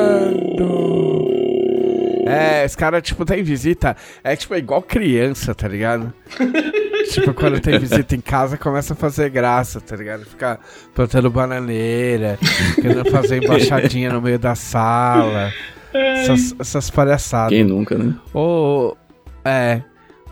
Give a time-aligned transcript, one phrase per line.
[2.27, 3.95] É, esse cara, tipo, tem visita.
[4.25, 6.12] É tipo igual criança, tá ligado?
[7.13, 10.25] tipo, quando tem visita em casa, começa a fazer graça, tá ligado?
[10.25, 10.58] Fica
[10.94, 12.39] plantando bananeira,
[12.75, 15.53] querendo fazer embaixadinha no meio da sala.
[15.93, 17.50] Essas, essas palhaçadas.
[17.50, 18.14] Quem nunca, né?
[18.35, 18.96] O.
[19.44, 19.82] É.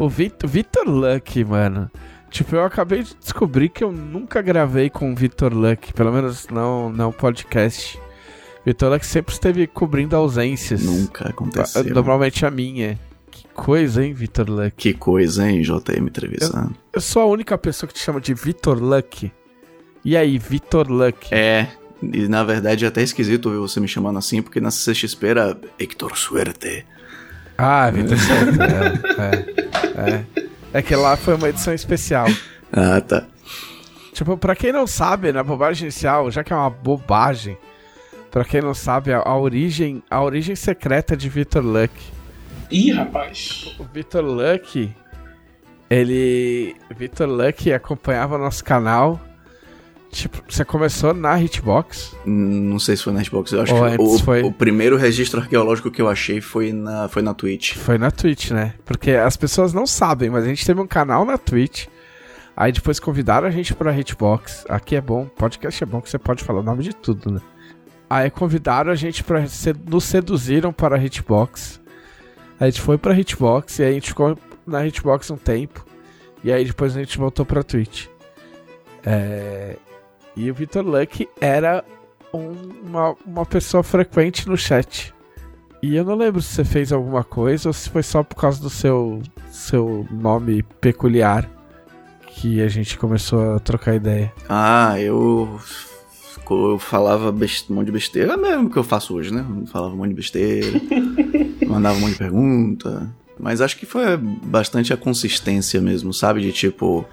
[0.01, 1.91] O Vitor, Vitor Luck, mano.
[2.31, 5.93] Tipo, eu acabei de descobrir que eu nunca gravei com o Vitor Luck.
[5.93, 8.01] Pelo menos não, não podcast.
[8.65, 10.83] Vitor Luck sempre esteve cobrindo ausências.
[10.83, 11.85] Nunca aconteceu.
[11.85, 12.99] Normalmente a minha.
[13.31, 14.71] Que coisa, hein, Vitor Luck?
[14.75, 16.71] Que coisa, hein, JM entrevistando.
[16.71, 19.31] Eu, eu sou a única pessoa que te chama de Vitor Luck.
[20.03, 21.29] E aí, Vitor Luck?
[21.31, 21.69] É,
[22.03, 25.61] e na verdade é até esquisito ver você me chamando assim, porque na CXP era
[25.79, 26.87] Hector Suerte.
[27.63, 28.17] Ah, Vitor
[29.19, 30.25] é, é, é.
[30.73, 32.27] É que lá foi uma edição especial.
[32.73, 33.25] Ah, tá.
[34.15, 37.59] Tipo, pra quem não sabe, na bobagem inicial, já que é uma bobagem,
[38.31, 41.93] pra quem não sabe, a, a origem a origem secreta de Vitor Luck.
[42.71, 43.77] Ih, rapaz.
[43.79, 44.91] O Vitor Luck,
[45.91, 46.77] ele...
[46.97, 49.21] Vitor Luck acompanhava nosso canal...
[50.11, 52.17] Tipo, você começou na Hitbox?
[52.27, 55.41] Não sei se foi na Hitbox, eu acho Ou que o, foi- o primeiro registro
[55.41, 57.77] arqueológico que eu achei foi na, foi na Twitch.
[57.77, 58.75] Foi na Twitch, né?
[58.85, 61.87] Porque as pessoas não sabem, mas a gente teve um canal na Twitch.
[62.57, 64.65] Aí depois convidaram a gente pra Hitbox.
[64.69, 67.41] Aqui é bom, podcast é bom que você pode falar o nome de tudo, né?
[68.11, 69.47] Aí convidaram a gente pra.
[69.47, 71.81] se- Nos seduziram para a Hitbox.
[72.59, 74.37] A gente foi pra Hitbox e aí a gente ficou
[74.67, 75.87] na Hitbox um tempo.
[76.43, 78.07] E aí depois a gente voltou pra Twitch.
[79.07, 79.77] É,
[80.41, 81.85] E o Vitor Luck era
[82.33, 85.13] um- uma, uma pessoa frequente no chat.
[85.83, 88.61] E eu não lembro se você fez alguma coisa ou se foi só por causa
[88.61, 91.49] do seu, seu nome peculiar
[92.29, 94.33] que a gente começou a trocar ideia.
[94.49, 95.59] Ah, eu.
[96.51, 97.71] Eu falava best...
[97.71, 99.45] um monte de besteira, mesmo que eu faço hoje, né?
[99.61, 100.67] Eu falava um monte de besteira,
[101.69, 103.09] mandava um monte de pergunta.
[103.41, 106.41] Mas acho que foi bastante a consistência mesmo, sabe?
[106.43, 107.05] De tipo,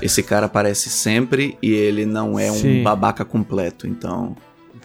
[0.00, 2.82] esse cara aparece sempre e ele não é um Sim.
[2.82, 3.86] babaca completo.
[3.86, 4.34] Então,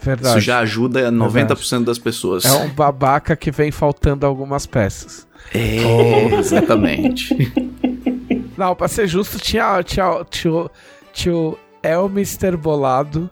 [0.01, 0.37] Verdade.
[0.37, 2.43] isso já ajuda 90% das pessoas.
[2.45, 5.25] É um babaca que vem faltando algumas peças.
[5.53, 7.35] É, exatamente.
[8.57, 10.69] Não, pra ser justo, tinha, tinha, tinha, o-
[11.13, 13.29] tinha o Elminster Bolado,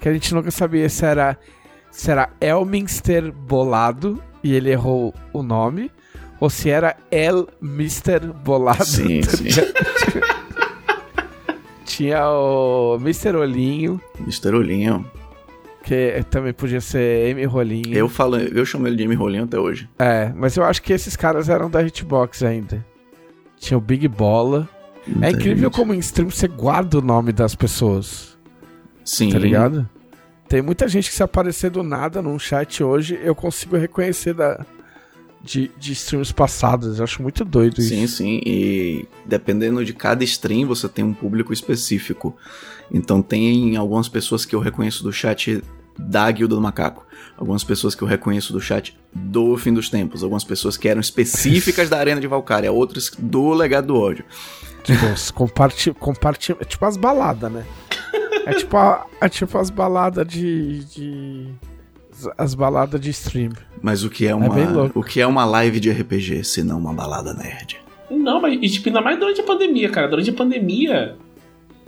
[0.00, 1.38] que a gente nunca sabia se era,
[1.90, 5.90] se era Elminster Bolado, e ele errou o nome,
[6.42, 8.84] ou se era Elmister Bolado.
[8.84, 9.46] Sim, sim.
[11.84, 13.36] tinha o Mr.
[13.36, 14.48] Olhinho, Mr.
[14.48, 15.08] Olhinho.
[15.84, 17.44] que também podia ser M.
[17.44, 17.94] Rolinho.
[17.94, 19.14] Eu, falo, eu chamo ele de M.
[19.14, 19.88] Rolinho até hoje.
[20.00, 22.84] É, mas eu acho que esses caras eram da Hitbox ainda.
[23.56, 24.68] Tinha o Big Bola.
[25.20, 25.76] É incrível gente.
[25.76, 28.36] como em stream você guarda o nome das pessoas,
[29.04, 29.30] Sim.
[29.30, 29.88] tá ligado?
[30.48, 34.66] Tem muita gente que se aparecer do nada num chat hoje, eu consigo reconhecer da,
[35.42, 36.98] de, de streams passadas.
[36.98, 37.88] Eu acho muito doido isso.
[37.90, 38.40] Sim, sim.
[38.44, 42.36] E dependendo de cada stream, você tem um público específico.
[42.90, 45.62] Então tem algumas pessoas que eu reconheço do chat
[45.98, 47.06] da Guilda do Macaco.
[47.36, 50.22] Algumas pessoas que eu reconheço do chat do Fim dos Tempos.
[50.22, 52.70] Algumas pessoas que eram específicas da Arena de Valkyria.
[52.72, 54.24] Outras do Legado do Ódio.
[54.84, 57.64] Tipo, comparti comparti é tipo as baladas, né?
[58.46, 61.48] É tipo, a- é tipo as baladas de, de.
[62.36, 63.52] As baladas de stream.
[63.80, 64.98] Mas o que é uma, bem louco.
[64.98, 67.80] o que é uma live de RPG, se não uma balada nerd?
[68.10, 70.08] Não, mas e, tipo, ainda mais durante a pandemia, cara.
[70.08, 71.16] Durante a pandemia,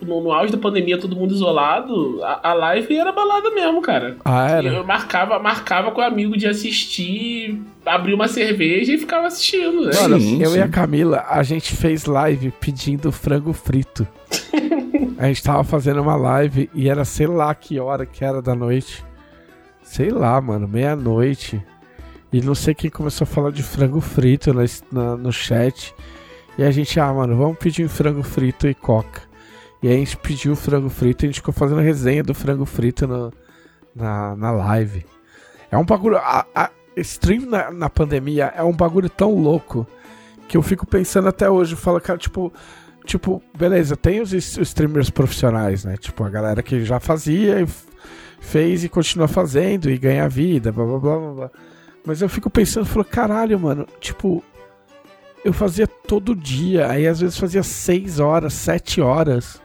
[0.00, 4.16] no, no auge da pandemia, todo mundo isolado, a, a live era balada mesmo, cara.
[4.24, 4.68] Ah, era?
[4.68, 9.86] Eu marcava, marcava com o amigo de assistir, abria uma cerveja e ficava assistindo.
[9.86, 9.92] Né?
[9.92, 10.58] Sim, eu sim.
[10.58, 14.06] e a Camila, a gente fez live pedindo frango frito.
[15.18, 18.54] a gente tava fazendo uma live e era sei lá que hora que era da
[18.54, 19.04] noite.
[19.84, 21.62] Sei lá, mano, meia-noite.
[22.32, 25.94] E não sei quem começou a falar de frango frito na, na- no chat.
[26.58, 29.22] E a gente, ah, mano, vamos pedir um frango frito e coca.
[29.82, 32.64] E aí a gente pediu frango frito e a gente ficou fazendo resenha do frango
[32.64, 33.32] frito no-
[33.94, 35.04] na, na live.
[35.70, 36.16] É um bagulho.
[36.16, 39.86] A, a stream na, na pandemia é um bagulho tão louco
[40.48, 41.76] que eu fico pensando até hoje.
[41.76, 42.52] Fala, cara, tipo.
[43.06, 45.94] Tipo, beleza, tem os, os streamers profissionais, né?
[45.98, 47.66] Tipo, a galera que já fazia e
[48.44, 51.32] fez e continua fazendo e ganha vida, blá blá blá blá.
[51.34, 51.50] blá.
[52.06, 54.44] Mas eu fico pensando, falo, caralho, mano, tipo,
[55.44, 59.60] eu fazia todo dia, aí às vezes fazia 6 horas, 7 horas,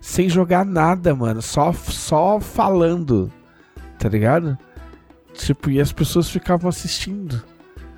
[0.00, 3.30] sem jogar nada, mano, só, só falando,
[3.98, 4.56] tá ligado?
[5.34, 7.42] Tipo, e as pessoas ficavam assistindo.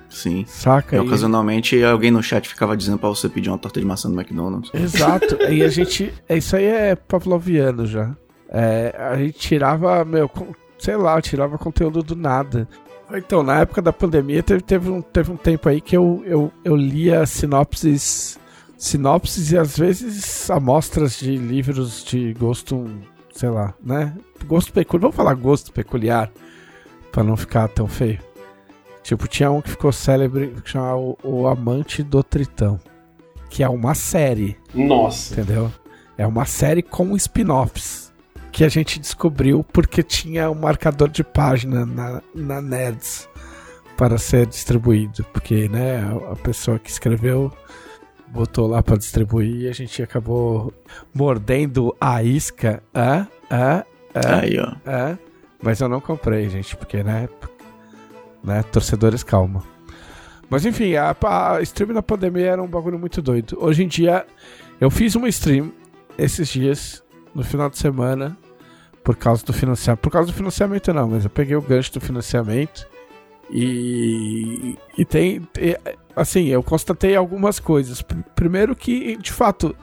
[0.09, 0.43] Sim.
[0.47, 0.97] Saca?
[0.97, 4.09] E, E- ocasionalmente alguém no chat ficava dizendo pra você pedir uma torta de maçã
[4.09, 4.71] do McDonald's.
[4.73, 5.37] Exato.
[5.49, 6.11] e a gente.
[6.29, 8.13] Isso aí é pavloviano já.
[8.51, 10.29] É, a gente tirava, meu,
[10.77, 12.67] sei lá, tirava conteúdo do nada.
[13.11, 16.51] Então, na época da pandemia, teve, teve, um, teve um tempo aí que eu, eu,
[16.63, 18.37] eu lia sinopses.
[18.77, 22.85] Sinopses e às vezes amostras de livros de gosto,
[23.33, 24.15] sei lá, né?
[24.45, 25.01] Gosto peculiar.
[25.01, 26.31] Vamos falar gosto peculiar,
[27.11, 28.19] pra não ficar tão feio.
[29.03, 32.79] Tipo, tinha um que ficou célebre, que chamava o, o Amante do Tritão.
[33.49, 35.33] Que é uma série Nossa.
[35.33, 35.71] entendeu?
[36.17, 38.08] É uma série com spin-offs
[38.51, 43.27] que a gente descobriu porque tinha um marcador de página na, na Nerds
[43.97, 46.01] para ser distribuído, porque né,
[46.31, 47.51] a- pessoa que escreveu
[48.29, 50.73] botou lá para distribuir e a gente acabou
[51.13, 54.71] mordendo a isca, ah, ah, ah, Aí, ó.
[54.89, 55.17] é,
[55.61, 57.27] mas eu não comprei, gente, porque, né,
[58.43, 59.63] né, torcedores, calma.
[60.49, 63.57] Mas enfim, a, a stream na pandemia era um bagulho muito doido.
[63.59, 64.25] Hoje em dia,
[64.79, 65.71] eu fiz uma stream
[66.17, 67.03] esses dias,
[67.39, 68.37] no final de semana,
[69.03, 69.99] por causa do financiamento.
[70.01, 72.85] Por causa do financiamento não, mas eu peguei o gancho do financiamento
[73.49, 75.77] e, e tem, e,
[76.15, 78.01] assim, eu constatei algumas coisas.
[78.01, 79.75] Pr- Primeiro que, de fato,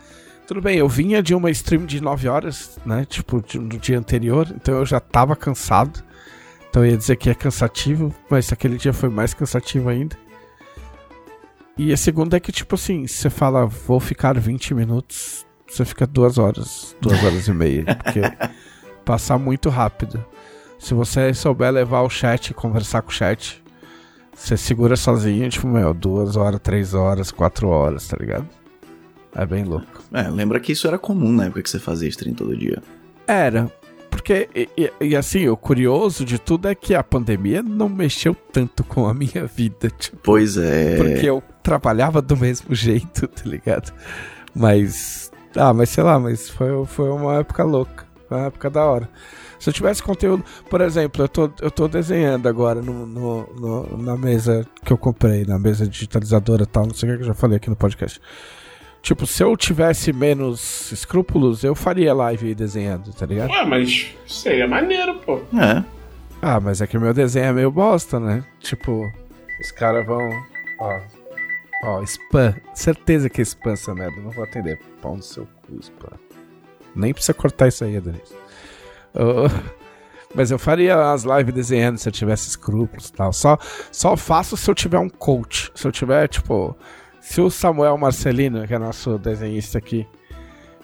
[0.46, 3.04] tudo bem, eu vinha de uma stream de 9 horas, né?
[3.04, 6.04] Tipo, no dia anterior, então eu já tava cansado.
[6.68, 10.14] Então eu ia dizer que é cansativo, mas aquele dia foi mais cansativo ainda.
[11.78, 15.45] E a segunda é que, tipo assim, você fala, vou ficar 20 minutos,
[15.76, 18.20] você fica duas horas, duas horas e meia, porque
[19.04, 20.24] passar muito rápido.
[20.78, 23.62] Se você souber levar o chat e conversar com o chat,
[24.34, 28.46] você segura sozinho, tipo, meu, duas horas, três horas, quatro horas, tá ligado?
[29.34, 30.02] É bem louco.
[30.12, 32.82] É, lembra que isso era comum na época que você fazia stream todo dia.
[33.26, 33.70] Era.
[34.10, 38.34] Porque, e, e- e assim, o curioso de tudo é que a pandemia não mexeu
[38.34, 39.90] tanto com a minha vida.
[39.90, 40.96] Tipo, Pois é.
[40.96, 43.92] porque eu trabalhava do mesmo jeito, tá ligado?
[44.54, 45.30] Mas.
[45.56, 48.04] Ah, mas sei lá, mas foi, foi uma época louca.
[48.28, 49.08] Foi uma época da hora.
[49.58, 50.44] Se eu tivesse conteúdo.
[50.68, 54.98] Por exemplo, eu tô, eu tô desenhando agora no, no- no- na mesa que eu
[54.98, 57.76] comprei, na mesa digitalizadora e tal, não sei o que eu já falei aqui no
[57.76, 58.20] podcast.
[59.00, 63.50] Tipo, se eu tivesse menos escrúpulos, eu faria live desenhando, tá ligado?
[63.50, 65.36] Ué, mas seria maneiro, pô.
[65.56, 65.82] É.
[66.42, 68.44] Ah, mas é que o meu desenho é meio bosta, né?
[68.60, 69.00] Tipo,
[69.60, 70.28] os caras vão.
[70.80, 70.98] Ó.
[71.82, 72.54] Ó, spam.
[72.74, 74.20] Certeza que é spam essa merda.
[74.20, 74.78] Não vou atender.
[75.00, 76.16] Pau no seu cu, spam.
[76.94, 78.34] Nem precisa cortar isso aí, Adonis.
[79.14, 79.48] Ô,
[80.34, 83.32] mas eu faria as lives desenhando se eu tivesse escrúpulos e tal.
[83.32, 83.58] Só,
[83.92, 85.70] só faço se eu tiver um coach.
[85.74, 86.76] Se eu tiver, tipo.
[87.20, 90.06] Se o Samuel Marcelino, que é nosso desenhista aqui,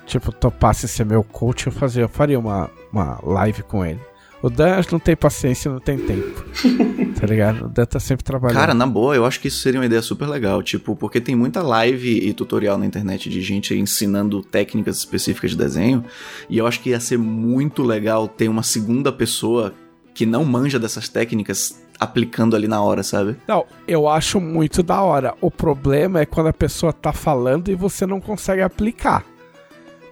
[0.07, 4.01] tipo, topasse ser meu coach, eu, fazia, eu faria uma, uma live com ele.
[4.43, 6.45] O Dan não tem paciência, não tem tempo.
[7.23, 7.67] tá ligado?
[7.67, 8.59] O Dan tá sempre trabalhando.
[8.59, 11.37] Cara, na boa, eu acho que isso seria uma ideia super legal, tipo, porque tem
[11.37, 16.05] muita live e tutorial na internet de gente ensinando técnicas específicas de desenho,
[16.51, 19.73] e eu acho que ia ser muito legal ter uma segunda pessoa
[20.13, 23.37] que não manja dessas técnicas aplicando ali na hora, sabe?
[23.47, 25.33] Não, eu acho muito da hora.
[25.41, 29.25] O problema é quando a pessoa tá falando e você não consegue aplicar.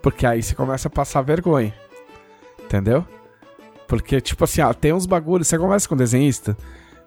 [0.01, 1.75] Porque aí você começa a passar vergonha.
[2.63, 3.05] Entendeu?
[3.89, 6.57] Porque, tipo assim, ah, tem uns bagulhos, você conversa com desenhista,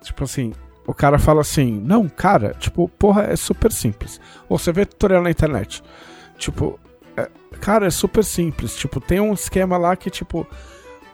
[0.04, 0.54] tipo assim,
[0.86, 4.20] o cara fala assim, não, cara, tipo, porra, é super simples.
[4.48, 5.84] Ou você vê tutorial na internet.
[6.38, 6.80] Tipo,
[7.18, 7.30] é-
[7.60, 8.76] cara, é super simples.
[8.76, 10.48] Tipo, tem um esquema lá que, tipo,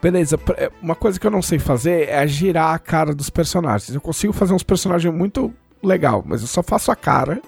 [0.02, 3.94] Beleza, é, uma coisa que eu não sei fazer é girar a cara dos personagens.
[3.94, 5.54] Eu consigo fazer uns personagens muito
[5.84, 7.42] legal, mas eu só faço a cara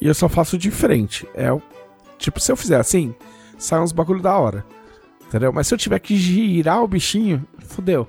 [0.00, 1.28] e eu só faço de frente.
[1.34, 1.48] É
[2.18, 3.14] tipo, se eu fizer assim,
[3.58, 4.64] sai uns bagulho da hora.
[5.26, 5.52] Entendeu?
[5.52, 8.08] Mas se eu tiver que girar o bichinho, fodeu.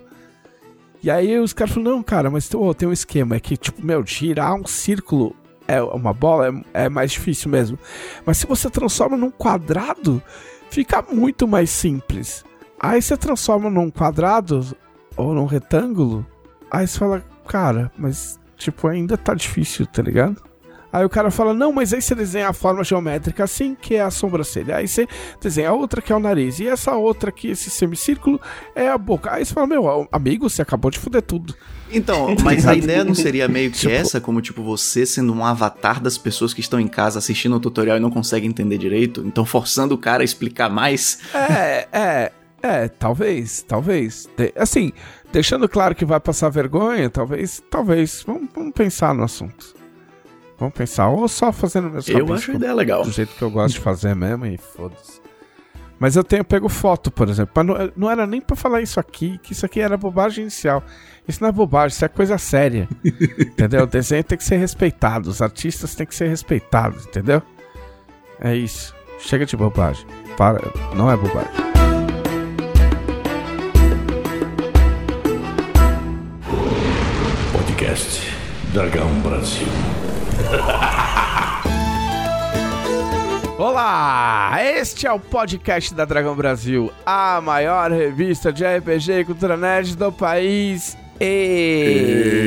[1.07, 3.81] E aí os caras falam, não, cara, mas ô, tem um esquema, é que, tipo,
[3.81, 5.33] meu, girar um círculo
[5.65, 7.79] é uma bola é, é mais difícil mesmo.
[8.25, 10.21] Mas se você transforma num quadrado,
[10.69, 12.43] fica muito mais simples.
[12.77, 14.75] Aí você transforma num quadrado
[15.15, 16.27] ou num retângulo,
[16.69, 20.43] aí você fala, cara, mas tipo, ainda tá difícil, tá ligado?
[20.97, 24.01] Aí o cara fala, não, mas aí você desenha a forma geométrica assim, que é
[24.01, 24.77] a sobrancelha.
[24.77, 25.07] Aí você
[25.39, 26.59] desenha a outra, que é o nariz.
[26.59, 28.41] E essa outra aqui, esse semicírculo,
[28.75, 29.31] é a boca.
[29.31, 31.53] Aí você fala, meu, amigo, você acabou de fuder tudo.
[31.91, 35.45] Então, mas a ideia não seria meio que Tipo- essa, como tipo você sendo um
[35.45, 39.23] avatar das pessoas que estão em casa assistindo o tutorial e não conseguem entender direito,
[39.25, 41.19] então forçando o cara a explicar mais.
[41.33, 44.27] É, é, é, talvez, talvez.
[44.35, 44.91] De- assim,
[45.31, 48.23] deixando claro que vai passar vergonha, talvez, talvez.
[48.25, 49.76] Vamos, vamos pensar no assunto.
[50.59, 53.03] Vamos pensar, ou só fazendo meus Eu acho a ideia legal.
[53.03, 55.21] do jeito que eu gosto de fazer mesmo e foda-se.
[55.99, 57.63] Mas eu tenho pego foto, por exemplo.
[57.63, 60.83] Não, não era nem pra falar isso aqui, que isso aqui era bobagem inicial.
[61.27, 62.87] Isso não é bobagem, isso é coisa séria.
[63.03, 63.83] entendeu?
[63.83, 67.41] O desenho tem que ser respeitado, os artistas têm que ser respeitados, entendeu?
[68.39, 68.95] É isso.
[69.19, 70.05] Chega de bobagem.
[70.37, 70.61] Para,
[70.95, 71.51] não é bobagem.
[77.51, 78.21] Podcast
[78.73, 79.67] Dragão Brasil.
[83.58, 84.58] Olá!
[84.62, 89.96] Este é o podcast da Dragão Brasil, a maior revista de RPG e cultura nerd
[89.96, 90.96] do país.
[91.20, 92.38] E...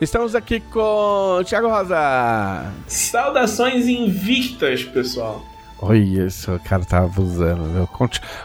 [0.00, 2.72] Estamos aqui com Thiago Rosa.
[2.86, 5.53] Saudações invictas, pessoal.
[5.80, 7.62] Olha isso, o cara tá abusando.
[7.64, 7.88] Meu.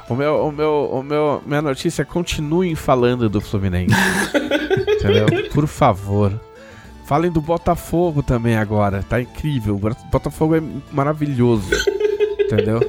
[0.10, 3.96] O meu, o meu, o meu, minha notícia é continuem falando do Fluminense.
[4.98, 5.28] entendeu?
[5.54, 6.40] Por favor.
[7.06, 9.04] Falem do Botafogo também agora.
[9.04, 9.76] Tá incrível.
[9.76, 11.70] O Botafogo é maravilhoso.
[12.40, 12.80] entendeu?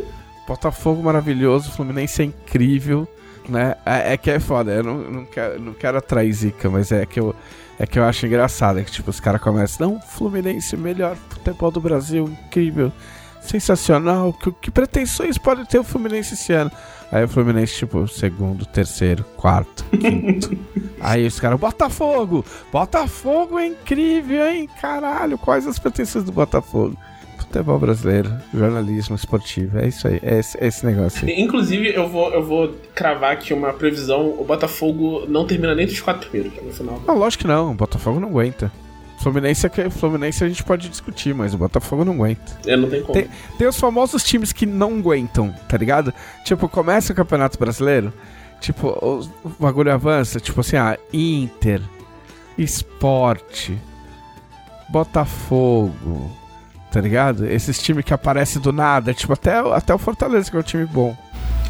[0.46, 3.06] Botafogo maravilhoso, Fluminense é incrível.
[3.48, 3.76] Né?
[3.86, 4.72] É, é que é foda.
[4.72, 7.34] Eu não, não, quero, não quero atrair zica, mas é que eu,
[7.78, 8.78] é que eu acho engraçado.
[8.78, 9.88] É que tipo, os caras começam.
[9.88, 12.92] Não, Fluminense, melhor futebol do Brasil, incrível
[13.40, 14.32] sensacional.
[14.32, 16.70] Que, que pretensões pode ter o Fluminense esse ano?
[17.12, 20.56] Aí o Fluminense, tipo, segundo, terceiro, quarto, quinto.
[21.00, 22.44] Aí os caras, Botafogo!
[22.72, 24.68] Botafogo é incrível, hein?
[24.80, 26.96] Caralho, quais as pretensões do Botafogo?
[27.36, 31.40] Futebol brasileiro, jornalismo esportivo, é isso aí, é esse, é esse negócio aí.
[31.40, 36.00] Inclusive, eu vou, eu vou cravar aqui uma previsão: o Botafogo não termina nem dos
[36.00, 37.02] quatro primeiros no final.
[37.04, 38.70] Não, lógico que não, o Botafogo não aguenta.
[39.20, 42.58] Fluminense, é Fluminense a gente pode discutir, mas o Botafogo não aguenta.
[42.66, 43.12] É, não tem como.
[43.12, 46.12] Tem, tem, os famosos times que não aguentam, tá ligado?
[46.42, 48.12] Tipo, começa o Campeonato Brasileiro,
[48.62, 51.82] tipo, o, o bagulho avança, tipo assim, ah, Inter,
[52.56, 53.78] Esporte,
[54.88, 56.34] Botafogo,
[56.90, 57.46] tá ligado?
[57.46, 60.86] Esses times que aparecem do nada, tipo, até, até o Fortaleza, que é um time
[60.86, 61.14] bom.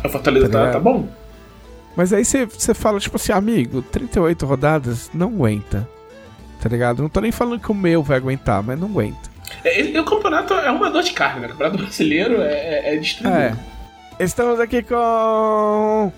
[0.04, 1.08] O Fortaleza tá, tá, tá bom.
[1.96, 5.88] Mas aí você fala, tipo assim, amigo, 38 rodadas não aguenta
[6.60, 7.02] tá ligado?
[7.02, 9.30] Não tô nem falando que o meu vai aguentar, mas não aguenta.
[9.64, 11.46] É, o campeonato é uma dor de carne, né?
[11.46, 13.36] O campeonato brasileiro é, é, é destruído.
[13.36, 13.56] É.
[14.18, 16.12] Estamos aqui com.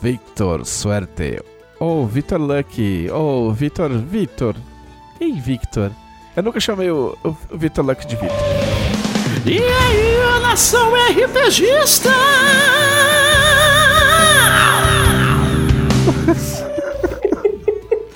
[0.00, 1.42] Victor Suerte.
[1.80, 3.10] Ou oh, Victor Lucky.
[3.10, 3.90] Ou oh, Victor.
[3.90, 4.56] Victor.
[5.20, 5.90] Ei, Victor.
[6.36, 8.38] Eu nunca chamei o, o Victor Lucky de Victor.
[9.44, 12.10] E aí, nação RPGista!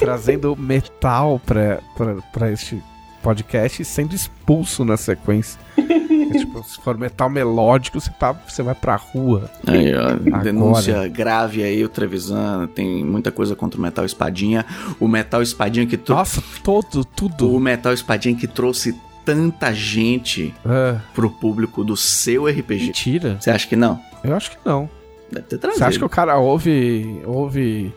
[0.02, 2.82] trazendo metal pra, pra, pra este
[3.23, 5.59] podcast e sendo expulso na sequência.
[5.78, 9.50] é, tipo, se for metal melódico, você, tá, você vai pra rua.
[9.66, 14.66] Aí, ó, denúncia grave aí, o Trevisan tem muita coisa contra o metal espadinha.
[14.99, 16.37] O metal espadinha que trouxe.
[16.37, 17.54] Nossa, todo, tudo.
[17.54, 18.94] O metal espadinha que trouxe
[19.25, 20.99] tanta gente é.
[21.14, 22.87] pro público do seu RPG.
[22.87, 23.37] Mentira.
[23.40, 24.00] Você acha que não?
[24.25, 24.90] Eu acho que não.
[25.30, 25.78] Deve ter trazido.
[25.78, 27.21] Você acha que o cara ouve.
[27.25, 27.92] ouve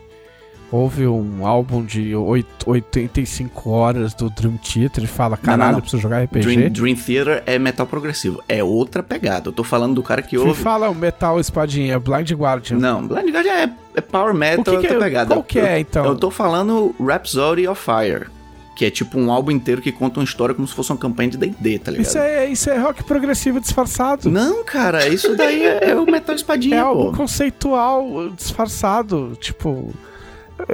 [0.72, 5.74] Houve um álbum de 8, 85 horas do Dream Theater e fala: caralho, não, não,
[5.74, 5.82] não.
[5.82, 6.42] preciso jogar RPG.
[6.42, 8.44] Dream, Dream, Theater é metal progressivo.
[8.50, 9.50] É outra pegada.
[9.50, 10.62] Eu tô falando do cara que ouve.
[10.62, 12.78] fala o metal espadinha, Blind Guardian.
[12.78, 15.36] Não, Blind Guardian é, é power metal, que que é, pegada.
[15.36, 16.04] Qual que é, então?
[16.04, 18.28] Eu, eu tô falando Rhapsody of Fire.
[18.76, 21.30] Que é tipo um álbum inteiro que conta uma história como se fosse uma campanha
[21.30, 22.06] de D&D, tá ligado?
[22.08, 24.30] Isso é, isso é rock progressivo disfarçado.
[24.30, 26.88] Não, cara, isso daí é, é o metal espadinha, É pô.
[26.90, 29.94] algo conceitual disfarçado, tipo...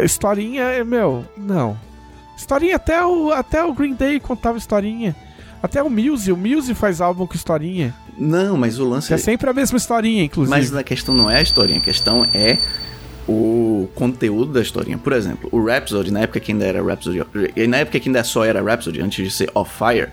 [0.03, 1.77] Historinha, é, meu, não.
[2.38, 5.15] Historinha, até o, até o Green Day contava historinha.
[5.61, 7.93] Até o Muse, o Muse faz álbum com historinha.
[8.17, 9.15] Não, mas o lance é...
[9.15, 10.57] é sempre a mesma historinha, inclusive.
[10.57, 12.57] Mas a questão não é a historinha, a questão é
[13.27, 14.97] o conteúdo da historinha.
[14.97, 17.21] Por exemplo, o Rhapsody, na época que ainda era Rhapsody,
[17.67, 20.09] na época que ainda só era Rhapsody, antes de ser Off Fire,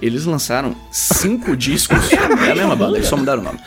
[0.00, 2.12] eles lançaram cinco discos.
[2.12, 3.58] É a mesma banda, eles só mudaram o nome.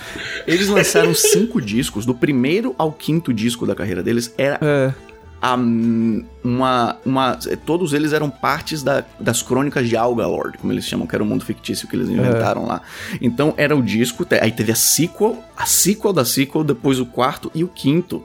[0.45, 4.93] Eles lançaram cinco discos, do primeiro ao quinto disco da carreira deles, era é
[5.41, 7.39] a, uma, uma.
[7.65, 11.27] Todos eles eram partes da, das crônicas de Algalord, como eles chamam, que era o
[11.27, 12.67] mundo fictício que eles inventaram é.
[12.67, 12.81] lá.
[13.21, 17.51] Então era o disco, aí teve a sequel, a sequel da sequel, depois o quarto
[17.53, 18.23] e o quinto.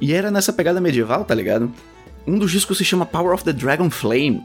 [0.00, 1.72] E era nessa pegada medieval, tá ligado?
[2.26, 4.42] Um dos discos se chama Power of the Dragon Flame.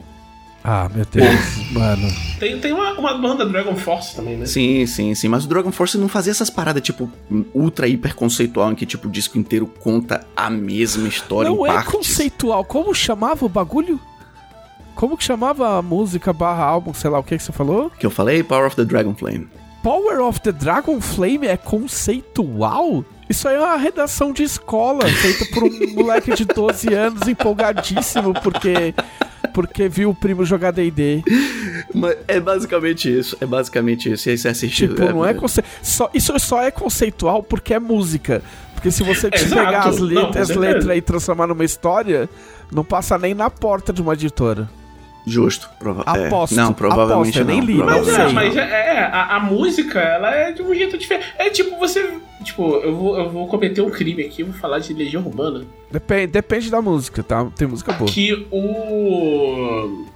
[0.64, 2.08] Ah, meu Deus, mano.
[2.38, 4.46] Tem, tem uma, uma banda Dragon Force também, né?
[4.46, 5.28] Sim, sim, sim.
[5.28, 7.10] Mas o Dragon Force não fazia essas paradas, tipo,
[7.52, 11.70] ultra hiper conceitual, em que, tipo, o disco inteiro conta a mesma história não em
[11.70, 11.92] é partes.
[11.92, 12.64] conceitual.
[12.64, 13.98] Como chamava o bagulho?
[14.94, 17.90] Como que chamava a música barra álbum, sei lá, o que, que você falou?
[17.98, 18.42] Que eu falei?
[18.44, 19.48] Power of the Dragon Flame.
[19.82, 23.04] Power of the Dragon Flame é conceitual?
[23.28, 28.34] Isso aí é uma redação de escola, feita por um moleque de 12 anos empolgadíssimo,
[28.42, 28.94] porque
[29.52, 31.22] porque viu o primo jogar D&D.
[32.28, 33.36] É basicamente isso.
[33.40, 34.28] É basicamente isso.
[34.28, 34.88] E aí você assistiu.
[34.88, 35.62] Tipo, não é conce...
[35.82, 38.42] só Isso só é conceitual porque é música.
[38.74, 42.28] Porque se você pegar as, Não, let com as letras e transformar numa história,
[42.72, 44.68] não passa nem na porta de uma editora.
[45.26, 45.68] Justo.
[45.78, 46.26] Prova é.
[46.26, 47.66] Aposto, Não, provavelmente aposto, eu nem não.
[47.66, 48.14] li, não Mas, sei.
[48.14, 51.26] é, provavelmente mas é, é, a, a música, ela é de um jeito diferente.
[51.38, 52.18] É tipo, você.
[52.42, 55.64] Tipo, eu vou, eu vou cometer um crime aqui, eu vou falar de Legião Urbana.
[55.90, 57.46] Depende, depende da música, tá?
[57.56, 58.10] Tem música boa.
[58.10, 60.06] Que o.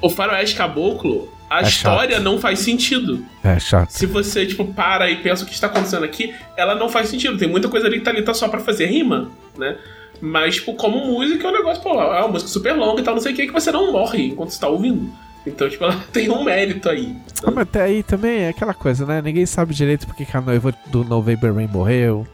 [0.00, 2.24] O Faroeste Caboclo, a É história chato.
[2.24, 3.24] não faz sentido.
[3.44, 3.90] É chato.
[3.90, 7.38] Se você, tipo, para e pensa o que está acontecendo aqui, ela não faz sentido.
[7.38, 9.76] Tem muita coisa ali que tá ali tá só pra fazer rima, né?
[10.24, 13.14] Mas, tipo, como música é um negócio, pô, é uma música super longa e tal,
[13.14, 15.10] não sei o que, que você não morre enquanto você tá ouvindo.
[15.44, 17.16] Então, tipo, ela tem um mérito aí.
[17.44, 19.20] Ah, mas até aí também é aquela coisa, né?
[19.20, 22.24] Ninguém sabe direito porque que a noiva do November Rain morreu,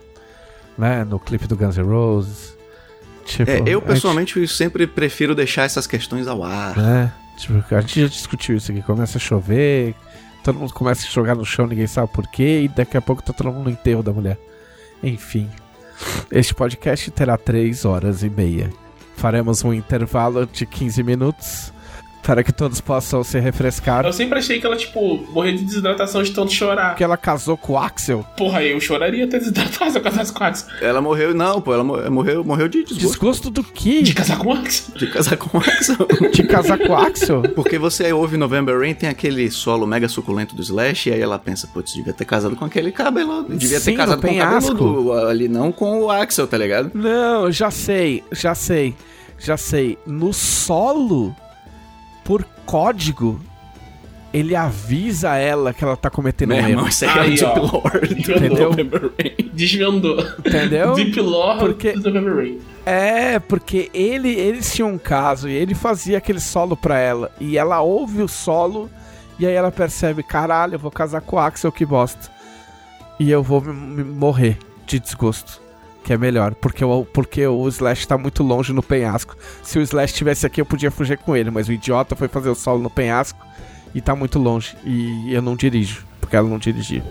[0.77, 1.03] né?
[1.03, 2.55] No clipe do Guns N' Roses.
[3.25, 6.77] Tipo, É, eu a gente- pessoalmente sempre prefiro deixar essas questões ao ar.
[6.77, 7.11] né?
[7.39, 8.83] Tipo, a gente já discutiu isso aqui.
[8.83, 9.95] Começa a chover,
[10.43, 13.23] todo mundo começa a jogar no chão, ninguém sabe por quê, e daqui a pouco
[13.23, 14.37] tá todo mundo no enterro da mulher.
[15.01, 15.49] Enfim.
[16.31, 18.71] Este podcast terá 3 horas e meia.
[19.15, 21.73] Faremos um intervalo de 15 minutos
[22.23, 24.05] para que todos possam se refrescar.
[24.05, 26.89] Eu sempre achei que ela, tipo, morria de desidratação de tanto chorar.
[26.89, 28.23] Porque ela casou com o Axel.
[28.37, 30.67] Porra, eu choraria até desidratar se eu casasse com o Axel.
[30.81, 34.01] Ela morreu, não, pô, ela mo- morreu, morreu de desgosto Desgosto do quê?
[34.03, 34.95] De casar com o Axel?
[34.95, 35.95] de casar com o Axel.
[36.31, 37.41] De casar com o Axel?
[37.55, 41.39] Porque você ouve November Rain, tem aquele solo mega suculento do Slash, e aí ela
[41.39, 45.13] pensa, putz, devia ter casado com aquele cabelo, devia Sim, ter casado com o cabeludo
[45.13, 46.91] ali, não com o Axel, tá ligado?
[46.93, 48.95] Não, já sei, já sei,
[49.37, 49.97] já sei.
[50.05, 51.35] No solo,
[52.29, 53.39] por código,
[54.31, 56.87] ele avisa ela que ela tá cometendo um irmão, erro.
[56.89, 58.71] isso aí é Deep do Entendeu?
[59.51, 60.19] Desvendou.
[60.45, 60.93] Entendeu?
[60.93, 62.59] Deep Lore Porque- do November Rain.
[62.85, 67.31] É, porque ele, eles tinham um caso e ele fazia aquele solo pra ela.
[67.39, 68.87] E ela ouve o solo
[69.39, 72.29] e aí ela percebe: caralho, eu vou casar com o Axel, que bosta.
[73.19, 75.59] E eu vou me- me morrer de desgosto.
[76.03, 79.35] Que é melhor, porque o, porque o Slash tá muito longe no penhasco.
[79.61, 82.49] Se o Slash estivesse aqui, eu podia fugir com ele, mas o idiota foi fazer
[82.49, 83.39] o solo no penhasco
[83.93, 84.75] e tá muito longe.
[84.85, 87.03] E eu não dirijo, porque ela não dirigia.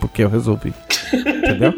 [0.00, 0.72] Porque eu resolvi.
[1.12, 1.74] Entendeu?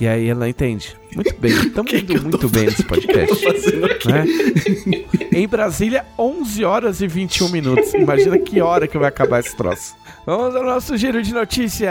[0.00, 0.96] E aí ela entende.
[1.14, 3.46] Muito bem, estamos indo muito bem nesse podcast.
[4.06, 4.24] né?
[5.30, 7.92] Em Brasília, 11 horas e 21 minutos.
[7.92, 9.94] Imagina que hora que vai acabar esse troço.
[10.24, 11.90] Vamos ao nosso giro de notícias.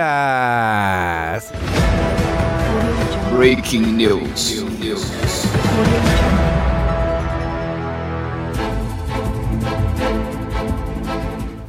[3.35, 4.65] Breaking news.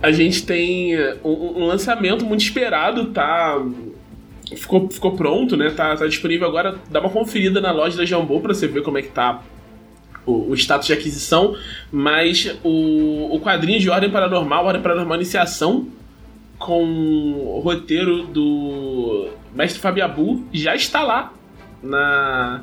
[0.03, 3.63] A gente tem eh, um, um lançamento muito esperado, tá?
[4.57, 5.71] Ficou, ficou pronto, né?
[5.71, 6.77] Tá, tá disponível agora.
[6.91, 9.43] Dá uma conferida na loja da Jambô pra você ver como é que tá
[10.25, 11.55] o, o status de aquisição.
[11.93, 15.87] Mas o, o quadrinho de Ordem Paranormal, Ordem Paranormal Iniciação,
[16.59, 21.35] com o roteiro do Mestre Fabiabu, já está lá
[21.83, 22.63] na,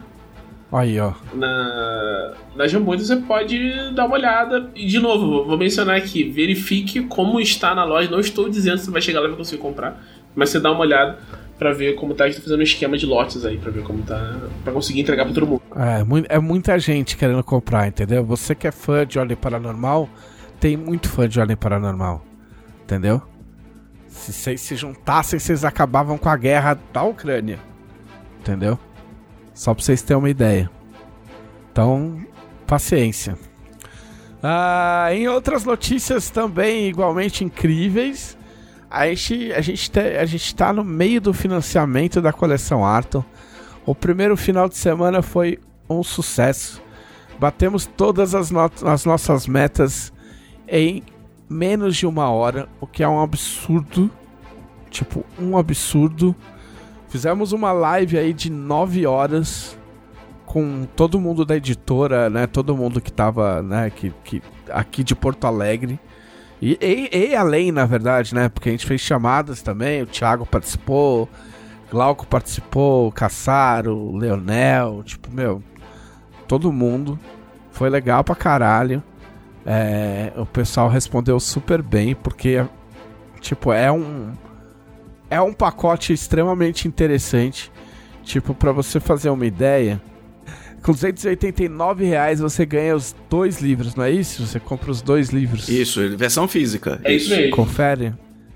[0.72, 1.14] Aí, ó.
[1.34, 4.70] na, na então você pode dar uma olhada.
[4.76, 8.12] E de novo, vou mencionar aqui: verifique como está na loja.
[8.12, 10.04] Não estou dizendo se você vai chegar lá e vai conseguir comprar,
[10.36, 11.20] mas você dá uma olhada
[11.58, 12.26] pra ver como tá.
[12.26, 14.36] A gente tá fazendo um esquema de lotes aí, pra ver como tá.
[14.64, 15.62] pra conseguir entregar pra todo mundo.
[15.74, 18.26] É, é muita gente querendo comprar, entendeu?
[18.26, 20.10] Você que é fã de Ordem Paranormal,
[20.60, 22.26] tem muito fã de Ordem Paranormal.
[22.84, 23.22] Entendeu?
[24.08, 27.60] Se vocês se juntassem, vocês acabavam com a guerra da Ucrânia.
[28.40, 28.78] Entendeu?
[29.58, 30.70] Só pra vocês terem uma ideia.
[31.72, 32.24] Então,
[32.68, 33.36] paciência.
[34.42, 38.38] Ah, em outras notícias também igualmente incríveis,
[38.88, 39.92] a gente, a, gente
[40.28, 43.26] gente tá no meio do financiamento da coleção Arton.
[43.84, 45.58] O primeiro final de semana foi
[45.90, 46.80] um sucesso.
[47.40, 48.52] Batemos todas as,
[48.84, 50.14] as nossas metas
[50.68, 51.02] em
[51.50, 54.12] menos de uma hora, o que é um absurdo.
[54.92, 56.36] Tipo, um absurdo.
[57.10, 59.78] Fizemos uma live aí de 9 horas
[60.46, 62.48] com todo mundo da editora, né?
[62.48, 63.90] Todo mundo que tava, né?
[63.90, 66.00] Que, que, aqui de Porto Alegre.
[66.62, 68.50] E, e, e além, na verdade, né?
[68.50, 70.02] Porque a gente fez chamadas também.
[70.02, 71.30] O Thiago participou,
[71.92, 75.04] Glauco participou, Caçaro, Leonel.
[75.04, 75.62] Tipo, meu,
[76.48, 77.20] todo mundo.
[77.72, 79.04] Foi legal pra caralho.
[79.66, 82.66] É, o pessoal respondeu super bem, porque,
[83.42, 84.32] tipo, é um.
[85.30, 87.72] É um pacote extremamente interessante.
[88.24, 90.02] Tipo, pra você fazer uma ideia,
[90.82, 94.46] com 289 reais você ganha os dois livros, não é isso?
[94.46, 95.70] Você compra os dois livros.
[95.70, 97.00] Isso, versão física.
[97.04, 97.56] É isso mesmo.
[97.56, 98.14] Confere.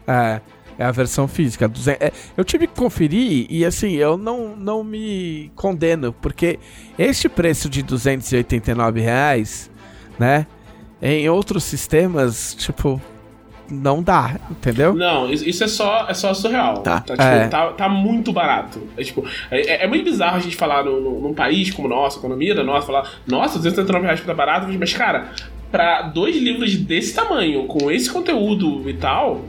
[0.08, 0.42] É,
[0.78, 1.68] é a versão física.
[1.68, 6.58] 200 é, eu tive que conferir e assim, eu não, não me condeno, porque
[6.98, 9.70] este preço de 289 reais,
[10.20, 10.48] né?
[11.02, 13.02] Em outros sistemas, tipo,
[13.72, 14.94] não dá, entendeu?
[14.94, 16.80] Não, isso é só, é só surreal.
[16.84, 17.00] Tá.
[17.02, 17.48] tipo, É.
[17.48, 18.82] tá, tá muito barato.
[18.98, 21.90] É, tipo, é, é muito bizarro a gente falar no, no- num país como o
[21.90, 25.32] nosso, economia da nossa, falar, nossa, 239 reais tá barato, mas, cara,
[25.72, 29.42] pra dois livros desse tamanho, com esse conteúdo e tal,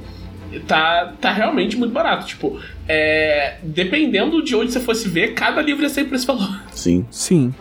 [0.66, 2.26] tá, tá realmente muito barato.
[2.26, 6.60] Tipo, é, dependendo de onde você fosse ver, cada livro ia ser por esse valor.
[6.72, 7.04] Sim.
[7.10, 7.54] Sim.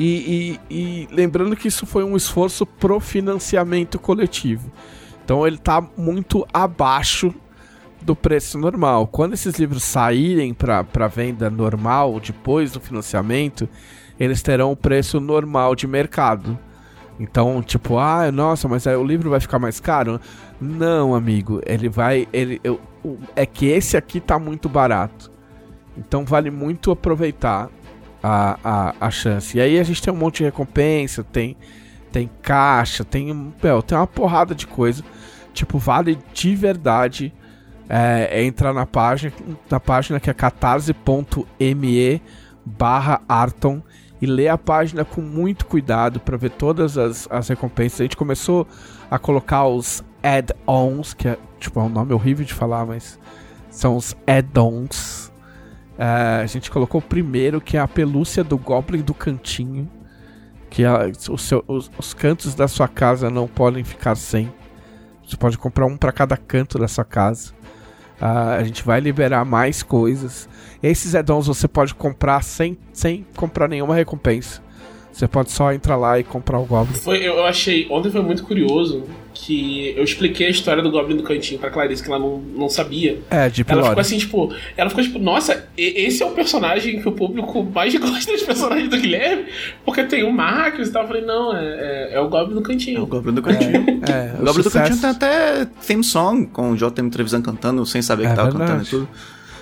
[0.00, 4.70] E, e- e lembrando que isso foi um esforço pro financiamento coletivo.
[5.28, 7.34] Então ele tá muito abaixo
[8.00, 9.06] do preço normal.
[9.06, 13.68] Quando esses livros saírem para venda normal, depois do financiamento,
[14.18, 16.58] eles terão o preço normal de mercado.
[17.20, 20.18] Então, tipo, ah, nossa, mas o livro vai ficar mais caro?
[20.58, 22.26] Não, amigo, ele vai.
[22.32, 22.80] Ele, eu-
[23.36, 25.30] é que esse aqui tá muito barato.
[25.94, 27.68] Então vale muito aproveitar
[28.22, 29.58] a, a, a chance.
[29.58, 31.54] E aí a gente tem um monte de recompensa, tem,
[32.10, 35.04] tem caixa, tem, meu, tem uma porrada de coisa.
[35.58, 37.32] Tipo, vale de verdade
[37.88, 39.32] é, é entrar na página,
[39.70, 42.22] na página que é catarse.me
[42.64, 43.82] barra Arton
[44.20, 48.00] e ler a página com muito cuidado para ver todas as, as recompensas.
[48.00, 48.66] A gente começou
[49.10, 53.18] a colocar os add-ons, que é tipo é um nome horrível de falar, mas
[53.70, 55.32] são os add-ons.
[55.98, 59.88] É, a gente colocou o primeiro, que é a pelúcia do Goblin do Cantinho.
[60.70, 60.90] Que é,
[61.30, 64.52] o seu- os, os cantos da sua casa não podem ficar sem.
[65.28, 67.52] Você pode comprar um para cada canto da sua casa.
[68.18, 70.48] Ah, a gente vai liberar mais coisas.
[70.82, 74.62] Esses add-ons você pode comprar sem, sem comprar nenhuma recompensa.
[75.12, 76.94] Você pode só entrar lá e comprar o Goblin.
[76.94, 77.86] Foi, eu achei.
[77.90, 79.04] Ontem foi muito curioso
[79.40, 82.68] que eu expliquei a história do Goblin do Cantinho pra Clarice, que ela não, não
[82.68, 83.20] sabia.
[83.30, 84.52] É, de Ela ficou assim, tipo.
[84.76, 88.90] Ela ficou tipo, nossa, esse é o personagem que o público mais gosta dos personagens
[88.90, 89.46] do Guilherme,
[89.84, 91.02] porque tem o Marcos e tal.
[91.02, 93.06] Eu falei, não, é, é, é o Goblin do É o Cantinho.
[93.06, 94.00] Goblin do Cantinho.
[94.08, 98.02] É, O Goblin do Cantinho tem até theme song com o JM Trevisan cantando sem
[98.02, 98.70] saber É que tava verdade.
[98.70, 99.08] cantando e tudo.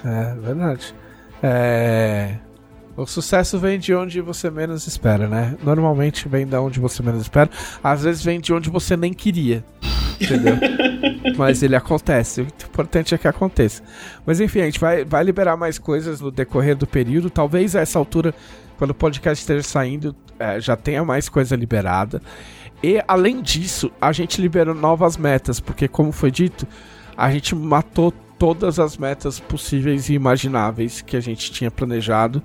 [0.05, 0.95] É verdade.
[1.43, 2.35] É.
[2.97, 5.55] O sucesso vem de onde você menos espera, né?
[5.63, 7.51] Normalmente vem de onde você menos espera.
[7.85, 9.63] Às vezes vem de onde você nem queria.
[10.19, 10.57] Entendeu?
[11.37, 12.41] Mas ele acontece.
[12.41, 13.83] O importante é que aconteça.
[14.25, 17.29] Mas enfim, a gente vai, vai liberar mais coisas no decorrer do período.
[17.29, 18.35] Talvez a essa altura,
[18.79, 22.23] quando o podcast esteja saindo, é, já tenha mais coisa liberada.
[22.83, 26.67] E além disso, a gente liberou novas metas, porque como foi dito,
[27.17, 32.43] a gente matou todas as metas possíveis e imagináveis que a gente tinha planejado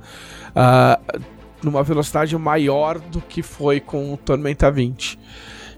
[0.56, 0.99] ah,
[1.62, 5.19] numa velocidade maior do que foi com o Tormenta 20.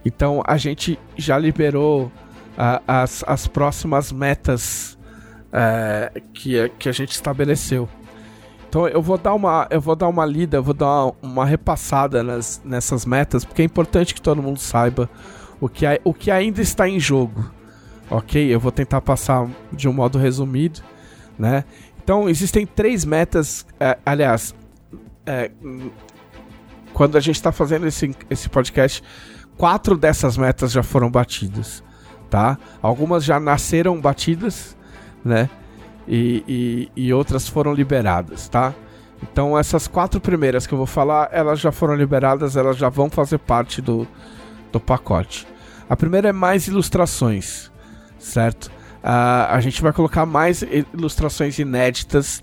[0.06, 2.12] Então a gente já liberou
[2.58, 4.98] ah, as, as próximas metas
[5.56, 7.88] eh, que, que a gente estabeleceu.
[8.68, 12.24] Então eu vou dar uma, eu vou dar uma lida, vou dar uma, uma repassada
[12.24, 15.08] nas, nessas metas, porque é importante que todo mundo saiba
[15.62, 17.52] o que, o que ainda está em jogo.
[18.10, 18.54] Ok?
[18.54, 20.82] Eu vou tentar passar de um modo resumido,
[21.38, 21.64] né?
[22.04, 24.54] Então existem três metas, eh, aliás,
[25.64, 25.90] hum,
[26.94, 29.02] quando a gente está fazendo esse, esse podcast,
[29.58, 31.84] quatro dessas metas já foram batidas,
[32.30, 32.58] tá?
[32.82, 34.78] Algumas já nasceram batidas,
[35.24, 35.50] né?
[36.08, 36.44] E,
[36.96, 38.74] e, e outras foram liberadas, tá?
[39.22, 43.10] Então essas quatro primeiras que eu vou falar, elas já foram liberadas, elas já vão
[43.10, 44.06] fazer parte do,
[44.72, 45.48] do pacote.
[45.90, 47.72] A primeira é mais ilustrações,
[48.24, 48.72] certo?
[49.04, 52.42] Ah, a gente vai colocar mais ilustrações inéditas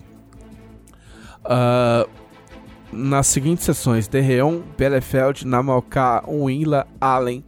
[1.44, 2.06] ah,
[2.92, 7.42] nas seguintes sessões: Derreon, Bielefeld, Namalka, Winla, Allen,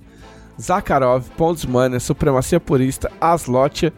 [0.61, 3.93] Zakharov, Pondsmania, Supremacia Purista, Aslotia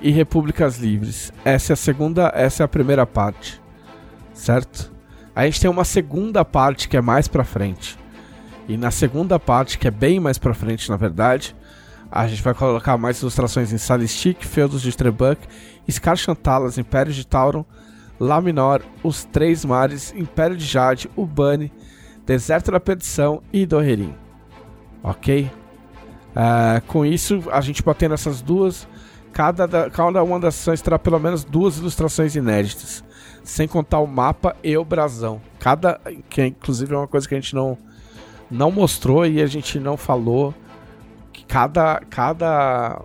[0.00, 1.32] e Repúblicas Livres.
[1.44, 3.60] Essa é a segunda, essa é a primeira parte,
[4.32, 4.92] certo?
[5.34, 7.98] A gente tem uma segunda parte que é mais pra frente.
[8.66, 11.54] E na segunda parte, que é bem mais pra frente, na verdade,
[12.10, 15.38] a gente vai colocar mais ilustrações em Salistic, Feudos de Trebuk,
[15.90, 17.64] Scar Chantalas, Império de Tauron,
[18.18, 21.72] Lá Minor, Os Três Mares, Império de Jade, Ubani,
[22.24, 24.14] Deserto da Perdição e Doherin.
[25.02, 25.50] Ok?
[26.34, 28.86] Ah, com isso, a gente batendo essas duas,
[29.32, 33.04] cada, da- cada uma das sessões terá pelo menos duas ilustrações inéditas.
[33.44, 35.40] Sem contar o mapa e o brasão.
[35.60, 36.00] Cada.
[36.28, 37.78] Que inclusive é uma coisa que a gente não,
[38.50, 40.52] não mostrou e a gente não falou.
[41.48, 42.00] Cada.
[42.10, 43.02] Cada.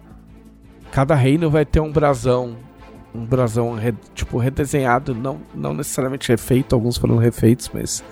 [0.92, 2.58] Cada reino vai ter um brasão.
[3.14, 3.78] Um brasão
[4.14, 5.14] tipo redesenhado.
[5.14, 8.04] Não, não necessariamente refeito, alguns foram refeitos, mas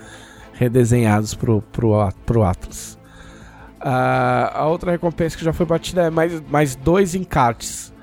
[0.54, 2.98] redesenhados pro, pro, pro Atlas.
[3.80, 7.94] Ah, a outra recompensa que já foi batida é mais, mais dois encartes.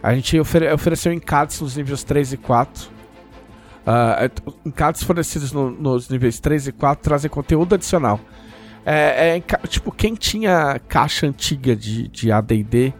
[0.00, 2.88] A gente ofere- ofereceu encartes nos níveis 3 e 4.
[3.84, 4.30] Ah, é,
[4.64, 8.20] encartes fornecidos no- nos níveis 3 e 4 trazem conteúdo adicional.
[8.88, 12.94] É, é, tipo, quem tinha caixa antiga de, de ADD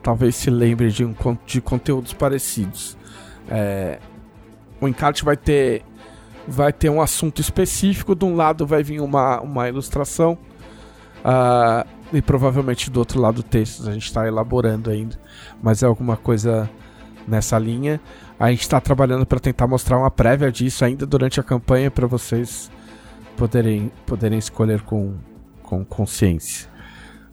[0.00, 1.12] talvez se lembre de, um,
[1.44, 2.96] de conteúdos parecidos.
[3.48, 3.98] É,
[4.80, 5.82] o encarte vai ter
[6.46, 10.38] vai ter um assunto específico, de um lado vai vir uma, uma ilustração
[11.24, 15.18] uh, e provavelmente do outro lado textos, a gente está elaborando ainda,
[15.60, 16.70] mas é alguma coisa
[17.26, 18.00] nessa linha.
[18.38, 22.06] A gente está trabalhando para tentar mostrar uma prévia disso ainda durante a campanha para
[22.06, 22.70] vocês
[23.36, 25.14] poderem, poderem escolher com,
[25.62, 26.68] com consciência,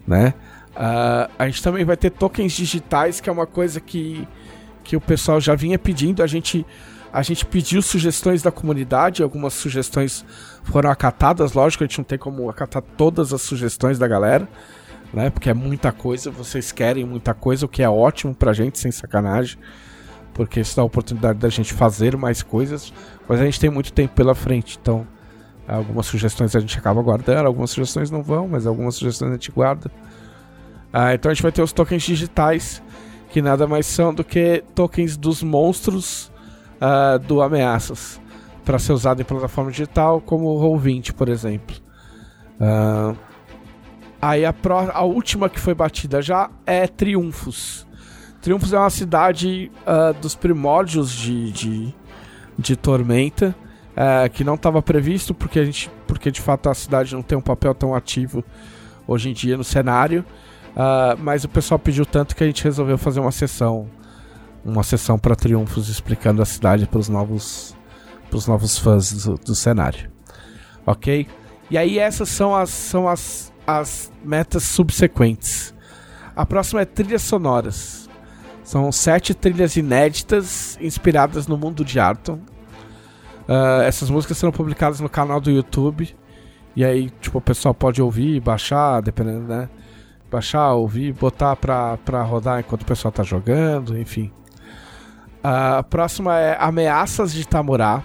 [0.05, 0.33] né?
[0.75, 4.27] Uh, a gente também vai ter tokens digitais, que é uma coisa que,
[4.83, 6.23] que o pessoal já vinha pedindo.
[6.23, 6.65] A gente,
[7.11, 10.25] a gente pediu sugestões da comunidade, algumas sugestões
[10.63, 11.53] foram acatadas.
[11.53, 14.47] Lógico, a gente não tem como acatar todas as sugestões da galera,
[15.13, 15.29] né?
[15.29, 18.91] Porque é muita coisa, vocês querem muita coisa, o que é ótimo pra gente, sem
[18.91, 19.59] sacanagem.
[20.33, 22.91] Porque isso dá a oportunidade da gente fazer mais coisas,
[23.29, 25.05] mas a gente tem muito tempo pela frente, então
[25.67, 29.51] algumas sugestões a gente acaba guardando, algumas sugestões não vão, mas algumas sugestões a gente
[29.51, 29.89] guarda.
[30.91, 32.83] Ah, então a gente vai ter os tokens digitais,
[33.29, 36.31] que nada mais são do que tokens dos monstros
[36.79, 38.21] uh, do Ameaças,
[38.63, 41.75] para ser usado em plataforma digital, como o Roll20, por exemplo.
[42.59, 43.17] Uh,
[44.21, 47.87] aí a, pro, a última que foi batida já é Triunfos.
[48.41, 51.95] Triunfos é uma cidade uh, dos primórdios de, de,
[52.59, 53.55] de Tormenta,
[54.33, 57.41] que não estava previsto porque a gente, porque de fato a cidade não tem um
[57.41, 58.43] papel tão ativo
[59.07, 60.25] hoje em dia no cenário.
[60.73, 63.87] Uh, mas o pessoal pediu tanto que a gente resolveu fazer uma sessão.
[64.65, 67.75] Uma sessão para triunfos explicando a cidade para os novos,
[68.29, 70.09] pros novos fãs do, do, cenário.
[70.85, 71.27] Ok?
[71.69, 75.73] E aí essas são as, são as, as metas subsequentes.
[76.35, 78.09] A próxima é trilhas sonoras.
[78.63, 82.39] São sete trilhas inéditas inspiradas no mundo de Arton.
[83.47, 86.15] Uh, essas músicas serão publicadas no canal do YouTube.
[86.75, 89.69] E aí, tipo, o pessoal pode ouvir, baixar, dependendo, né?
[90.33, 94.31] baixar, ouvir, botar pra, pra rodar enquanto o pessoal tá jogando, enfim.
[95.43, 98.03] A próxima é Ameaças de Tamurá.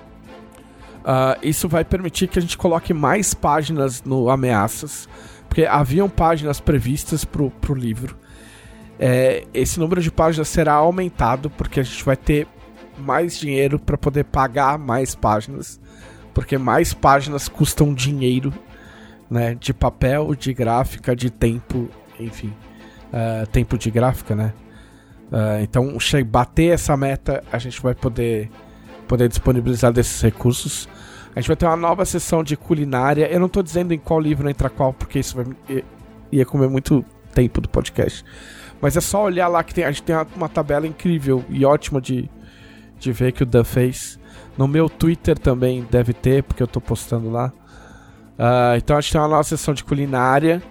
[0.98, 5.08] Uh, isso vai permitir que a gente coloque mais páginas no Ameaças,
[5.48, 8.14] porque haviam páginas previstas pro, pro livro.
[8.98, 12.46] É, esse número de páginas será aumentado, porque a gente vai ter
[12.98, 15.80] mais dinheiro para poder pagar mais páginas,
[16.34, 18.52] porque mais páginas custam dinheiro,
[19.30, 21.88] né, de papel, de gráfica, de tempo
[22.20, 22.52] enfim,
[23.12, 24.52] uh, tempo de gráfica, né?
[25.30, 28.50] Uh, então, bater essa meta, a gente vai poder,
[29.06, 30.88] poder disponibilizar desses recursos.
[31.36, 33.26] A gente vai ter uma nova sessão de culinária.
[33.30, 35.84] Eu não estou dizendo em qual livro entra qual, porque isso vai,
[36.32, 38.24] ia comer muito tempo do podcast.
[38.80, 42.00] Mas é só olhar lá que tem, a gente tem uma tabela incrível e ótima
[42.00, 42.30] de,
[42.98, 44.18] de ver que o Dan fez.
[44.56, 47.52] No meu Twitter também deve ter, porque eu estou postando lá.
[48.38, 50.62] Uh, então a gente tem uma nova sessão de culinária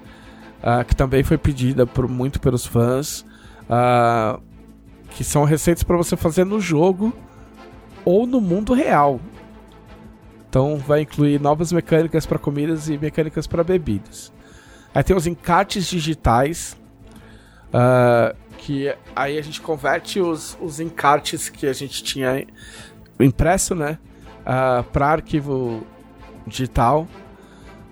[0.59, 3.25] uh, que também foi pedida por, muito pelos fãs,
[3.63, 4.41] uh,
[5.11, 7.13] que são receitas para você fazer no jogo
[8.05, 9.19] ou no mundo real.
[10.49, 14.31] Então vai incluir novas mecânicas para comidas e mecânicas para bebidas.
[14.93, 16.77] Aí tem os encartes digitais,
[17.67, 18.35] uh,
[18.67, 22.45] que aí a gente converte os, os encartes que a gente tinha
[23.17, 23.97] impresso, né,
[24.41, 25.87] uh, para arquivo
[26.45, 27.07] digital,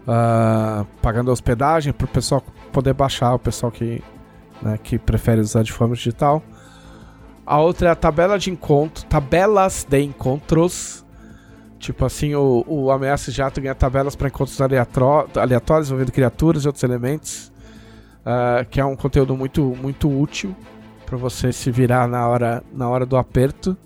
[0.02, 4.04] uh, pagando hospedagem para o pessoal poder baixar, o pessoal que,
[4.62, 6.44] né, que prefere usar de forma digital.
[7.46, 11.06] A outra é a tabela de encontro, tabelas de encontros.
[11.80, 16.84] Tipo assim, o, o Ameaça Jato ganha tabelas para encontros aleatórios envolvendo criaturas e outros
[16.84, 17.55] elementos.
[18.26, 20.56] Uh, que é um conteúdo muito, muito útil
[21.06, 23.78] para você se virar na hora, na hora do aperto.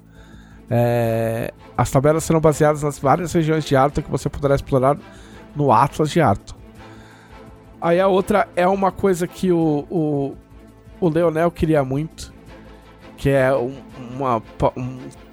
[0.70, 4.98] É, as tabelas serão baseadas nas várias regiões de Arton que você poderá explorar
[5.56, 6.56] no Atlas de Arton.
[7.82, 10.36] Aí a outra é uma coisa que o, o,
[11.00, 12.34] o Leonel queria muito,
[13.18, 14.44] que é uma,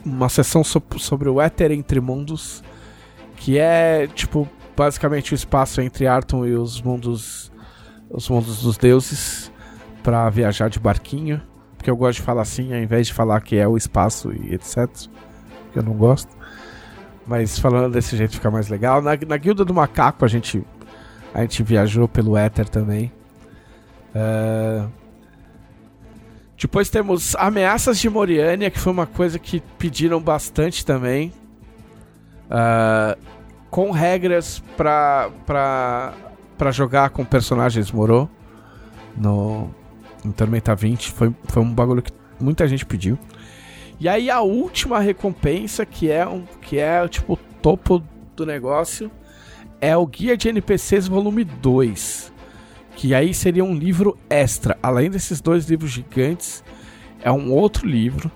[0.05, 2.63] uma sessão sobre o Éter entre mundos,
[3.37, 7.53] que é, tipo, basicamente o espaço entre Arton e os mundos
[8.11, 9.53] os mundos dos deuses
[10.03, 11.41] para viajar de barquinho,
[11.77, 14.55] porque eu gosto de falar assim, ao invés de falar que é o espaço e
[14.55, 14.89] etc,
[15.73, 16.35] que eu não gosto.
[17.27, 19.03] Mas falando desse jeito fica mais legal.
[19.03, 20.63] Na, na Guilda do Macaco a gente
[21.35, 23.13] a gente viajou pelo éter também.
[24.15, 24.91] Uh...
[26.59, 31.33] Depois temos Ameaças de Moriania, que foi uma coisa que pediram bastante também.
[32.47, 33.21] Uh...
[33.69, 35.31] Com regras pra,
[36.57, 38.29] pra jogar com personagens Morô
[39.17, 39.71] no,
[40.37, 41.13] Tormenta 20.
[41.13, 43.19] Foi, foi um bagulho que muita gente pediu.
[43.99, 48.03] E aí a última recompensa, que é um que é tipo o topo
[48.35, 49.11] do negócio,
[49.81, 52.33] é o Guia de NPCs Volume 2.
[52.95, 54.79] Que aí seria um livro extra.
[54.83, 56.63] Além desses dois livros gigantes,
[57.23, 58.31] é um outro livro,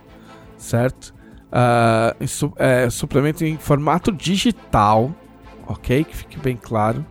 [0.57, 1.15] certo?
[1.51, 5.15] Uh, é, suplemento em formato digital,
[5.67, 6.05] ok?
[6.05, 7.05] Que fique bem claro.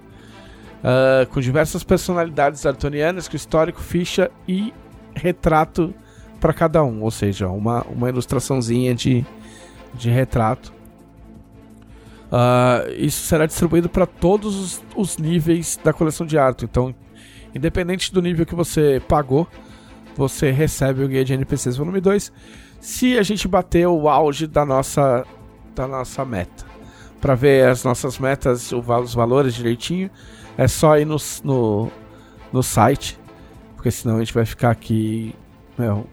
[0.79, 4.73] Uh, com diversas personalidades artonianas, com histórico, ficha e
[5.13, 5.93] retrato
[6.39, 9.25] para cada um, ou seja, uma, uma ilustraçãozinha de,
[9.93, 10.73] de retrato.
[12.31, 16.63] Uh, isso será distribuído para todos os, os, níveis da coleção de arte.
[16.65, 16.93] Então,
[17.53, 19.47] independente do nível que você pagou,
[20.15, 22.31] você recebe o guia de NPCs volume 2.
[22.79, 25.25] Se a gente bater o auge da nossa,
[25.75, 26.69] da nossa meta.
[27.19, 30.09] Para ver as nossas metas, os valores direitinho,
[30.59, 31.89] é só ir no, no,
[32.51, 33.17] no site,
[33.77, 35.33] porque senão a gente vai ficar aqui
[35.77, 36.05] meu,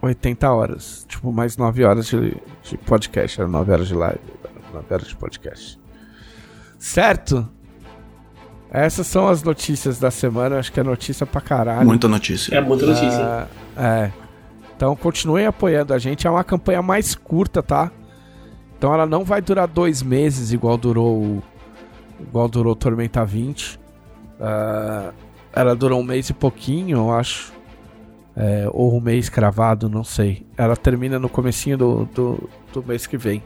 [0.00, 1.04] 80 horas.
[1.08, 3.40] Tipo, mais 9 horas de, de podcast.
[3.40, 4.20] Era 9 horas de live,
[4.72, 5.80] 9 horas de podcast.
[6.78, 7.48] Certo?
[8.70, 10.60] Essas são as notícias da semana.
[10.60, 11.84] Acho que é notícia pra caralho.
[11.84, 12.54] Muita notícia.
[12.54, 13.48] É muita notícia.
[13.76, 14.12] Ah, é.
[14.76, 16.24] Então continuem apoiando a gente.
[16.24, 17.90] É uma campanha mais curta, tá?
[18.78, 21.42] Então ela não vai durar dois meses igual durou o
[22.28, 23.74] igual durou Tormenta 20.
[23.74, 23.80] Uh,
[24.40, 25.12] ah,
[25.52, 27.52] ela durou um mês e pouquinho, eu acho.
[28.34, 30.46] É, ou um mês cravado, não sei.
[30.56, 33.42] Ela termina no comecinho do, do, do mês que vem.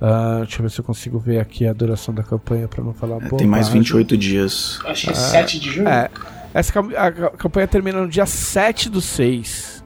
[0.00, 2.92] Uh, deixa eu ver se eu consigo ver aqui a duração da campanha para não
[2.92, 4.80] falar é, Tem mais 28 dias.
[4.84, 5.88] Acho que é 7 de junho.
[5.88, 6.08] É,
[6.54, 9.84] essa a, a campanha termina no dia 7 do 6.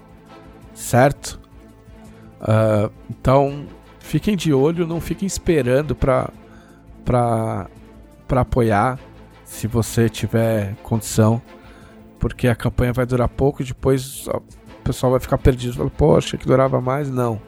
[0.75, 1.41] Certo?
[2.41, 3.67] Uh, então,
[3.99, 6.31] fiquem de olho, não fiquem esperando para
[7.05, 7.69] para
[8.27, 8.99] para apoiar
[9.45, 11.41] se você tiver condição,
[12.19, 14.43] porque a campanha vai durar pouco e depois o
[14.83, 15.75] pessoal vai ficar perdido.
[15.75, 17.11] Fala, Poxa, que durava mais?
[17.11, 17.41] Não.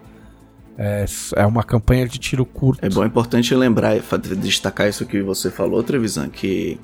[0.76, 2.84] É, é uma campanha de tiro curto.
[2.84, 3.98] É bom, é importante lembrar,
[4.36, 6.78] destacar isso que você falou, Trevisan, que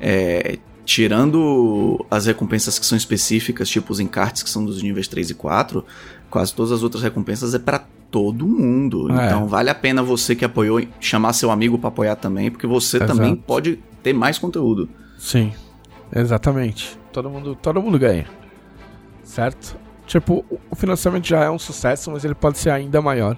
[0.00, 5.30] é, tirando as recompensas que são específicas, tipo os encartes que são dos níveis 3
[5.30, 5.84] e 4,
[6.30, 9.10] quase todas as outras recompensas é para todo mundo.
[9.12, 9.26] É.
[9.26, 12.98] Então vale a pena você que apoiou chamar seu amigo para apoiar também, porque você
[12.98, 13.12] Exato.
[13.12, 14.88] também pode ter mais conteúdo.
[15.18, 15.52] Sim.
[16.14, 16.98] Exatamente.
[17.12, 18.26] Todo mundo, todo mundo ganha.
[19.24, 19.76] Certo?
[20.06, 23.36] Tipo, o financiamento já é um sucesso, mas ele pode ser ainda maior.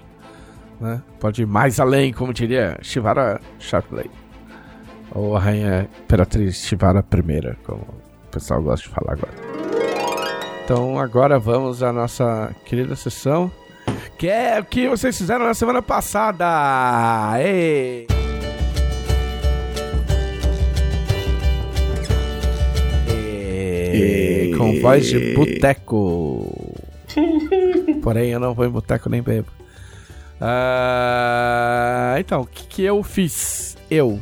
[0.79, 1.01] Né?
[1.19, 4.09] Pode ir mais além, como diria Shivara Sharpley.
[5.11, 9.58] Ou a rainha imperatriz Shivara I, como o pessoal gosta de falar agora.
[10.69, 13.51] Então agora vamos à nossa querida sessão
[14.19, 16.45] que é o que vocês fizeram na semana passada.
[17.41, 18.05] Ei!
[24.55, 26.77] Com voz de boteco.
[28.03, 29.49] Porém, eu não vou em boteco nem bebo.
[30.39, 33.75] Uh, então, o que, que eu fiz?
[33.89, 34.19] Eu,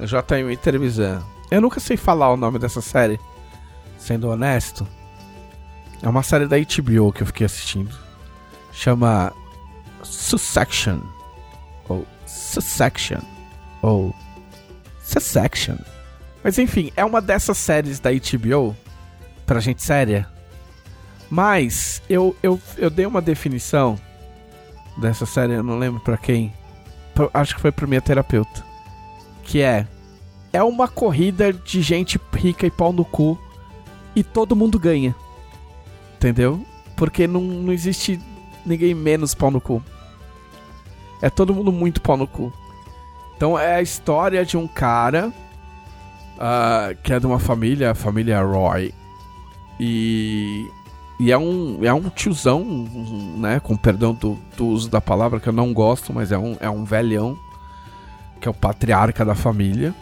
[0.00, 1.24] JM Televisão.
[1.52, 3.20] Eu nunca sei falar o nome dessa série,
[3.96, 4.95] sendo honesto.
[6.02, 8.06] É uma série da HBO que eu fiquei assistindo
[8.72, 9.32] chama
[10.02, 11.00] Succession
[11.88, 13.20] ou Succession
[13.82, 14.14] ou
[15.02, 15.76] Succession.
[16.44, 18.76] Mas enfim, é uma dessas séries da HBO
[19.46, 20.28] pra gente séria.
[21.30, 23.98] Mas eu, eu, eu dei uma definição
[24.98, 26.52] dessa série, eu não lembro para quem.
[27.32, 28.64] Acho que foi pra minha terapeuta.
[29.42, 29.86] Que é
[30.52, 33.38] é uma corrida de gente rica e pau no cu
[34.14, 35.14] e todo mundo ganha.
[36.16, 36.64] Entendeu?
[36.96, 38.20] Porque não, não existe
[38.64, 39.82] ninguém menos pau no cu.
[41.22, 42.52] É todo mundo muito pau no cu.
[43.36, 45.32] Então é a história de um cara
[46.36, 48.94] uh, que é de uma família, a família Roy.
[49.78, 50.66] E,
[51.20, 52.64] e é, um, é um tiozão,
[53.36, 53.60] né?
[53.60, 56.70] Com perdão do, do uso da palavra que eu não gosto, mas é um, é
[56.70, 57.36] um velhão.
[58.40, 59.94] Que é o patriarca da família.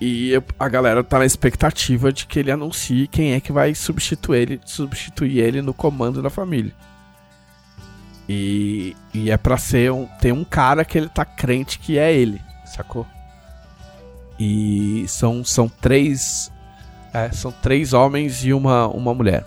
[0.00, 4.38] E a galera tá na expectativa de que ele anuncie quem é que vai substituir
[4.38, 6.72] ele, substituir ele no comando da família.
[8.26, 10.06] E, e é pra ser um.
[10.20, 13.06] Tem um cara que ele tá crente que é ele, sacou?
[14.38, 16.50] E são, são três.
[17.12, 19.44] É, são três homens e uma, uma mulher.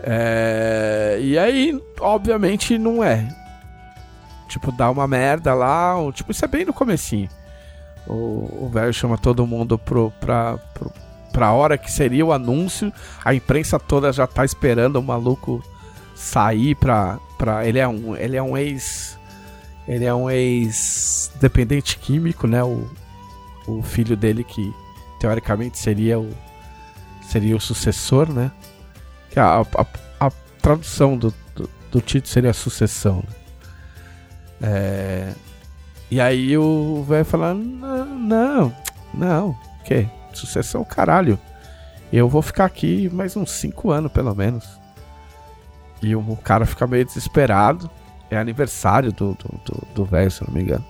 [0.00, 3.26] É, e aí, obviamente, não é.
[4.48, 5.94] Tipo, dá uma merda lá.
[6.12, 7.30] Tipo, isso é bem no comecinho.
[8.08, 10.92] O velho chama todo mundo pro, pra, pro,
[11.32, 12.92] pra hora que seria o anúncio.
[13.24, 15.62] A imprensa toda já tá esperando o maluco
[16.14, 19.18] sair pra, pra ele é um ele é um ex
[19.86, 22.62] ele é um ex dependente químico né?
[22.64, 22.88] O,
[23.66, 24.74] o filho dele que
[25.20, 26.30] teoricamente seria o
[27.20, 28.50] seria o sucessor né?
[29.30, 29.86] Que a, a,
[30.26, 30.30] a
[30.62, 33.22] tradução do, do, do, título seria sucessão.
[34.60, 35.32] É,
[36.10, 38.76] E aí o velho fala: Não, não,
[39.12, 40.08] não, que?
[40.32, 41.38] Sucessão caralho.
[42.12, 44.78] Eu vou ficar aqui mais uns 5 anos, pelo menos.
[46.02, 47.90] E o cara fica meio desesperado.
[48.30, 49.36] É aniversário do
[49.94, 50.84] do, velho, se não me engano.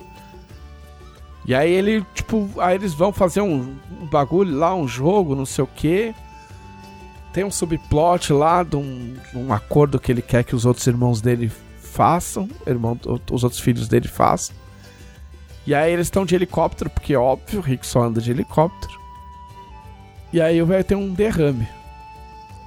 [1.47, 5.47] E aí ele, tipo, aí eles vão fazer um, um bagulho lá, um jogo, não
[5.47, 6.14] sei o que.
[7.33, 11.21] Tem um subplot lá de um, um, acordo que ele quer que os outros irmãos
[11.21, 12.99] dele façam, irmão,
[13.31, 14.57] os outros filhos dele façam.
[15.67, 18.93] E aí eles estão de helicóptero, porque óbvio, o Rick só anda de helicóptero.
[20.33, 21.67] E aí o velho tem um derrame.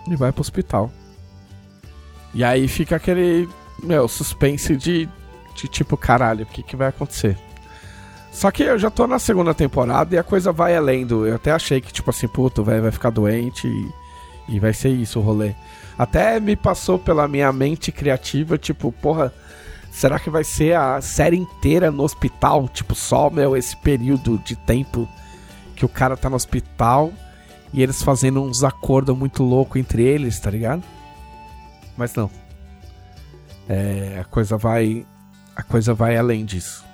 [0.07, 0.91] E vai pro hospital.
[2.33, 3.47] E aí fica aquele,
[3.81, 5.07] meu, suspense de,
[5.55, 7.37] de tipo, caralho, o que, que vai acontecer?
[8.31, 11.25] Só que eu já tô na segunda temporada e a coisa vai além do.
[11.25, 14.89] Eu até achei que, tipo assim, puto, velho vai ficar doente e, e vai ser
[14.89, 15.53] isso o rolê.
[15.97, 19.33] Até me passou pela minha mente criativa, tipo, porra,
[19.91, 22.67] será que vai ser a série inteira no hospital?
[22.69, 25.07] Tipo, só, meu, esse período de tempo
[25.75, 27.11] que o cara tá no hospital
[27.73, 30.83] e eles fazendo uns acordos muito loucos entre eles, tá ligado?
[31.97, 32.29] Mas não.
[33.67, 35.05] É, a coisa vai.
[35.55, 36.85] A coisa vai além disso.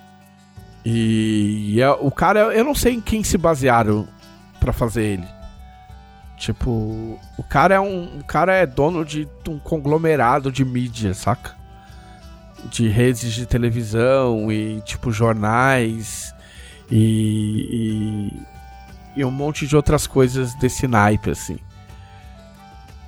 [0.83, 4.07] E, e é, o cara, eu não sei em quem se basearam
[4.59, 5.27] para fazer ele.
[6.37, 8.19] Tipo, o cara é um.
[8.19, 11.55] O cara é dono de um conglomerado de mídia, saca?
[12.69, 16.33] De redes de televisão e tipo jornais
[16.89, 18.31] e,
[19.15, 21.57] e, e um monte de outras coisas desse naipe, assim.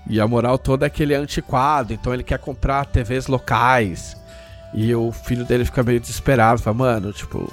[0.10, 4.16] E a moral toda é que ele é antiquado, então ele quer comprar TVs locais.
[4.74, 7.52] E o filho dele fica meio desesperado, fala, mano, tipo,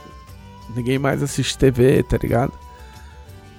[0.74, 2.52] ninguém mais assiste TV, tá ligado?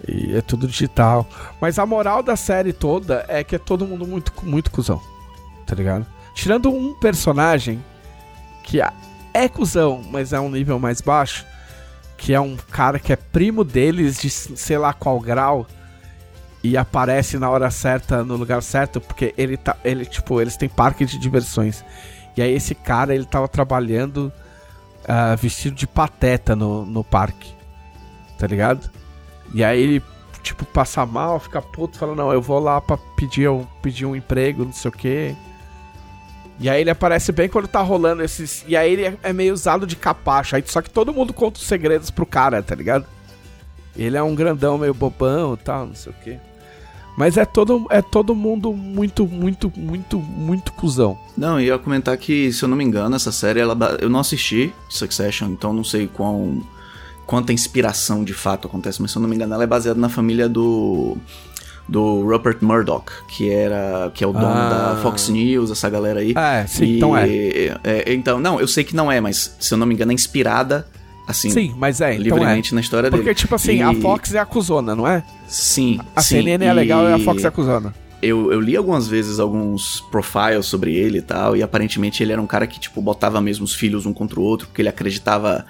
[0.08, 1.28] E é tudo digital.
[1.60, 5.02] Mas a moral da série toda é que é todo mundo muito, muito cuzão,
[5.66, 6.06] tá ligado?
[6.34, 7.84] Tirando um personagem
[8.66, 8.82] que
[9.34, 11.46] é cuzão, mas é um nível mais baixo,
[12.18, 15.68] que é um cara que é primo deles de sei lá qual grau
[16.64, 19.78] e aparece na hora certa, no lugar certo, porque ele tá.
[19.86, 21.86] Ele, tipo, eles têm parque de diversões.
[22.36, 24.34] E aí esse cara, ele tava trabalhando
[25.04, 27.54] uh, vestido de pateta no, no parque.
[28.40, 28.90] Tá ligado?
[29.54, 30.04] E aí ele,
[30.42, 33.48] tipo, passa mal, fica puto, fala, não, eu vou lá pra pedir,
[33.84, 35.36] pedir um emprego, não sei o quê.
[36.60, 38.64] E aí ele aparece bem quando tá rolando esses.
[38.68, 40.56] E aí ele é, é meio usado de capacho.
[40.56, 43.06] Aí, só que todo mundo conta os segredos pro cara, tá ligado?
[43.96, 46.38] Ele é um grandão meio bobão e tal, não sei o quê.
[47.18, 51.18] Mas é todo, é todo mundo muito, muito, muito, muito cuzão.
[51.38, 54.10] Não, e eu ia comentar que, se eu não me engano, essa série, ela, eu
[54.10, 56.62] não assisti Succession, então não sei quão,
[57.26, 60.10] quanta inspiração de fato acontece, mas se eu não me engano, ela é baseada na
[60.10, 61.18] família do
[61.88, 64.96] do Rupert Murdoch, que era que é o dono ah.
[64.96, 66.34] da Fox News, essa galera aí.
[66.36, 67.28] É, sim, e, então é.
[67.84, 68.14] é.
[68.14, 70.88] Então, não, eu sei que não é, mas se eu não me engano é inspirada
[71.28, 71.50] assim.
[71.50, 72.76] Sim, mas é, então livremente é.
[72.76, 73.34] na história Porque, dele.
[73.34, 73.82] Porque tipo assim, e...
[73.82, 75.24] a Fox é a cuzona, não é?
[75.48, 76.00] Sim.
[76.16, 77.94] A sim, CNN é legal e a Fox é a cuzona.
[78.22, 82.42] Eu, eu li algumas vezes alguns profiles sobre ele e tal, e aparentemente ele era
[82.42, 85.66] um cara que, tipo, botava mesmo os filhos um contra o outro, porque ele acreditava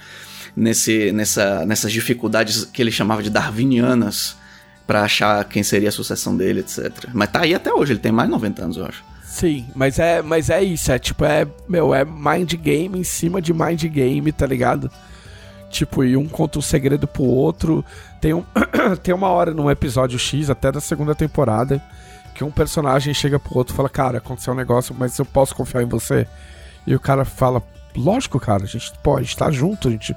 [0.56, 4.38] nesse, nessa, nessas dificuldades que ele chamava de darwinianas
[4.86, 6.92] para achar quem seria a sucessão dele, etc.
[7.14, 9.04] Mas tá aí até hoje, ele tem mais de 90 anos, eu acho.
[9.24, 13.42] Sim, mas é, mas é isso, é tipo, é, meu, é mind game em cima
[13.42, 14.90] de mind game, tá ligado?
[15.70, 17.84] Tipo, e um conta um segredo pro outro.
[18.22, 18.46] Tem, um,
[19.04, 21.82] tem uma hora num episódio X, até da segunda temporada,
[22.34, 25.54] que um personagem chega pro outro e fala: Cara, aconteceu um negócio, mas eu posso
[25.54, 26.26] confiar em você?
[26.88, 27.62] E o cara fala:
[27.94, 29.90] Lógico, cara, a gente pode estar tá junto.
[29.90, 30.16] A gente...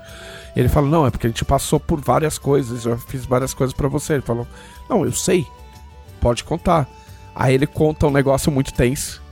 [0.58, 3.74] Ele fala: Não, é porque a gente passou por várias coisas, eu fiz várias coisas
[3.74, 4.14] para você.
[4.14, 4.46] Ele falou:
[4.88, 5.46] Não, eu sei,
[6.20, 6.88] pode contar.
[7.34, 9.22] Aí ele conta um negócio muito tenso.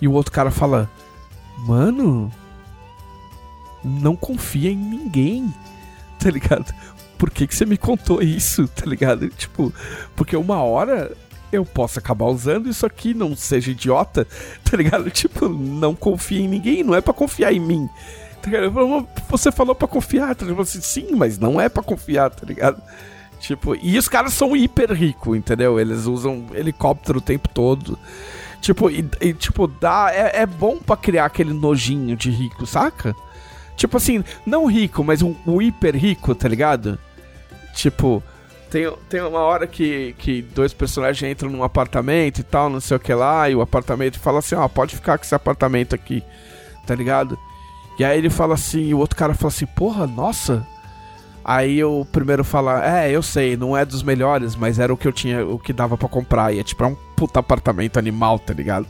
[0.00, 0.90] E o outro cara fala:
[1.58, 2.30] Mano,
[3.84, 5.52] não confia em ninguém
[6.22, 6.72] tá ligado?
[7.18, 9.28] Por que, que você me contou isso, tá ligado?
[9.28, 9.72] Tipo,
[10.14, 11.12] porque uma hora
[11.50, 14.26] eu posso acabar usando isso aqui, não seja idiota,
[14.64, 15.10] tá ligado?
[15.12, 17.88] Tipo, não confia em ninguém, não é para confiar em mim.
[18.42, 18.50] Tá?
[19.30, 20.64] Você falou para confiar, tá ligado?
[20.66, 22.82] Sim, mas não é para confiar, tá ligado?
[23.40, 25.80] Tipo, e os caras são hiper ricos, entendeu?
[25.80, 27.98] Eles usam helicóptero o tempo todo.
[28.60, 33.14] Tipo, e, e tipo, dá, é, é bom para criar aquele nojinho de rico, saca?
[33.76, 36.96] Tipo assim, não rico, mas um, um hiper rico, tá ligado?
[37.74, 38.22] Tipo,
[38.70, 42.96] tem, tem uma hora que, que dois personagens entram num apartamento e tal, não sei
[42.96, 45.94] o que lá, e o apartamento fala assim, ó, oh, pode ficar com esse apartamento
[45.94, 46.22] aqui,
[46.86, 47.36] tá ligado?
[47.98, 50.66] E aí ele fala assim, o outro cara fala assim, porra, nossa.
[51.44, 55.08] Aí o primeiro fala, é, eu sei, não é dos melhores, mas era o que
[55.08, 56.52] eu tinha, o que dava para comprar.
[56.52, 58.86] E é tipo, é um puta apartamento animal, tá ligado?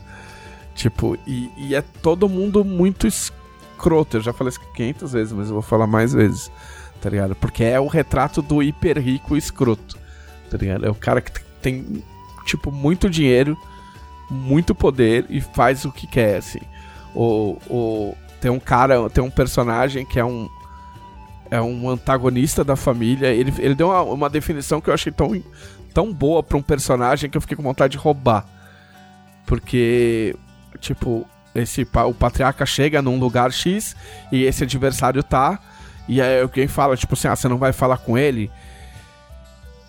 [0.75, 4.17] Tipo, e, e é todo mundo muito escroto.
[4.17, 6.51] Eu já falei isso 500 vezes, mas eu vou falar mais vezes,
[7.01, 7.35] tá ligado?
[7.35, 9.97] Porque é o retrato do hiper rico escroto,
[10.49, 10.85] tá ligado?
[10.85, 11.31] É o cara que
[11.61, 12.03] tem,
[12.45, 13.57] tipo, muito dinheiro,
[14.29, 16.61] muito poder e faz o que quer, assim.
[17.15, 20.49] O, o, tem um cara, tem um personagem que é um
[21.49, 23.27] é um antagonista da família.
[23.27, 25.41] Ele, ele deu uma, uma definição que eu achei tão,
[25.93, 28.45] tão boa para um personagem que eu fiquei com vontade de roubar.
[29.45, 30.35] Porque,
[30.81, 31.25] tipo,
[31.55, 33.95] esse o patriarca chega num lugar X
[34.29, 35.57] e esse adversário tá.
[36.05, 38.51] E aí alguém fala, tipo assim, ah, você não vai falar com ele?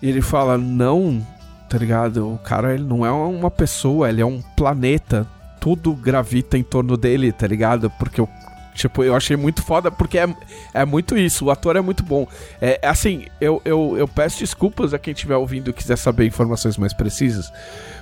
[0.01, 1.25] E ele fala, não,
[1.67, 2.31] tá ligado?
[2.31, 5.27] O cara ele não é uma pessoa, ele é um planeta.
[5.59, 7.89] Tudo gravita em torno dele, tá ligado?
[7.97, 8.29] Porque o
[8.75, 10.27] Tipo, eu achei muito foda, porque é,
[10.73, 12.27] é muito isso, o ator é muito bom.
[12.59, 16.77] É, assim, eu, eu, eu peço desculpas a quem estiver ouvindo e quiser saber informações
[16.77, 17.49] mais precisas,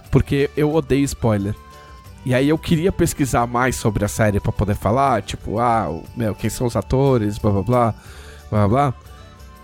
[0.09, 1.53] porque eu odeio spoiler.
[2.25, 6.33] E aí eu queria pesquisar mais sobre a série para poder falar, tipo, ah, meu,
[6.33, 7.95] quem são os atores, blá blá blá,
[8.49, 8.93] blá blá.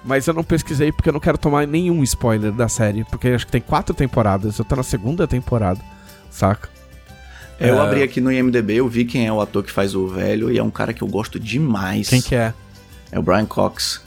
[0.06, 3.48] Mas eu não pesquisei porque eu não quero tomar nenhum spoiler da série, porque acho
[3.48, 5.80] que tem quatro temporadas, eu tô na segunda temporada,
[6.30, 6.70] saca?
[7.60, 7.80] Eu é...
[7.80, 10.58] abri aqui no IMDB, eu vi quem é o ator que faz o velho e
[10.58, 12.10] é um cara que eu gosto demais.
[12.10, 12.54] Quem que é?
[13.12, 14.02] É o Brian Cox.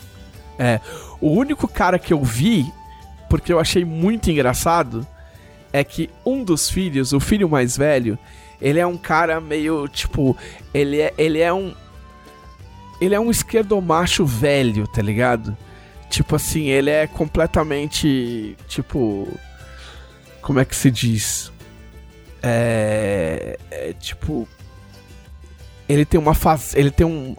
[0.58, 0.80] É.
[1.20, 2.66] O único cara que eu vi,
[3.28, 5.06] porque eu achei muito engraçado,
[5.72, 8.18] é que um dos filhos, o filho mais velho,
[8.60, 10.36] ele é um cara meio, tipo,
[10.72, 11.74] ele é, ele é um
[13.00, 15.56] ele é um esquerdomacho velho, tá ligado?
[16.08, 19.26] Tipo assim, ele é completamente, tipo,
[20.40, 21.51] como é que se diz?
[22.42, 24.48] É, é, tipo
[25.88, 26.74] ele tem uma faz...
[26.74, 27.36] ele tem um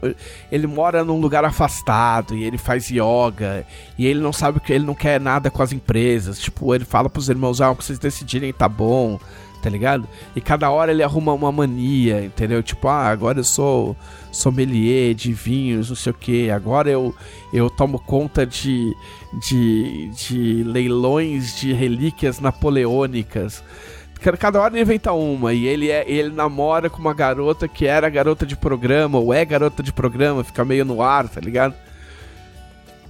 [0.51, 3.65] ele mora num lugar afastado e ele faz yoga
[3.97, 6.39] e ele não sabe que ele não quer nada com as empresas.
[6.39, 9.19] Tipo ele fala pros irmãos ah o que vocês decidirem tá bom
[9.61, 10.07] tá ligado?
[10.35, 12.61] E cada hora ele arruma uma mania entendeu?
[12.61, 13.95] Tipo ah agora eu sou
[14.31, 17.15] sommelier de vinhos não sei o que agora eu
[17.51, 18.93] eu tomo conta de
[19.47, 23.63] de, de leilões de relíquias napoleônicas
[24.23, 25.53] Cada hora ele inventa uma.
[25.53, 29.43] E ele, é, ele namora com uma garota que era garota de programa, ou é
[29.43, 31.73] garota de programa, fica meio no ar, tá ligado?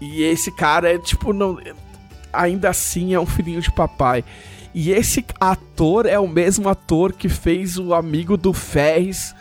[0.01, 1.57] E esse cara é tipo, não,
[2.31, 4.23] ainda assim é um filhinho de papai.
[4.73, 9.35] E esse ator é o mesmo ator que fez o amigo do Ferris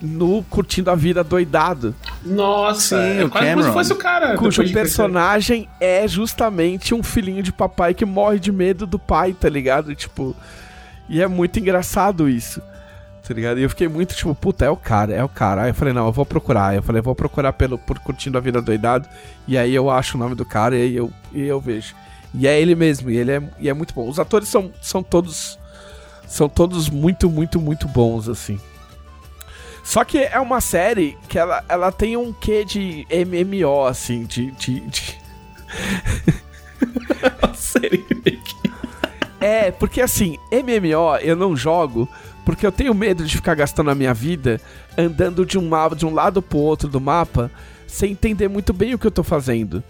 [0.00, 1.94] no Curtindo a Vida Doidado.
[2.24, 4.36] Nossa, Sim, é quase como se fosse o cara.
[4.36, 9.48] Cujo personagem é justamente um filhinho de papai que morre de medo do pai, tá
[9.48, 9.94] ligado?
[9.94, 10.36] Tipo,
[11.08, 12.60] e é muito engraçado isso.
[13.26, 13.58] Tá ligado?
[13.58, 15.62] E eu fiquei muito tipo, puta, é o cara, é o cara.
[15.62, 16.68] Aí eu falei, não, eu vou procurar.
[16.68, 19.08] Aí eu falei, vou procurar pelo, por Curtindo a Vida Doidado.
[19.48, 21.94] E aí eu acho o nome do cara e aí eu, e eu vejo.
[22.32, 24.08] E é ele mesmo, e ele é, e é muito bom.
[24.08, 25.58] Os atores são, são todos.
[26.28, 28.60] São todos muito, muito, muito bons, assim.
[29.82, 34.50] Só que é uma série que ela, ela tem um quê de MMO, assim, de.
[34.52, 35.18] de, de...
[37.42, 38.65] a série que
[39.46, 42.08] é, porque assim, MMO eu não jogo
[42.44, 44.60] porque eu tenho medo de ficar gastando a minha vida
[44.98, 47.50] andando de um, de um lado pro outro do mapa
[47.86, 49.82] sem entender muito bem o que eu tô fazendo.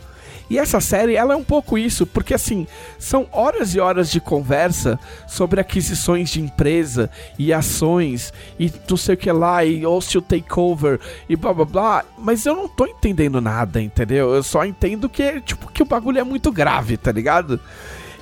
[0.49, 4.21] E essa série, ela é um pouco isso, porque assim, são horas e horas de
[4.21, 10.23] conversa sobre aquisições de empresa e ações e não sei o que lá, e hostile
[10.23, 14.35] takeover e blá blá blá, mas eu não tô entendendo nada, entendeu?
[14.35, 17.59] Eu só entendo que, tipo, que o bagulho é muito grave, tá ligado?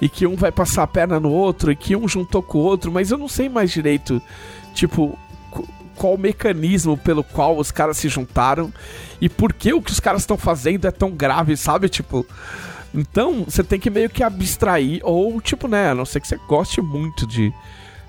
[0.05, 2.61] E que um vai passar a perna no outro e que um juntou com o
[2.61, 4.21] outro, mas eu não sei mais direito,
[4.75, 5.19] tipo,
[5.97, 8.71] qual o mecanismo pelo qual os caras se juntaram
[9.19, 11.89] e por que o que os caras estão fazendo é tão grave, sabe?
[11.89, 12.27] Tipo.
[12.93, 16.39] Então, você tem que meio que abstrair, ou, tipo, né, a não ser que você
[16.47, 17.51] goste muito de,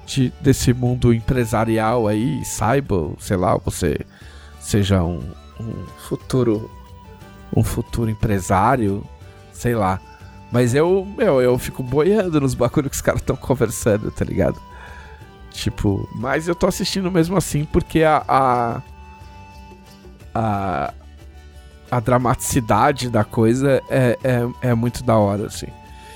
[0.05, 3.97] de desse mundo empresarial aí, saiba, sei lá, você
[4.59, 5.23] seja um,
[5.61, 6.69] um futuro.
[7.55, 9.01] um futuro empresário,
[9.53, 9.97] sei lá.
[10.55, 14.57] Mas eu, meu, eu fico boiando nos bagulhos que os caras estão conversando, tá ligado?
[15.51, 18.23] Tipo, mas eu tô assistindo mesmo assim porque a.
[18.25, 18.81] a.
[20.33, 20.93] a,
[21.91, 25.67] a dramaticidade da coisa é, é, é, muito da hora, assim.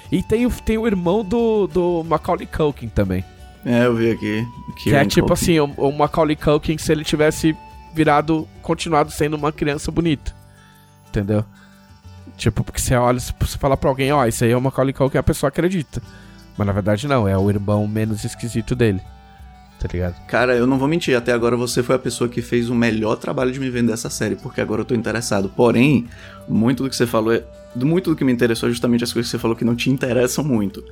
[0.09, 3.25] E tem, tem o irmão do, do Macaulay Culkin também.
[3.65, 4.47] É, eu vi aqui.
[4.77, 5.33] Que é tipo Culkin.
[5.33, 7.53] assim, o, o Macaulay Culkin se ele tivesse
[7.93, 10.33] virado, continuado sendo uma criança bonita.
[11.09, 11.43] Entendeu?
[12.37, 14.61] Tipo, porque você olha, se você falar pra alguém, ó, oh, isso aí é o
[14.61, 16.01] Macaulay Culkin, a pessoa acredita.
[16.57, 19.01] Mas na verdade não, é o irmão menos esquisito dele.
[19.79, 20.15] Tá ligado?
[20.27, 23.15] Cara, eu não vou mentir, até agora você foi a pessoa que fez o melhor
[23.15, 25.49] trabalho de me vender essa série, porque agora eu tô interessado.
[25.55, 26.05] Porém,
[26.49, 27.43] muito do que você falou, é,
[27.75, 29.89] muito do que me interessou é justamente as coisas que você falou que não te
[29.89, 30.83] interessam muito.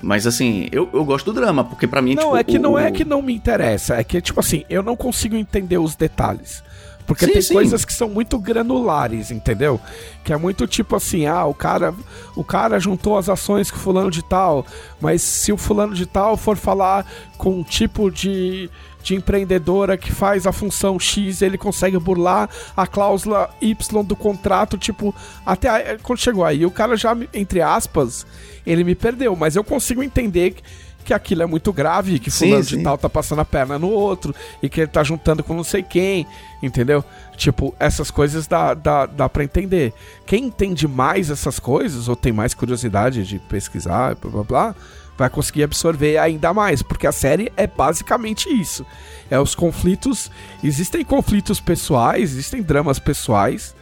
[0.00, 2.60] Mas assim, eu, eu gosto do drama, porque para mim, Não, tipo, é que o,
[2.60, 5.96] não é que não me interessa, é que, tipo assim, eu não consigo entender os
[5.96, 6.62] detalhes.
[7.06, 7.54] Porque Sim, tem sim.
[7.54, 9.78] coisas que são muito granulares, entendeu?
[10.24, 11.94] Que é muito tipo assim, ah, o cara,
[12.34, 14.64] o cara juntou as ações com o fulano de tal,
[15.00, 17.04] mas se o fulano de tal for falar
[17.36, 18.70] com um tipo de,
[19.02, 24.78] de empreendedora que faz a função X, ele consegue burlar a cláusula Y do contrato,
[24.78, 28.26] tipo, até aí- quando chegou aí, o cara já, entre aspas,
[28.66, 30.62] ele me perdeu, mas eu consigo entender que,
[31.04, 32.82] que aquilo é muito grave, que Sim, fulano de sim.
[32.82, 35.82] tal tá passando a perna no outro, e que ele tá juntando com não sei
[35.82, 36.26] quem,
[36.62, 37.04] entendeu?
[37.36, 39.92] Tipo, essas coisas dá, dá, dá pra entender.
[40.26, 44.74] Quem entende mais essas coisas, ou tem mais curiosidade de pesquisar, blá blá blá,
[45.16, 48.84] vai conseguir absorver ainda mais, porque a série é basicamente isso.
[49.30, 50.30] É os conflitos.
[50.62, 53.74] Existem conflitos pessoais, existem dramas pessoais,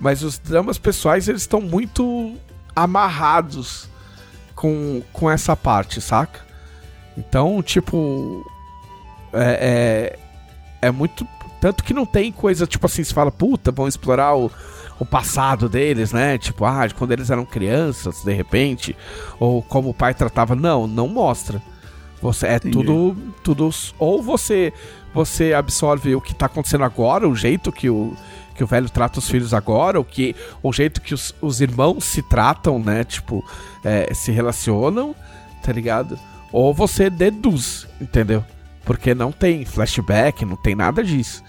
[0.00, 2.34] mas os dramas pessoais eles estão muito
[2.74, 3.88] amarrados
[4.54, 6.51] com, com essa parte, saca?
[7.16, 8.44] Então, tipo.
[9.32, 10.16] É,
[10.82, 11.26] é, é muito.
[11.60, 14.50] Tanto que não tem coisa, tipo assim, se fala, puta, vão explorar o,
[14.98, 16.36] o passado deles, né?
[16.36, 18.96] Tipo, ah, de quando eles eram crianças, de repente.
[19.38, 20.54] Ou como o pai tratava.
[20.54, 21.62] Não, não mostra.
[22.20, 22.72] Você, é Entendi.
[22.72, 23.70] tudo, tudo.
[23.98, 24.72] Ou você
[25.14, 28.16] você absorve o que tá acontecendo agora, o jeito que o,
[28.54, 32.04] que o velho trata os filhos agora, o, que, o jeito que os, os irmãos
[32.04, 33.04] se tratam, né?
[33.04, 33.44] Tipo,
[33.84, 35.14] é, se relacionam,
[35.62, 36.18] tá ligado?
[36.52, 38.44] Ou você deduz, entendeu?
[38.84, 41.42] Porque não tem flashback, não tem nada disso.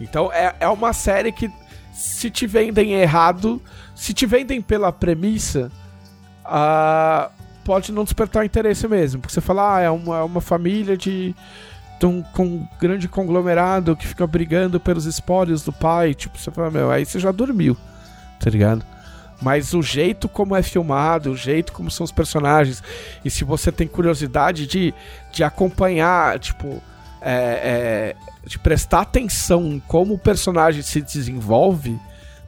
[0.00, 1.50] Então é, é uma série que,
[1.92, 3.60] se te vendem errado,
[3.94, 5.70] se te vendem pela premissa,
[6.44, 7.30] ah,
[7.64, 9.20] pode não despertar interesse mesmo.
[9.20, 11.34] Porque você fala, ah, é uma, é uma família de,
[11.98, 16.14] de um, com um grande conglomerado que fica brigando pelos espólios do pai.
[16.14, 17.76] Tipo, você fala, meu, aí você já dormiu,
[18.38, 18.84] tá ligado?
[19.40, 22.82] Mas o jeito como é filmado, o jeito como são os personagens,
[23.24, 24.92] e se você tem curiosidade de,
[25.32, 26.82] de acompanhar, tipo,
[27.22, 28.16] é, é,
[28.46, 31.98] de prestar atenção em como o personagem se desenvolve,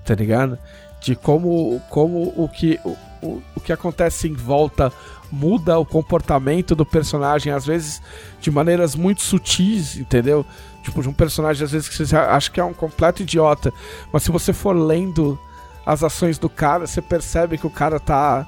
[0.04, 0.58] tá ligado?
[1.00, 4.92] De como, como o, que, o, o, o que acontece em volta
[5.30, 8.02] muda o comportamento do personagem, às vezes
[8.38, 10.44] de maneiras muito sutis, entendeu?
[10.82, 13.72] Tipo, de um personagem, às vezes, que você acha que é um completo idiota,
[14.12, 15.38] mas se você for lendo
[15.84, 18.46] as ações do cara, você percebe que o cara tá.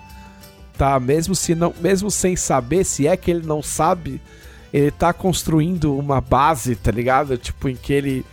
[0.77, 1.73] Tá, mesmo se não.
[1.81, 4.21] Mesmo sem saber, se é que ele não sabe,
[4.73, 7.37] ele tá construindo uma base, tá ligado?
[7.39, 8.27] Tipo, em que ele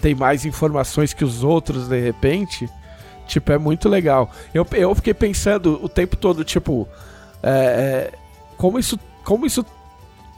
[0.00, 2.68] tem mais informações que os outros, de repente.
[3.26, 4.30] Tipo, é muito legal.
[4.54, 6.88] Eu, eu fiquei pensando o tempo todo, tipo.
[7.42, 8.12] é, é,
[8.56, 8.98] como isso.
[9.24, 9.64] Como isso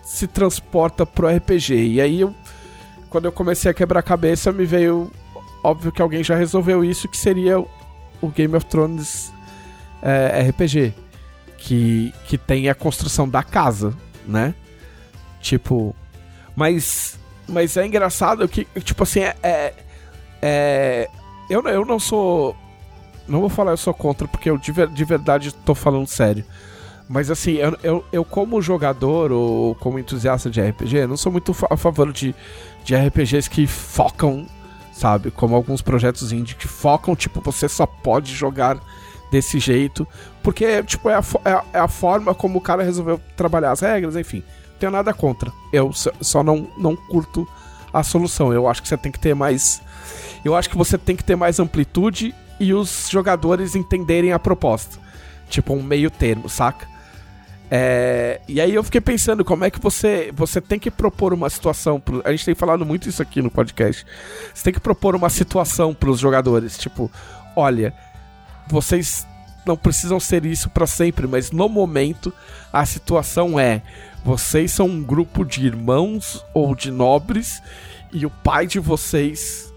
[0.02, 1.74] se transporta pro RPG.
[1.74, 2.34] E aí eu.
[3.08, 5.10] Quando eu comecei a quebrar a cabeça, me veio.
[5.62, 7.62] Óbvio que alguém já resolveu isso, que seria
[8.20, 9.32] o Game of Thrones
[10.02, 10.94] é, RPG.
[11.58, 13.94] Que, que tem a construção da casa,
[14.26, 14.54] né?
[15.40, 15.94] Tipo.
[16.56, 17.18] Mas.
[17.48, 19.36] Mas é engraçado que, tipo assim, é.
[19.42, 19.74] é,
[20.40, 21.08] é
[21.50, 22.56] eu, eu não sou.
[23.28, 26.44] Não vou falar eu sou contra, porque eu de, de verdade tô falando sério.
[27.12, 31.54] Mas assim, eu, eu, eu como jogador ou como entusiasta de RPG, não sou muito
[31.68, 32.32] a favor de,
[32.84, 34.46] de RPGs que focam,
[34.92, 35.30] sabe?
[35.30, 38.78] Como alguns projetos indie que focam, tipo, você só pode jogar
[39.30, 40.06] desse jeito.
[40.42, 43.80] Porque, tipo, é a, é a, é a forma como o cara resolveu trabalhar as
[43.80, 44.42] regras, enfim.
[44.72, 45.52] Não tenho nada contra.
[45.72, 47.46] Eu só não, não curto
[47.92, 48.52] a solução.
[48.52, 49.80] Eu acho que você tem que ter mais.
[50.44, 54.98] Eu acho que você tem que ter mais amplitude e os jogadores entenderem a proposta.
[55.48, 56.88] Tipo, um meio termo, saca?
[57.72, 61.48] É, e aí eu fiquei pensando como é que você você tem que propor uma
[61.48, 64.04] situação pro, a gente tem falado muito isso aqui no podcast
[64.52, 67.08] você tem que propor uma situação pros jogadores tipo
[67.54, 67.94] olha
[68.66, 69.24] vocês
[69.64, 72.32] não precisam ser isso pra sempre mas no momento
[72.72, 73.82] a situação é
[74.24, 77.62] vocês são um grupo de irmãos ou de nobres
[78.12, 79.72] e o pai de vocês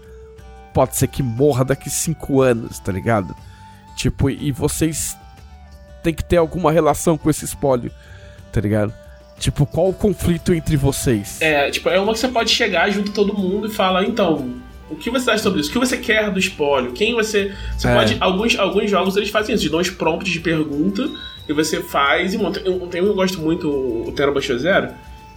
[0.72, 3.36] pode ser que morra daqui cinco anos tá ligado?
[3.94, 5.16] Tipo e vocês
[6.04, 7.90] tem que ter alguma relação com esse espólio,
[8.52, 8.92] tá ligado?
[9.38, 11.40] Tipo, qual o conflito entre vocês?
[11.42, 14.54] É, tipo, é uma que você pode chegar junto todo mundo e falar, então,
[14.88, 15.70] o que você acha sobre isso?
[15.70, 16.92] O que você quer do espólio?
[16.92, 17.52] Quem você.
[17.76, 17.94] Você É.
[17.94, 18.16] pode.
[18.20, 21.08] Alguns, alguns jogos eles fazem isso, te dão uns prompts de pergunta
[21.48, 22.60] e você faz e monta.
[22.60, 24.90] Eu- Tem um que eu gosto muito, o Terra Baixo Zero,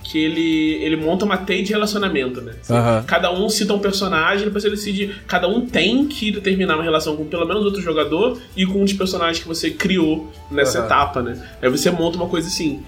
[0.09, 2.53] que ele, ele monta uma teia de relacionamento, né?
[2.61, 3.03] Assim, Aham.
[3.05, 5.13] Cada um cita um personagem, depois ele decide.
[5.27, 8.85] Cada um tem que determinar uma relação com pelo menos outro jogador e com um
[8.85, 10.85] dos personagens que você criou nessa Aham.
[10.85, 11.45] etapa, né?
[11.61, 12.81] Aí você monta uma coisa assim.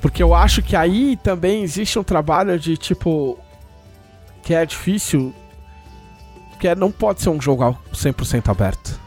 [0.00, 3.38] Porque eu acho que aí também existe um trabalho de tipo.
[4.42, 5.32] que é difícil.
[6.58, 8.98] Que é, não pode ser um jogo ao 100% aberto.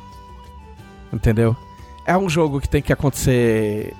[1.11, 1.57] Entendeu?
[2.05, 3.93] É um jogo que tem que acontecer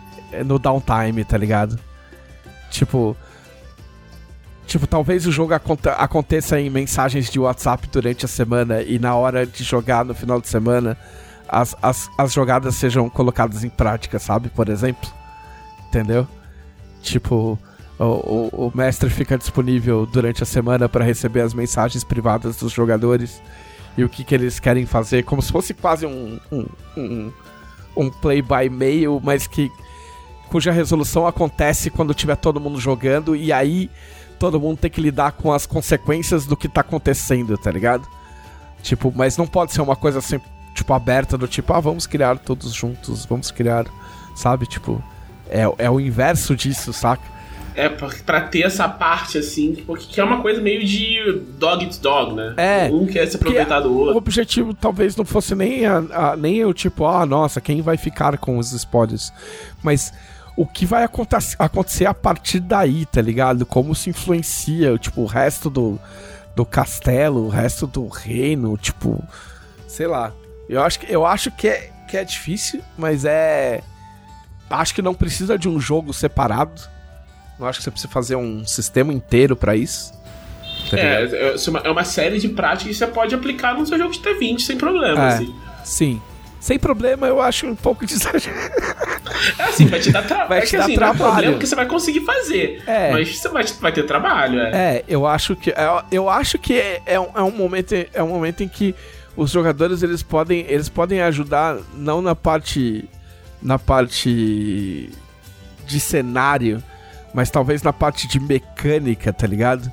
[0.45, 1.77] no downtime, tá ligado?
[2.71, 3.17] Tipo.
[4.69, 9.15] Tipo, talvez o jogo aconte aconteça em mensagens de WhatsApp durante a semana e na
[9.15, 10.95] hora de jogar no final de semana
[11.47, 14.47] as, as, as jogadas sejam colocadas em prática, sabe?
[14.49, 15.09] Por exemplo.
[15.87, 16.27] Entendeu?
[17.01, 17.57] Tipo,
[17.97, 22.71] o, o, o mestre fica disponível durante a semana para receber as mensagens privadas dos
[22.71, 23.41] jogadores
[23.97, 26.65] e o que, que eles querem fazer, como se fosse quase um, um,
[26.95, 27.33] um,
[27.97, 29.71] um play by mail, mas que
[30.47, 33.89] cuja resolução acontece quando tiver todo mundo jogando e aí
[34.39, 38.07] todo mundo tem que lidar com as consequências do que tá acontecendo, tá ligado?
[38.81, 40.39] Tipo, mas não pode ser uma coisa assim,
[40.73, 43.85] tipo, aberta do tipo, ah, vamos criar todos juntos, vamos criar,
[44.35, 44.65] sabe?
[44.65, 45.03] Tipo,
[45.49, 47.39] é, é o inverso disso, saca?
[47.75, 51.99] É, pra ter essa parte, assim, porque que é uma coisa meio de dog eat
[52.01, 52.53] dog, né?
[52.57, 52.89] É.
[52.91, 54.15] Um quer se aproveitar do outro.
[54.15, 57.95] O objetivo talvez não fosse nem, a, a, nem o tipo, ah, nossa, quem vai
[57.95, 59.31] ficar com os spoilers?
[59.83, 60.11] Mas
[60.61, 63.65] o que vai acontecer a partir daí, tá ligado?
[63.65, 65.99] Como se influencia, tipo, o resto do,
[66.55, 69.23] do castelo, o resto do reino, tipo,
[69.87, 70.33] sei lá.
[70.67, 73.81] Eu acho que, eu acho que, é, que é difícil, mas é.
[74.69, 76.79] Acho que não precisa de um jogo separado
[77.59, 80.13] não acho que você precisa fazer um sistema inteiro para isso.
[80.89, 84.11] Tá é, é, é uma série de práticas que você pode aplicar no seu jogo
[84.11, 85.55] de T20 sem problema, é, assim.
[85.83, 86.21] Sim.
[86.59, 88.15] Sem problema, eu acho um pouco de
[89.57, 91.19] É assim, vai te dar, tra vai é te dar assim, trabalho.
[91.19, 92.83] Não é problema que você vai conseguir fazer.
[92.85, 93.11] É.
[93.11, 94.71] Mas você vai, vai ter trabalho, é.
[94.97, 95.71] É, eu acho que.
[95.71, 98.93] É, eu acho que é, é, um, é, um momento, é um momento em que
[99.35, 103.07] os jogadores eles podem, eles podem ajudar não na parte.
[103.61, 105.09] na parte
[105.85, 106.83] de cenário
[107.33, 109.91] mas talvez na parte de mecânica, tá ligado?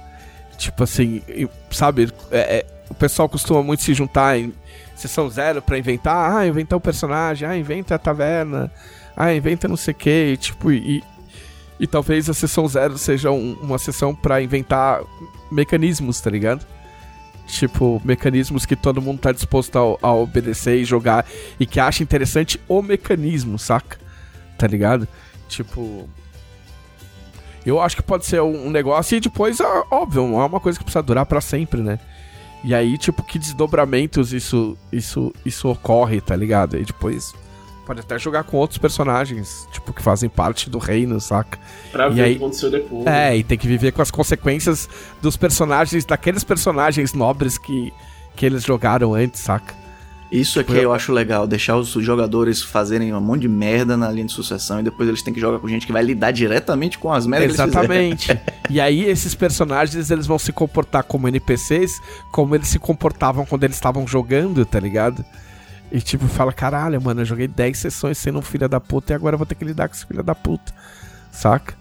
[0.57, 1.23] Tipo assim,
[1.71, 2.11] sabe?
[2.31, 4.53] É, é, o pessoal costuma muito se juntar em
[4.97, 8.73] sessão zero para inventar, ah, inventar o um personagem, ah, inventa a taverna,
[9.17, 11.03] ah, inventa não sei o que, tipo, e,
[11.79, 15.03] e talvez a sessão zero seja um, uma sessão para inventar
[15.51, 16.67] mecanismos, tá ligado?
[17.47, 21.25] Tipo, mecanismos que todo mundo tá disposto a, a obedecer e jogar
[21.61, 23.99] e que acha interessante o mecanismo, saca?
[24.59, 25.07] Tá ligado?
[25.49, 26.09] Tipo,
[27.65, 29.59] eu acho que pode ser um negócio e depois,
[29.91, 31.99] óbvio, é uma coisa que precisa durar para sempre, né?
[32.65, 36.77] E aí, tipo, que desdobramentos isso, isso, isso ocorre, tá ligado?
[36.77, 37.33] E depois
[37.87, 41.57] pode até jogar com outros personagens, tipo, que fazem parte do reino, saca?
[41.93, 43.07] Pra e ver aí, o que aconteceu depois.
[43.07, 44.89] É, e tem que viver com as consequências
[45.23, 47.93] dos personagens, daqueles personagens nobres que,
[48.35, 49.73] que eles jogaram antes, saca?
[50.31, 54.11] Isso aqui tipo, eu acho legal, deixar os jogadores fazerem um monte de merda na
[54.11, 56.99] linha de sucessão e depois eles têm que jogar com gente que vai lidar diretamente
[56.99, 58.39] com as merdas Exatamente.
[58.69, 62.01] e aí esses personagens eles vão se comportar como NPCs,
[62.33, 65.25] como eles se comportavam quando eles estavam jogando, tá ligado?
[65.93, 69.15] E tipo, fala, caralho, mano, eu joguei 10 sessões sendo um filho da puta e
[69.17, 70.75] agora eu vou ter que lidar com esse filho da puta.
[71.31, 71.75] Saca?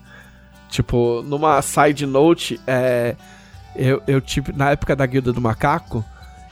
[0.69, 3.15] Tipo, numa side note, é,
[3.75, 6.05] eu, eu tipo, na época da Guilda do Macaco,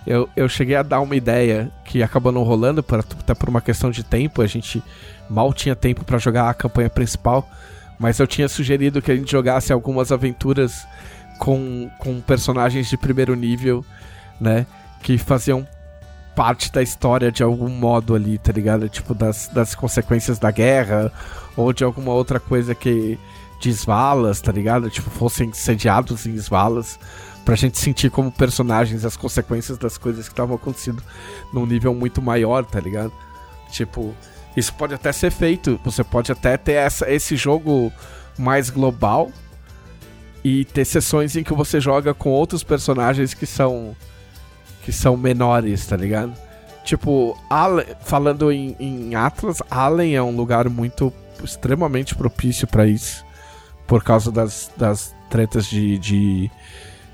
[0.06, 3.62] eu, eu cheguei a dar uma ideia que acabou não rolando, por, até por uma
[3.62, 4.41] questão de tempo.
[4.41, 4.84] A gente
[5.30, 7.47] mal tinha tempo para jogar a campanha principal.
[7.97, 10.86] Mas eu tinha sugerido que a gente jogasse algumas aventuras
[11.38, 13.86] com, com personagens de primeiro nível,
[14.41, 14.66] né?
[15.01, 15.66] Que faziam
[16.36, 18.89] parte da história de algum modo ali, tá ligado?
[18.89, 21.12] Tipo, das, das consequências da guerra,
[21.56, 23.18] ou de alguma outra coisa que.
[23.62, 24.89] de Svalas, tá ligado?
[24.89, 26.99] Tipo, fossem sediados em Svalas
[27.44, 31.04] pra gente sentir como personagens as consequências das coisas que estavam acontecendo
[31.52, 33.12] num nível muito maior, tá ligado?
[33.72, 34.14] Tipo,
[34.56, 35.80] isso pode até ser feito.
[35.84, 37.91] Você pode até ter essa, esse jogo
[38.38, 39.32] mais global
[40.44, 43.96] e ter sessões em que você joga com outros personagens que são
[44.84, 46.34] que são menores, tá ligado?
[46.84, 53.24] Tipo, Allen, falando em, em Atlas, Allen é um lugar muito extremamente propício para isso
[53.88, 56.52] por causa das, das tretas de, de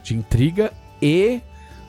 [0.09, 1.41] de intriga e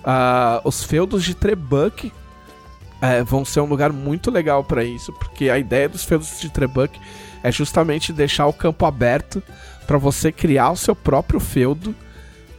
[0.04, 5.48] uh, os feudos de Trebuck uh, vão ser um lugar muito legal para isso, porque
[5.48, 6.98] a ideia dos feudos de Trebuck
[7.42, 9.42] é justamente deixar o campo aberto
[9.86, 11.94] para você criar o seu próprio feudo,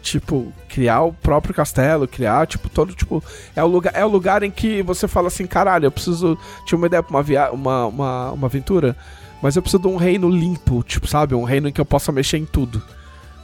[0.01, 3.23] tipo, criar o próprio castelo, criar, tipo, todo, tipo,
[3.55, 6.77] é o lugar, é o lugar em que você fala assim, caralho, eu preciso, tinha
[6.77, 8.97] uma ideia pra uma, via uma, uma, uma aventura,
[9.43, 12.11] mas eu preciso de um reino limpo, tipo, sabe, um reino em que eu possa
[12.11, 12.81] mexer em tudo.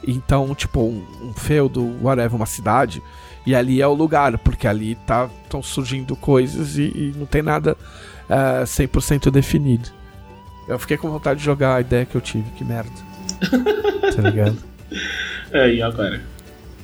[0.06, 3.02] Então, tipo, um, um feudo, whatever, uma cidade.
[3.46, 7.40] E ali é o lugar, porque ali tá estão surgindo coisas e, e, não tem
[7.40, 7.76] nada
[8.28, 9.88] uh, é, 100% definido.
[10.68, 12.90] Eu fiquei com vontade de jogar a ideia que eu tive, que merda.
[14.14, 14.58] tá ligado?
[15.50, 16.20] É, e agora?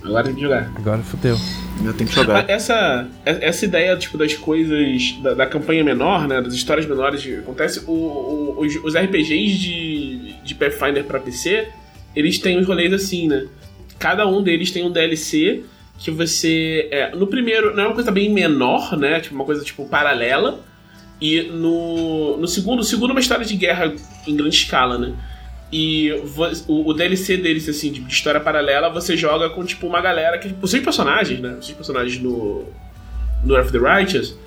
[0.02, 0.70] Agora tem que jogar.
[0.74, 1.36] Agora fodeu.
[1.84, 2.48] Eu tenho que jogar.
[2.48, 7.82] Essa, essa ideia, tipo, das coisas, da, da campanha menor, né, das histórias menores, acontece,
[7.86, 11.68] o, o, os, os RPGs de, de Pathfinder pra PC
[12.14, 13.46] eles têm os rolês assim, né?
[14.04, 15.64] cada um deles tem um DLC
[15.98, 16.88] que você.
[16.90, 19.20] É, no primeiro, não é uma coisa bem menor, né?
[19.20, 20.60] Tipo, uma coisa tipo paralela.
[21.20, 23.94] E no, no segundo, o segundo é uma história de guerra
[24.26, 25.14] em grande escala, né?
[25.72, 26.12] E
[26.68, 30.54] o, o DLC deles, assim, de história paralela, você joga com, tipo, uma galera que.
[30.60, 31.56] Os seus personagens, né?
[31.58, 32.64] Os seus personagens no.
[33.42, 34.38] No Earth of the Righteous,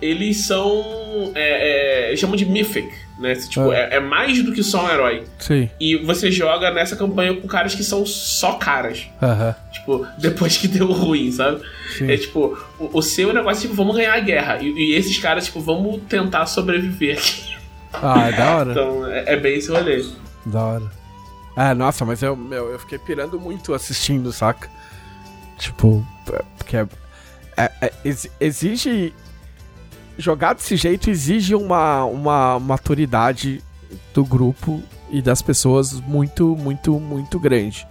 [0.00, 1.32] eles são.
[1.34, 2.88] É, é, eles chamam de Mythic,
[3.20, 3.34] né?
[3.34, 3.96] Tipo, é.
[3.96, 4.00] é.
[4.00, 5.24] mais do que só um herói.
[5.38, 5.68] Sim.
[5.78, 9.06] E você joga nessa campanha com caras que são só caras.
[9.72, 11.60] Tipo, depois que deu ruim, sabe?
[11.96, 12.10] Sim.
[12.10, 14.58] É tipo, o, o seu negócio é tipo, vamos ganhar a guerra.
[14.60, 17.56] E, e esses caras, tipo, vamos tentar sobreviver aqui.
[17.92, 18.70] Ah, é da hora.
[18.70, 20.04] Então, é, é bem esse rolê.
[20.46, 20.90] Da hora.
[21.56, 24.68] É, nossa, mas eu, meu, eu fiquei pirando muito assistindo, saca?
[25.58, 26.86] Tipo, é, porque é,
[27.56, 29.12] é- é- ex- exige.
[30.20, 33.62] Jogar desse jeito exige uma, uma maturidade
[34.14, 37.86] do grupo e das pessoas muito, muito, muito grande.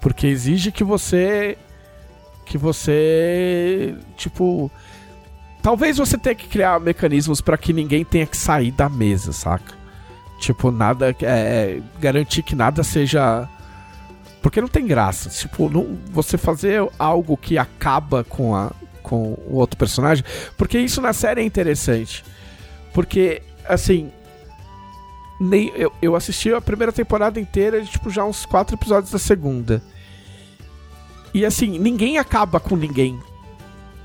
[0.00, 1.56] Porque exige que você.
[2.44, 3.94] Que você.
[4.16, 4.70] Tipo.
[5.62, 9.74] Talvez você tenha que criar mecanismos pra que ninguém tenha que sair da mesa, saca?
[10.40, 11.14] Tipo, nada.
[11.22, 13.48] É, garantir que nada seja.
[14.42, 15.30] Porque não tem graça.
[15.30, 18.72] Tipo, não, você fazer algo que acaba com, a,
[19.12, 20.24] com o outro personagem.
[20.56, 22.24] Porque isso na série é interessante.
[22.94, 24.10] Porque, assim.
[25.38, 29.18] Nem, eu, eu assisti a primeira temporada inteira e, tipo, já uns quatro episódios da
[29.18, 29.82] segunda.
[31.34, 33.18] E assim, ninguém acaba com ninguém.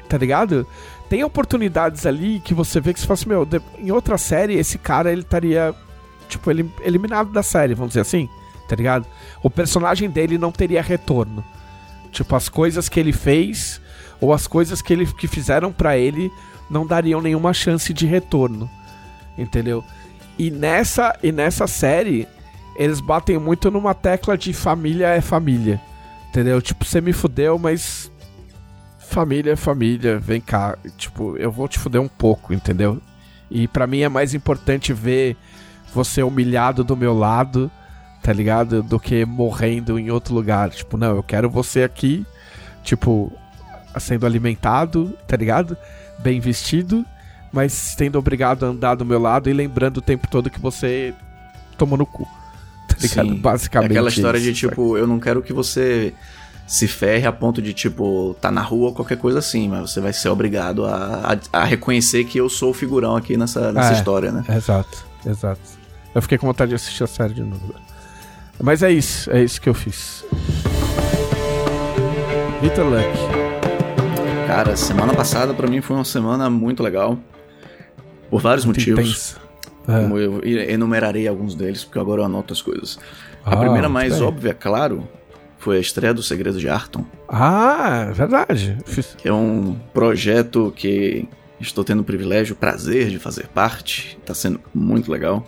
[0.10, 0.68] Tá ligado?
[1.10, 4.56] Tem oportunidades ali que você vê que você fala assim, meu, de- em outra série,
[4.56, 5.74] esse cara ele estaria,
[6.28, 8.28] tipo, ele, eliminado da série, vamos dizer assim,
[8.68, 9.06] tá ligado?
[9.44, 11.44] O personagem dele não teria retorno.
[12.12, 13.80] Tipo, as coisas que ele fez
[14.20, 16.32] ou as coisas que, ele, que fizeram pra ele
[16.70, 18.70] não dariam nenhuma chance de retorno.
[19.38, 19.84] Entendeu?
[20.38, 22.28] E nessa, e nessa série,
[22.76, 25.82] eles batem muito numa tecla de família é família.
[26.30, 26.62] Entendeu?
[26.62, 28.12] Tipo, você me fudeu, mas
[29.00, 30.78] família é família, vem cá.
[30.98, 33.02] Tipo, eu vou te fuder um pouco, entendeu?
[33.50, 35.36] E pra mim é mais importante ver
[35.94, 37.72] você humilhado do meu lado,
[38.22, 38.84] tá ligado?
[38.84, 40.70] Do que morrendo em outro lugar.
[40.70, 42.26] Tipo, não, eu quero você aqui,
[42.84, 43.32] tipo,
[44.00, 45.78] sendo alimentado, tá ligado?
[46.20, 47.06] Bem vestido,
[47.52, 51.14] mas sendo obrigado a andar do meu lado e lembrando o tempo todo que você
[51.78, 52.28] tomou no cu.
[52.88, 53.30] Tá ligado?
[53.30, 53.36] Sim.
[53.36, 53.90] Basicamente.
[53.92, 56.14] É aquela história isso, de tipo, eu não quero que você
[56.66, 60.02] se ferre a ponto de, tipo, tá na rua ou qualquer coisa assim, mas você
[60.02, 63.92] vai ser obrigado a, a, a reconhecer que eu sou o figurão aqui nessa, nessa
[63.92, 63.94] É.
[63.94, 64.44] história, né?
[64.50, 65.62] Exato, exato.
[66.14, 67.74] Eu fiquei com vontade de assistir a série de novo.
[68.62, 70.26] Mas é isso, é isso que eu fiz.
[72.62, 73.47] Vitor Luck.
[74.48, 77.20] Cara, semana passada pra mim foi uma semana muito legal.
[78.30, 79.36] Por vários motivos.
[79.88, 80.02] É.
[80.02, 83.00] Como eu enumerarei alguns deles, porque agora eu anoto as coisas.
[83.46, 84.24] A Ah, primeira muito mais bem.
[84.24, 85.08] óbvia, claro,
[85.60, 88.78] foi a estreia do Segredo de Arton, Ah, é verdade.
[89.18, 91.28] Que é um projeto que
[91.60, 94.18] estou tendo o privilégio, o prazer de fazer parte.
[94.26, 95.46] Tá sendo muito legal.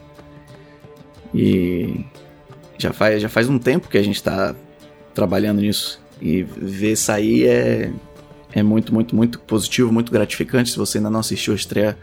[1.34, 2.06] E
[2.78, 4.56] já faz, já faz um tempo que a gente tá
[5.14, 6.02] trabalhando nisso.
[6.22, 7.91] E ver sair é,
[8.54, 10.72] é muito, muito, muito positivo, muito gratificante.
[10.72, 11.97] Se você ainda não assistiu a estreia,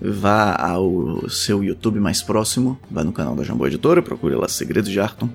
[0.00, 4.90] vá ao seu YouTube mais próximo, vá no canal da Jambô Editora, procure lá Segredos
[4.90, 5.28] de Arton.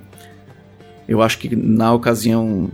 [1.08, 2.70] Eu acho que na ocasião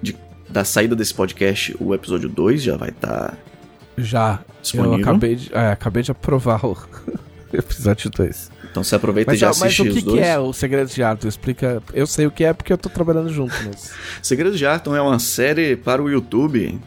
[0.00, 0.16] de-
[0.48, 3.36] da saída desse podcast, o episódio 2 já vai estar
[3.98, 4.40] Já.
[4.62, 4.94] disponível.
[4.98, 6.76] Eu acabei de, é, acabei de aprovar o
[7.52, 8.50] episódio 2.
[8.70, 10.20] Então você aproveita Mas, e já mas assiste o que, os que dois.
[10.20, 11.28] é o Segredo de Arthur?
[11.28, 11.80] Explica.
[11.92, 13.92] Eu sei o que é porque eu tô trabalhando junto, mas.
[14.22, 16.80] Segredos de Arton é uma série para o YouTube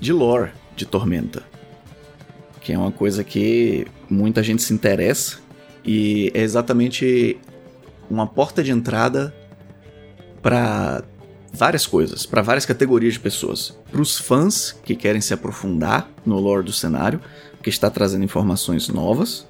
[0.00, 1.42] de lore de Tormenta.
[2.60, 5.38] Que é uma coisa que muita gente se interessa
[5.84, 7.38] e é exatamente
[8.10, 9.34] uma porta de entrada
[10.42, 11.02] para
[11.52, 13.76] várias coisas, para várias categorias de pessoas.
[13.90, 17.20] Para os fãs que querem se aprofundar no lore do cenário,
[17.62, 19.46] que está trazendo informações novas.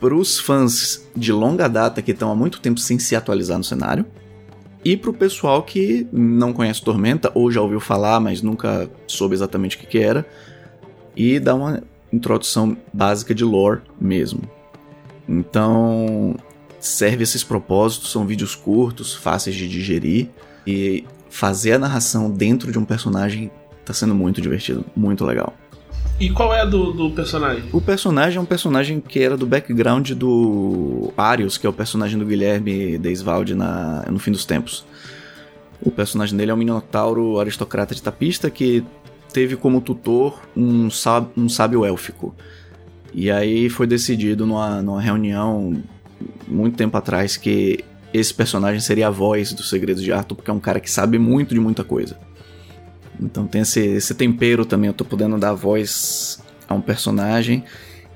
[0.00, 3.64] Para os fãs de longa data que estão há muito tempo sem se atualizar no
[3.64, 4.04] cenário.
[4.84, 9.76] E pro pessoal que não conhece Tormenta, ou já ouviu falar, mas nunca soube exatamente
[9.76, 10.26] o que, que era,
[11.16, 14.42] e dá uma introdução básica de lore mesmo.
[15.28, 16.34] Então,
[16.80, 20.28] serve esses propósitos, são vídeos curtos, fáceis de digerir,
[20.66, 23.50] e fazer a narração dentro de um personagem
[23.84, 25.54] tá sendo muito divertido, muito legal.
[26.22, 27.64] E qual é a do, do personagem?
[27.72, 32.16] O personagem é um personagem que era do background do Arius, que é o personagem
[32.16, 34.86] do Guilherme Deisvalde na, no fim dos tempos.
[35.80, 38.84] O personagem dele é um minotauro aristocrata de tapista que
[39.32, 42.32] teve como tutor um, sáb- um sábio élfico.
[43.12, 45.82] E aí foi decidido numa, numa reunião
[46.46, 47.80] muito tempo atrás que
[48.14, 51.18] esse personagem seria a voz dos segredos de Arthur, porque é um cara que sabe
[51.18, 52.16] muito de muita coisa.
[53.20, 57.64] Então tem esse, esse tempero também, eu tô podendo dar voz a um personagem.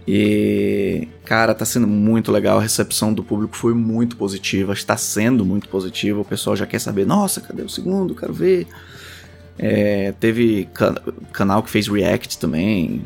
[0.06, 2.58] E, cara, tá sendo muito legal.
[2.58, 6.20] A recepção do público foi muito positiva, está sendo muito positiva.
[6.20, 8.14] O pessoal já quer saber, nossa, cadê o segundo?
[8.14, 8.66] Quero ver.
[9.58, 10.94] É, teve can
[11.32, 13.02] canal que fez react também.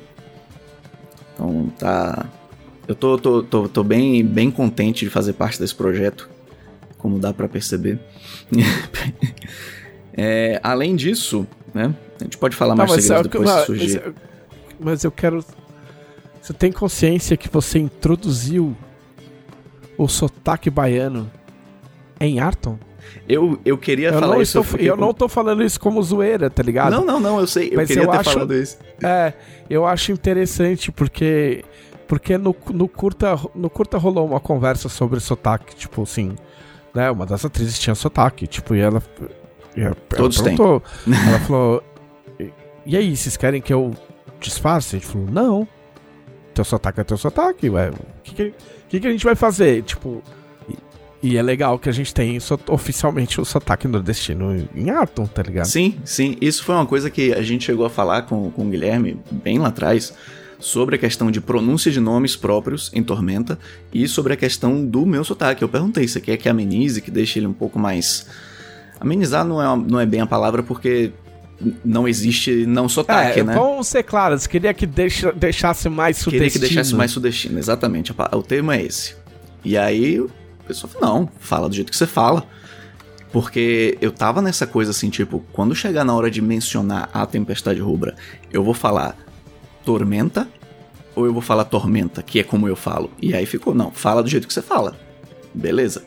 [1.35, 2.27] Então tá.
[2.87, 6.29] Eu tô, tô, tô, tô bem, bem contente de fazer parte desse projeto,
[6.99, 8.01] como dá para perceber.
[10.13, 11.95] é, além disso, né?
[12.21, 14.15] A gente pode falar mais segredos depois mas, surgir.
[14.79, 15.45] Mas eu quero.
[16.41, 18.77] Você tem consciência que você introduziu
[19.97, 21.31] o sotaque baiano
[22.19, 22.79] em Arton?
[23.29, 24.59] Eu, eu queria eu falar não isso.
[24.61, 26.93] Estou, eu, eu não tô falando isso como zoeira, tá ligado?
[26.93, 27.71] Não, não, não, eu sei.
[27.71, 28.79] Eu Mas queria eu ter acho- falado isso.
[29.03, 29.33] É,
[29.69, 31.65] eu acho interessante porque
[32.09, 36.35] porque no, no curta no curta rolou uma conversa sobre sotaque, tipo assim,
[36.95, 37.11] né?
[37.11, 39.03] Uma das atrizes tinha sotaque, tipo, e ela,
[39.77, 40.57] ela Todos têm.
[41.29, 41.83] ela falou:
[42.39, 42.51] "E-
[42.87, 43.95] "E aí, vocês querem que eu
[44.41, 45.69] disfarce?" A gente falou: "Não.
[46.55, 47.91] Teu sotaque é teu sotaque, ué.
[47.91, 48.55] O que que,
[48.89, 50.23] que que a gente vai fazer?" Tipo,
[51.23, 55.27] e, e é legal que a gente tem so- oficialmente o sotaque nordestino em Arton,
[55.27, 55.67] tá ligado?
[55.67, 56.37] Sim, sim.
[56.41, 59.59] Isso foi uma coisa que a gente chegou a falar com, com o Guilherme bem
[59.59, 60.13] lá atrás.
[60.59, 63.59] Sobre a questão de pronúncia de nomes próprios em Tormenta
[63.95, 65.63] e sobre a questão do meu sotaque.
[65.63, 68.27] Eu perguntei, você quer que amenize, que deixe ele um pouco mais.
[69.01, 71.11] Amenizar não é, uma- não é bem a palavra porque
[71.85, 73.55] não existe não sotaque, é, né?
[73.55, 76.43] vamos ser claros, queria que deixa- deixasse mais sudestino.
[76.43, 78.15] Queria que deixasse mais sudestino, exatamente.
[78.33, 79.15] O termo é esse.
[79.65, 80.31] E aí o
[80.67, 82.45] pessoal falou: não, fala do jeito que você fala.
[83.33, 87.79] Porque eu tava nessa coisa assim, tipo, quando chegar na hora de mencionar a tempestade
[87.81, 88.17] rubra,
[88.53, 89.17] eu vou falar
[89.85, 90.49] tormenta
[91.15, 93.09] ou eu vou falar tormenta, que é como eu falo.
[93.23, 94.97] E aí ficou, não, fala do jeito que você fala.
[95.55, 96.03] Beleza.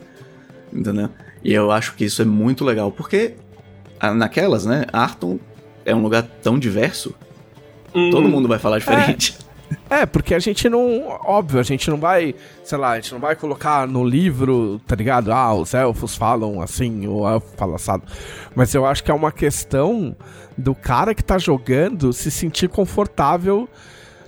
[0.72, 1.10] Entendeu?
[1.44, 3.36] E eu acho que isso é muito legal, porque
[4.00, 5.40] ah, naquelas, né, Arton
[5.86, 7.14] é um lugar tão diverso,
[7.96, 9.38] Hum, todo mundo vai falar diferente.
[9.90, 11.08] É, porque a gente não.
[11.26, 12.36] Óbvio, a gente não vai.
[12.64, 15.32] Sei lá, a gente não vai colocar no livro, tá ligado?
[15.32, 18.04] Ah, os elfos falam assim, o elfo fala assado.
[18.56, 20.16] Mas eu acho que é uma questão
[20.58, 23.68] do cara que tá jogando se sentir confortável.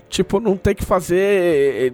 [0.09, 1.93] Tipo, não ter que fazer.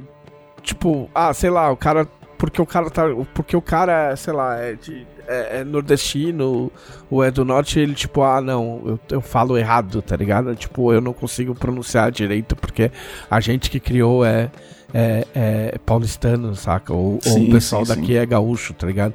[0.61, 2.07] Tipo, ah, sei lá, o cara.
[2.41, 3.03] Porque o cara tá.
[3.35, 6.71] Porque o cara, sei lá, é, de, é, é nordestino
[7.07, 10.55] ou é do norte, ele, tipo, ah, não, eu, eu falo errado, tá ligado?
[10.55, 12.89] Tipo, eu não consigo pronunciar direito porque
[13.29, 14.49] a gente que criou é,
[14.91, 16.91] é, é paulistano, saca?
[16.91, 18.15] Ou, ou Sim, o pessoal sim, daqui sim.
[18.15, 19.13] é gaúcho, tá ligado?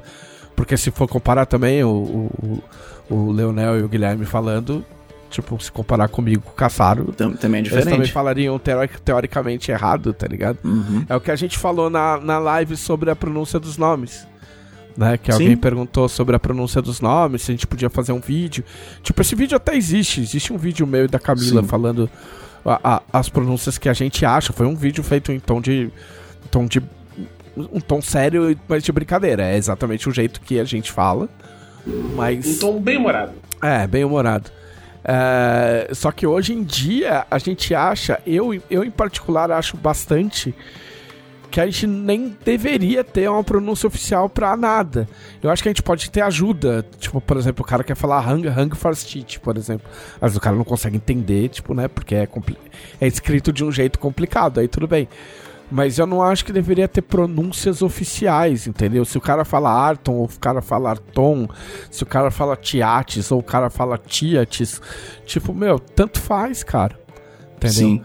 [0.55, 2.63] Porque se for comparar também o, o
[3.09, 4.85] o Leonel e o Guilherme falando,
[5.29, 8.11] tipo, se comparar comigo com o Caçaro, Tam- Também é eles também diferente.
[8.11, 10.57] falariam teori- teoricamente errado, tá ligado?
[10.63, 11.05] Uhum.
[11.09, 14.27] É o que a gente falou na, na live sobre a pronúncia dos nomes.
[14.97, 15.43] Né, que Sim.
[15.43, 18.63] alguém perguntou sobre a pronúncia dos nomes, se a gente podia fazer um vídeo.
[19.03, 20.21] Tipo, esse vídeo até existe.
[20.21, 21.67] Existe um vídeo meu e da Camila Sim.
[21.67, 22.09] falando
[22.65, 24.51] a- a- as pronúncias que a gente acha.
[24.51, 25.91] Foi um vídeo feito em tom de.
[26.49, 26.81] tom de.
[27.55, 29.43] um tom sério, mas de brincadeira.
[29.43, 31.29] É exatamente o jeito que a gente fala.
[32.15, 32.47] Mas.
[32.47, 33.33] Um tom bem humorado.
[33.61, 34.49] É, bem humorado.
[35.09, 40.53] É, só que hoje em dia a gente acha, eu, eu em particular acho bastante
[41.49, 45.07] que a gente nem deveria ter uma pronúncia oficial pra nada.
[45.41, 46.85] Eu acho que a gente pode ter ajuda.
[46.99, 49.89] Tipo, por exemplo, o cara quer falar hang, hang farstite, por exemplo.
[50.19, 51.87] Mas o cara não consegue entender, tipo, né?
[51.87, 52.27] Porque é,
[52.99, 55.07] é escrito de um jeito complicado, aí tudo bem.
[55.69, 59.03] Mas eu não acho que deveria ter pronúncias oficiais, entendeu?
[59.03, 61.47] Se o cara fala Arton ou o cara fala Arton,
[61.91, 64.81] se o cara fala Tiates ou o cara fala Tiates,
[65.25, 66.97] tipo, meu, tanto faz, cara.
[67.57, 67.73] Entendeu?
[67.75, 68.03] Sim.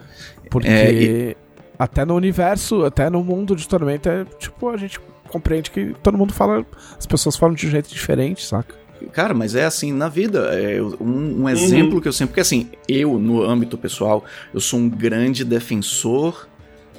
[0.50, 1.36] Porque É, e-
[1.78, 4.98] até no universo, até no mundo de Tormenta, é, tipo, a gente
[5.28, 6.66] compreende que todo mundo fala,
[6.98, 8.74] as pessoas falam de um jeito diferente, saca?
[9.12, 10.50] Cara, mas é assim na vida.
[10.52, 12.28] É um, um exemplo que eu sempre.
[12.32, 16.46] Porque assim, eu, no âmbito pessoal, eu sou um grande defensor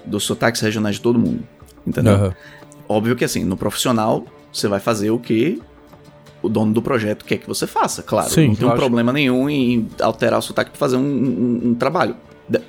[0.06, 1.44] dos sotaques regionais de todo mundo.
[1.86, 2.14] Entendeu?
[2.14, 2.34] Aham.
[2.88, 5.62] Óbvio que assim, no profissional, você vai fazer o que
[6.42, 8.30] o dono do projeto quer que você faça, claro.
[8.30, 11.76] Sim, não tem um problema nenhum em alterar o sotaque pra fazer um, um- um
[11.76, 12.16] trabalho.
[12.48, 12.62] De-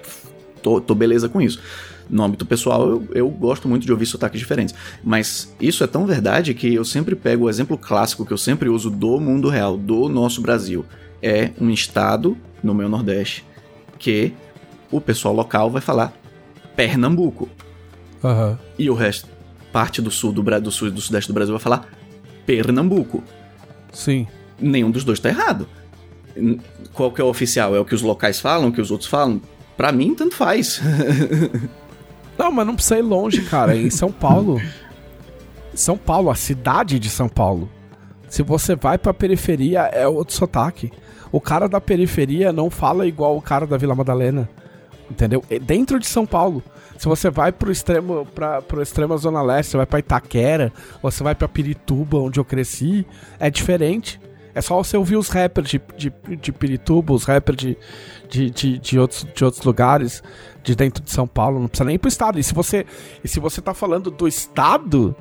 [0.63, 1.61] Tô, tô beleza com isso.
[2.09, 4.75] No âmbito pessoal, eu, eu gosto muito de ouvir sotaques diferentes.
[5.03, 8.69] Mas isso é tão verdade que eu sempre pego o exemplo clássico que eu sempre
[8.71, 10.85] uso do mundo real, do nosso Brasil.
[11.23, 13.45] É um estado, no meu Nordeste,
[13.99, 14.33] que
[14.91, 16.15] o pessoal local vai falar
[16.77, 17.49] Pernambuco.
[18.23, 18.59] Aham.
[18.79, 19.29] E o resto,
[19.73, 21.89] parte do sul do, do sul e do sudeste do Brasil vai falar
[22.47, 23.23] Pernambuco.
[23.93, 24.27] Sim.
[24.59, 25.69] Nenhum dos dois tá errado.
[26.93, 27.75] Qual que é o oficial?
[27.77, 29.41] É o que os locais falam, o que os outros falam?
[29.77, 30.81] Pra mim, tanto faz.
[32.39, 33.77] Não, mas não precisa ir longe, cara.
[33.77, 34.61] Em São Paulo.
[35.73, 37.71] São Paulo, a cidade de São Paulo.
[38.29, 40.93] Se você vai pra periferia, é outro sotaque.
[41.31, 44.49] O cara da periferia não fala igual o cara da Vila Madalena.
[45.11, 45.45] Entendeu?
[45.63, 46.63] Dentro de São Paulo.
[46.99, 51.23] Se você vai pro extremo, pra, pro extremo Zona Leste, você vai pra Itaquera, você
[51.23, 53.07] vai pra Pirituba, onde eu cresci,
[53.39, 54.21] é diferente.
[54.55, 57.77] É só você ouvir os rappers de, de, de Pirituba, os rappers de,
[58.29, 60.23] de, de, de, outros, de outros lugares,
[60.63, 62.39] de dentro de São Paulo, não precisa nem ir pro estado.
[62.39, 62.87] E se você,
[63.23, 65.15] e se você tá falando do estado,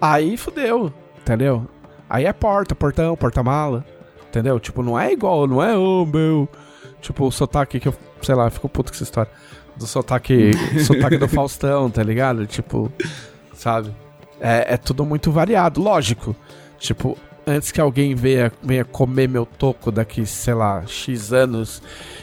[0.00, 1.66] aí fudeu, entendeu?
[2.08, 3.84] Aí é porta, portão, porta-mala,
[4.28, 4.60] entendeu?
[4.60, 6.48] Tipo, não é igual, não é, oh meu.
[7.00, 9.30] Tipo, o sotaque que eu, sei lá, fico puto com essa história.
[9.76, 10.50] Do sotaque,
[10.84, 12.46] sotaque do Faustão, tá ligado?
[12.46, 12.92] Tipo,
[13.54, 13.94] sabe?
[14.40, 16.36] É, é tudo muito variado, lógico.
[16.78, 21.82] Tipo, antes que alguém venha, venha comer meu toco daqui, sei lá, X anos,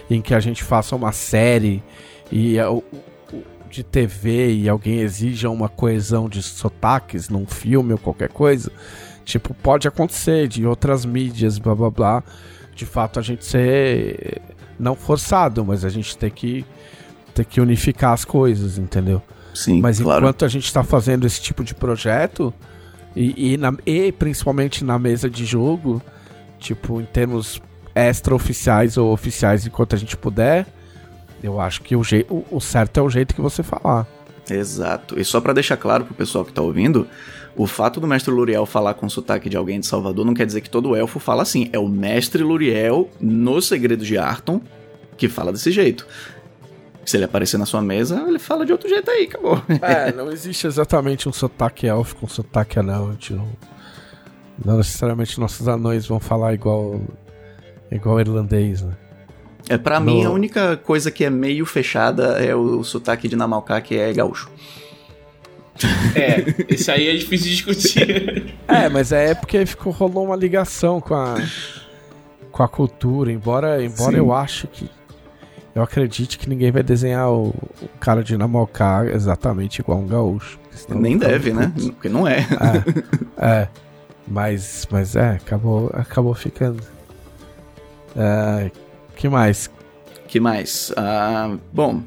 [0.10, 1.82] em que a gente faça uma série
[2.32, 2.84] e é o-
[3.34, 8.72] o- de TV e alguém exija uma coesão de sotaques num filme ou qualquer coisa,
[9.26, 12.24] tipo, pode acontecer de outras mídias, blá blá blá,
[12.76, 14.42] de fato a gente ser
[14.80, 16.66] não forçado, mas a gente tem que
[17.34, 19.22] ter que unificar as coisas, entendeu?
[19.54, 20.22] Sim, Mas claro.
[20.26, 22.54] enquanto a gente está fazendo esse tipo de projeto,
[23.16, 26.02] e, e, na- e principalmente na mesa de jogo,
[26.60, 27.60] tipo, em termos
[27.96, 30.68] extra-oficiais ou oficiais, enquanto a gente puder,
[31.42, 34.06] eu acho que o, o, o certo é o jeito que você falar.
[34.50, 35.20] Exato.
[35.20, 37.08] E só pra deixar claro pro pessoal que tá ouvindo,
[37.58, 40.62] o fato do mestre Luriel falar com sotaque de alguém de Salvador não quer dizer
[40.62, 41.70] que todo elfo fala assim.
[41.74, 44.62] É o mestre Luriel no Segredo de Arton
[45.18, 46.06] que fala desse jeito.
[47.04, 49.62] Se ele aparecer na sua mesa, ele fala de outro jeito aí, acabou.
[49.82, 53.16] É, não existe exatamente um sotaque élfico, um sotaque anão.
[53.16, 53.44] Tipo,
[54.64, 57.00] não necessariamente nossos anões vão falar igual,
[57.92, 58.94] igual irlandês, né?
[59.70, 63.36] É, pra No- mim, a única coisa que é meio fechada é o, sotaque de
[63.36, 64.50] Namalcá, que é gaúcho.
[66.16, 68.58] É, esse aí é difícil de discutir.
[68.68, 71.36] É, mas é porque ficou, rolou uma ligação com a,
[72.52, 74.18] com a cultura, embora, embora Sim.
[74.18, 74.90] eu acho que.
[75.74, 77.48] Eu acredite que ninguém vai desenhar o,
[77.82, 80.60] o cara de Namocá exatamente igual um gaúcho.
[80.90, 81.72] Nem deve, né?
[81.74, 81.94] puto.
[81.94, 82.46] Porque não é.
[83.38, 83.68] É, é.
[84.28, 86.84] Mas, mas é, acabou, acabou ficando.
[88.16, 88.70] É,
[89.16, 89.70] que mais?
[90.28, 90.92] que mais?
[90.96, 92.04] Ah, bom,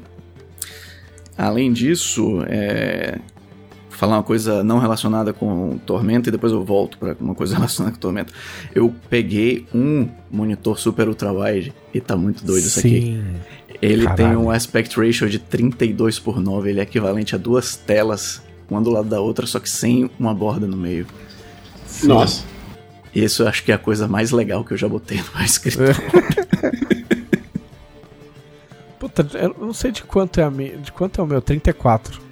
[1.37, 3.17] além disso, é,
[4.01, 7.93] falar uma coisa não relacionada com Tormenta e depois eu volto pra uma coisa relacionada
[7.93, 8.33] com Tormenta.
[8.73, 13.01] Eu peguei um monitor super ultra wide e tá muito doido isso aqui.
[13.01, 13.23] Sim.
[13.79, 14.39] Ele tem Caralho.
[14.41, 18.89] um aspect ratio de 32 por 9, ele é equivalente a duas telas, uma do
[18.89, 21.05] lado da outra, só que sem uma borda no meio.
[22.03, 22.43] Nossa.
[23.13, 25.45] Isso eu acho que é a coisa mais legal que eu já botei no meu
[25.45, 25.95] escritório.
[28.99, 32.30] Puta, eu não sei de quanto é a mi- de quanto é o meu, 34.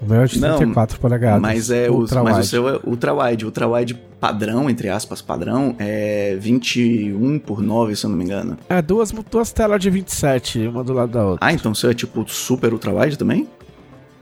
[0.00, 1.40] O meu é de Não, 34 polegadas.
[1.40, 3.44] Mas, é o, ultra mas o seu é ultra wide.
[3.44, 8.56] Ultra wide padrão, entre aspas, padrão, é 21 por 9, se eu não me engano.
[8.68, 11.46] É, duas, duas telas de 27, uma do lado da outra.
[11.46, 13.48] Ah, então o seu é tipo super ultra wide também?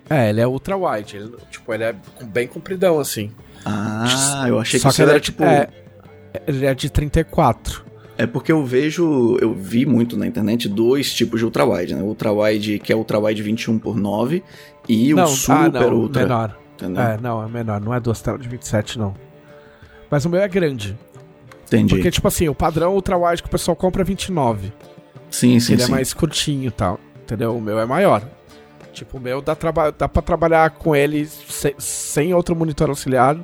[0.08, 1.16] É, ele é ultra wide.
[1.16, 3.30] Ele, tipo, ele é bem compridão, assim.
[3.64, 5.44] Ah, eu achei Só que o seu ele era é, tipo.
[5.44, 5.68] É,
[6.46, 7.84] ele é de 34.
[8.18, 12.02] É porque eu vejo, eu vi muito na internet dois tipos de ultra wide, né?
[12.02, 14.42] O ultra wide que é ultra wide 21 por 9
[14.88, 16.22] e não, o super ah, não, ultra.
[16.22, 16.58] menor.
[16.74, 17.02] Entendeu?
[17.02, 17.80] É, não, é menor.
[17.80, 19.14] Não é duas telas de 27, não.
[20.10, 20.96] Mas o meu é grande.
[21.66, 21.94] Entendi.
[21.94, 24.72] Porque, tipo assim, o padrão ultra wide que o pessoal compra é 29.
[25.30, 25.88] sim, sim, ele sim.
[25.88, 26.98] é mais curtinho e tal.
[27.22, 27.56] Entendeu?
[27.56, 28.22] O meu é maior.
[28.92, 33.36] Tipo, o meu dá, traba dá pra trabalhar com ele se- sem outro monitor auxiliar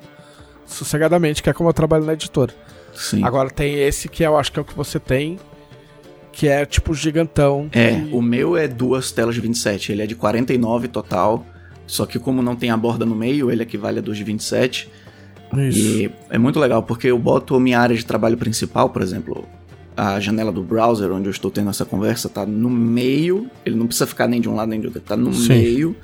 [0.65, 2.55] sossegadamente, que é como eu trabalho na editora.
[2.95, 3.25] Sim.
[3.25, 5.39] Agora tem esse que eu acho que é o que você tem,
[6.33, 7.69] que é tipo gigantão.
[7.73, 11.47] É, que- o meu é duas telas de 27, ele é de 49 total.
[11.87, 14.89] Só que como não tem a borda no meio, ele equivale a 2 de 27.
[15.69, 15.79] Isso.
[15.79, 19.47] E é muito legal, porque eu boto minha área de trabalho principal, por exemplo,
[19.95, 23.87] a janela do browser onde eu estou tendo essa conversa tá no meio, ele não
[23.87, 25.49] precisa ficar nem de um lado nem de outro, tá no Sim.
[25.49, 25.97] meio.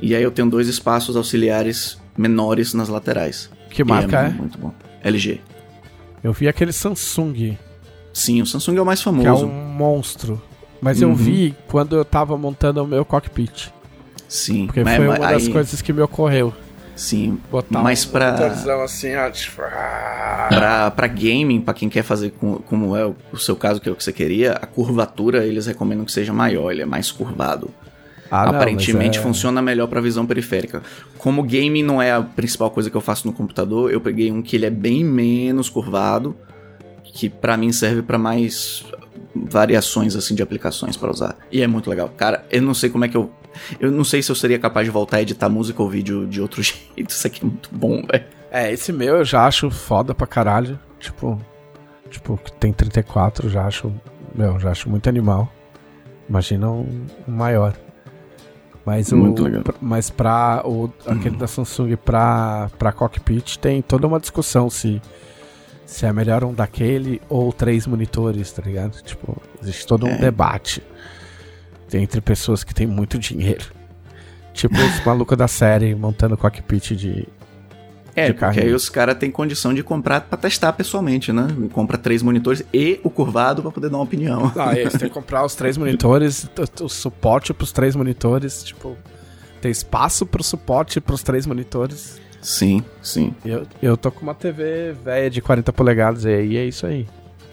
[0.00, 3.50] E aí eu tenho dois espaços auxiliares menores nas laterais.
[3.68, 4.28] Que marca é?
[4.30, 4.72] Muito bom.
[5.04, 5.40] LG.
[6.26, 7.56] Eu vi aquele Samsung,
[8.12, 9.46] Sim, o Samsung é o mais que é famoso.
[9.46, 10.42] um monstro.
[10.80, 11.14] Mas eu Uhum.
[11.14, 13.68] vi quando eu tava montando o meu cockpit.
[14.28, 16.52] Sim, Porque mas- foi mas uma das aí- coisas que me ocorreu.
[16.96, 22.02] Sim, Botar Mas um pra- assim, ó, tipo, ah, Pra, pra gaming, pra quem quer
[22.02, 25.44] fazer com- como é o seu caso, que é o que você queria, a curvatura
[25.46, 27.70] eles recomendam que seja maior, ele é mais curvado.
[28.30, 30.82] Ah, não, Aparentemente mas é- funciona melhor pra visão periférica.
[31.18, 34.42] Como gaming não é a principal coisa que eu faço no computador, eu peguei um
[34.42, 36.36] que ele é bem menos curvado,
[37.04, 38.84] que pra mim serve pra mais
[39.34, 41.36] variações assim de aplicações pra usar.
[41.52, 42.08] E é muito legal.
[42.16, 43.30] Cara, eu não sei como é que eu
[43.80, 46.42] Eu não sei se eu seria capaz de voltar a editar música ou vídeo de
[46.42, 47.10] outro jeito.
[47.10, 48.24] Isso aqui é muito bom, velho.
[48.50, 50.78] É, esse meu eu já acho foda pra caralho.
[51.00, 51.40] Tipo,
[52.10, 53.90] tipo, que tem 34, já acho,
[54.34, 55.50] meu, já acho muito animal.
[56.28, 57.74] Imagina um maior.
[58.86, 59.64] Mas Muito o legal.
[59.82, 65.02] mas pra o aquele da Samsung pra para cockpit tem toda uma discussão se
[65.84, 69.02] se é melhor um daquele ou três monitores, tá ligado?
[69.02, 70.18] Tipo, existe todo um É.
[70.18, 70.82] debate
[71.92, 73.66] entre pessoas que têm muito dinheiro.
[74.52, 77.26] Tipo os malucos da série montando cockpit de
[78.16, 78.66] É, porque carrinho.
[78.66, 81.46] aí os caras têm condição de comprar pra testar pessoalmente, né?
[81.72, 84.50] Compra três monitores e o curvado pra poder dar uma opinião.
[84.56, 86.48] Ah, é, você tem que comprar os três monitores,
[86.80, 88.96] o, suporte pros três monitores, tipo,
[89.60, 92.18] tem espaço pro suporte pros três monitores.
[92.40, 93.34] Sim, sim.
[93.44, 97.06] Eu, eu tô com uma TV velha de 40 polegadas e aí é isso aí,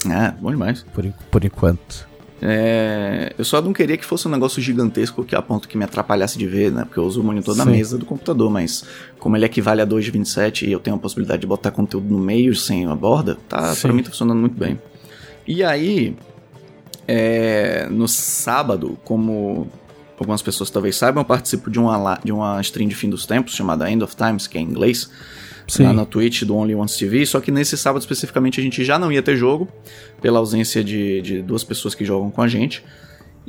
[0.09, 0.85] É, bom demais.
[0.93, 2.07] por, por enquanto.
[2.45, 5.85] É, eu só não queria que fosse um negócio gigantesco que a ponto que me
[5.85, 6.83] atrapalhasse de ver, né?
[6.83, 8.83] Porque eu uso o monitor da mesa do computador, mas
[9.17, 12.53] como ele equivale a 2,27 e eu tenho a possibilidade de botar conteúdo no meio
[12.53, 13.81] sem a borda, tá, Sim.
[13.83, 14.77] pra mim tá funcionando muito bem.
[15.47, 16.17] E aí,
[17.07, 19.69] é, no sábado, como
[20.19, 23.55] algumas pessoas talvez saibam, eu participo de uma, de uma stream de fim dos tempos
[23.55, 25.09] chamada End of Times, que é em inglês,
[25.67, 25.83] Sim.
[25.83, 28.97] lá na Twitch do Only Once TV, só que nesse sábado especificamente a gente já
[28.99, 29.67] não ia ter jogo,
[30.21, 32.83] pela ausência de, de duas pessoas que jogam com a gente.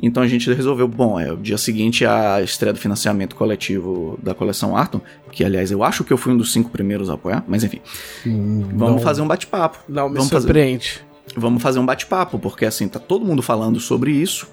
[0.01, 4.33] Então a gente resolveu, bom, é o dia seguinte a estreia do financiamento coletivo da
[4.35, 4.99] coleção Arton,
[5.31, 7.79] que aliás eu acho que eu fui um dos cinco primeiros a apoiar, mas enfim,
[8.27, 9.79] Hum, vamos não- fazer um bate-papo.
[9.87, 10.99] Não me vamos fazer, surpreende.
[11.37, 14.47] vamos fazer um bate-papo, porque assim, tá todo mundo falando sobre isso,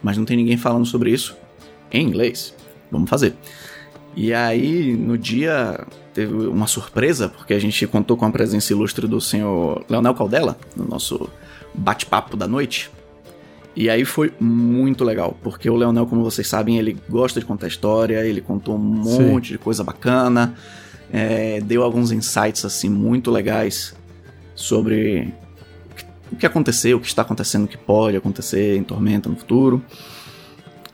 [0.00, 1.36] mas não tem ninguém falando sobre isso
[1.92, 2.54] em inglês.
[2.90, 3.34] Vamos fazer.
[4.16, 5.80] E aí, no dia,
[6.14, 10.56] teve uma surpresa, porque a gente contou com a presença ilustre do senhor Leonel Caldela,
[10.76, 11.28] no nosso
[11.74, 12.90] bate-papo da noite.
[13.76, 17.66] E aí foi muito legal, porque o Leonel, como vocês sabem, ele gosta de contar
[17.66, 19.30] história, ele contou um Sim.
[19.30, 20.54] monte de coisa bacana,
[21.12, 23.94] é, deu alguns insights assim muito legais
[24.54, 25.34] sobre
[25.90, 29.28] o que- o que aconteceu, o que está acontecendo, o que pode acontecer em Tormenta
[29.28, 29.82] no futuro.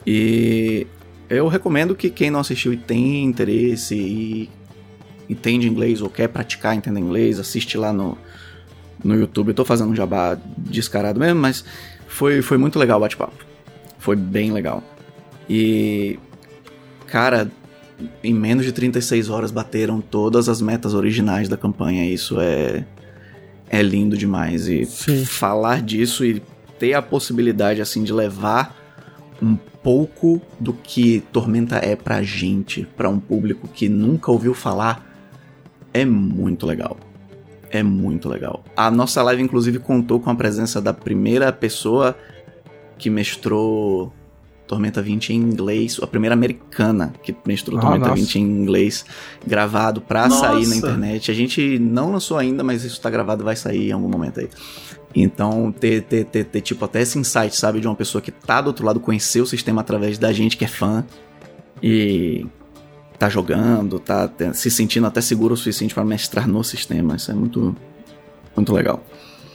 [0.06, 0.86] E
[1.28, 4.48] eu recomendo que quem não assistiu e tem interesse e
[5.30, 8.18] entende inglês ou quer praticar entender inglês, assiste lá no,
[9.02, 9.48] no YouTube.
[9.48, 11.64] Eu tô fazendo um jabá descarado mesmo, mas
[12.08, 13.44] foi, foi muito legal o bate-papo.
[13.98, 14.82] Foi bem legal.
[15.48, 16.18] E,
[17.06, 17.50] cara,
[18.22, 22.04] em menos de 36 horas bateram todas as metas originais da campanha.
[22.04, 22.84] Isso é,
[23.68, 24.68] é lindo demais.
[24.68, 25.24] E Sim.
[25.24, 26.42] falar disso e
[26.78, 28.76] ter a possibilidade, assim, de levar
[29.42, 35.09] um pouco do que Tormenta é pra gente, pra um público que nunca ouviu falar,
[35.92, 36.96] é muito legal.
[37.70, 38.64] É muito legal.
[38.76, 42.16] A nossa live, inclusive, contou com a presença da primeira pessoa
[42.98, 44.12] que mestrou
[44.66, 48.20] Tormenta 20 em inglês, a primeira americana que mestrou Ah, Tormenta nossa.
[48.20, 49.04] 20 em inglês,
[49.46, 50.46] gravado pra Nossa.
[50.46, 51.30] sair na internet.
[51.30, 54.40] A gente não lançou ainda, mas isso tá gravado e vai sair em algum momento
[54.40, 54.48] aí.
[55.14, 58.60] Então, ter, ter, ter, ter, tipo, até esse insight, sabe, de uma pessoa que tá
[58.60, 61.04] do outro lado, conhecer o sistema através da gente que é fã
[61.82, 62.46] e
[63.20, 67.14] tá jogando, tá te- se sentindo até seguro o suficiente pra mestrar no sistema.
[67.16, 67.76] Isso é muito,
[68.56, 69.04] muito legal.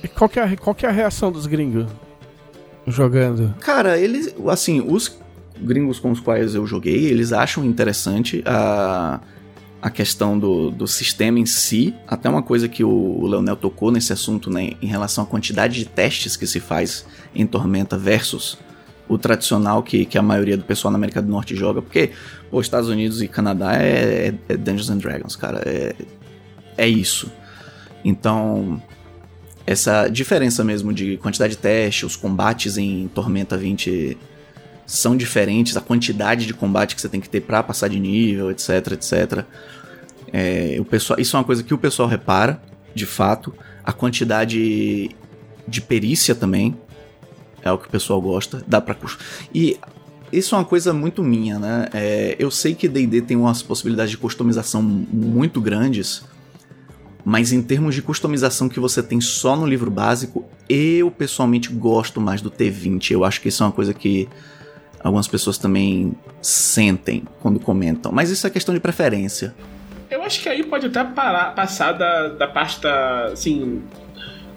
[0.03, 1.87] E qual que, é, a- qual que é a reação dos gringos
[2.87, 3.55] jogando?
[3.59, 5.17] Cara, eles, assim, os
[5.59, 9.19] gringos com os quais eu joguei, eles acham interessante a,
[9.81, 11.93] a questão do, do sistema em si.
[12.07, 15.85] Até uma coisa que o Leonel tocou nesse assunto, né, em relação à quantidade de
[15.85, 18.57] testes que se faz em Tormenta versus
[19.07, 22.11] o tradicional que, que a maioria do pessoal na América do Norte joga, porque
[22.51, 25.93] os Estados Unidos e Canadá é, é- é Dungeons and Dragons, cara, é,
[26.77, 27.31] é isso.
[28.03, 28.81] Então,
[29.65, 34.17] essa diferença mesmo de quantidade de teste, os combates em Tormenta 20
[34.85, 38.51] são diferentes, a quantidade de combate que você tem que ter pra passar de nível,
[38.51, 39.43] etc, etc.
[40.31, 42.61] É, o pessoal, isso é uma coisa que o pessoal repara,
[42.93, 43.53] de fato.
[43.83, 45.09] A quantidade
[45.67, 46.75] de perícia também
[47.65, 48.95] é o que o pessoal gosta, dá pra...
[49.53, 49.77] E
[50.31, 51.87] isso é uma coisa muito minha, né?
[51.93, 56.23] É, eu sei que D&D tem umas possibilidades de customização muito grandes,
[57.23, 62.21] mas em termos de customização que você tem só no livro básico, eu pessoalmente gosto
[62.21, 63.11] mais do T20.
[63.11, 64.29] Eu acho que isso é uma coisa que
[65.03, 68.11] algumas pessoas também sentem quando comentam.
[68.11, 69.55] Mas isso é questão de preferência.
[70.09, 73.25] Eu acho que aí pode até parar, passar da, da parte da.
[73.25, 73.81] Assim.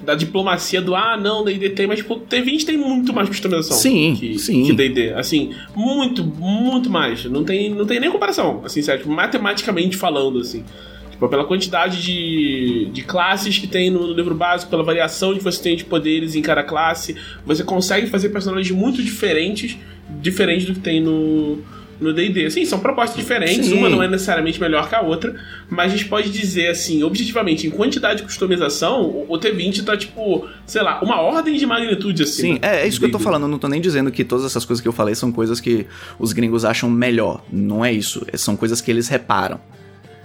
[0.04, 3.76] Da diplomacia do ah, não, DD tem, mas tipo, T20 tem muito mais customização.
[3.76, 4.64] Sim, que, sim.
[4.64, 5.12] Que DD.
[5.12, 7.24] Assim, muito, muito mais.
[7.24, 10.64] Não tem, não tem nem comparação, assim, sério, tipo, matematicamente falando, assim.
[11.10, 15.42] Tipo, pela quantidade de, de classes que tem no, no livro básico, pela variação que
[15.42, 19.76] você tem de poderes em cada classe, você consegue fazer personagens muito diferentes,
[20.20, 21.58] diferentes do que tem no,
[22.00, 22.50] no D&D.
[22.50, 23.78] Sim, são propostas diferentes, Sim.
[23.78, 25.34] uma não é necessariamente melhor que a outra,
[25.68, 29.96] mas a gente pode dizer, assim, objetivamente, em quantidade de customização, o o T20 tá,
[29.96, 32.54] tipo, sei lá, uma ordem de magnitude, assim.
[32.54, 33.42] Sim, é, é isso que eu tô falando.
[33.42, 35.86] Eu não tô nem dizendo que todas essas coisas que eu falei são coisas que
[36.18, 37.44] os gringos acham melhor.
[37.52, 38.24] Não é isso.
[38.32, 39.60] É- São coisas que eles reparam.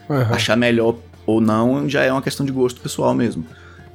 [0.09, 0.33] Aham.
[0.35, 0.95] Achar melhor
[1.25, 3.45] ou não já é uma questão de gosto pessoal mesmo.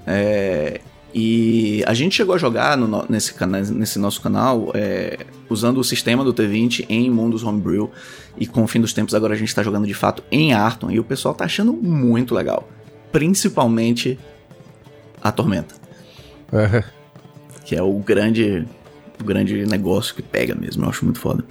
[0.06, 0.80] É,
[1.20, 3.34] e a gente chegou a jogar no nesse,
[3.74, 7.90] nesse nosso canal é, usando o sistema do T20 em mundos homebrew.
[8.36, 10.92] E com o fim dos tempos agora a gente tá jogando de fato em Arton.
[10.92, 12.68] E o pessoal tá achando muito legal.
[13.10, 14.16] Principalmente
[15.20, 15.74] a Tormenta.
[16.52, 16.84] Aham.
[17.64, 18.64] Que é o grande,
[19.20, 20.84] o grande negócio que pega mesmo.
[20.84, 21.44] Eu acho muito foda.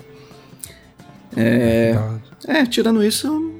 [1.35, 2.53] É, Tá.
[2.53, 3.51] é tirando isso...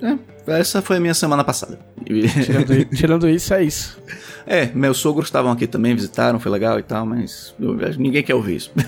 [0.00, 0.16] é,
[0.46, 1.78] essa foi a minha semana passada.
[2.04, 3.98] Tirando, tirando isso, é isso.
[4.48, 7.52] É, meus sogros estavam aqui também, visitaram, foi legal e tal, mas
[7.98, 8.70] ninguém quer ouvir isso.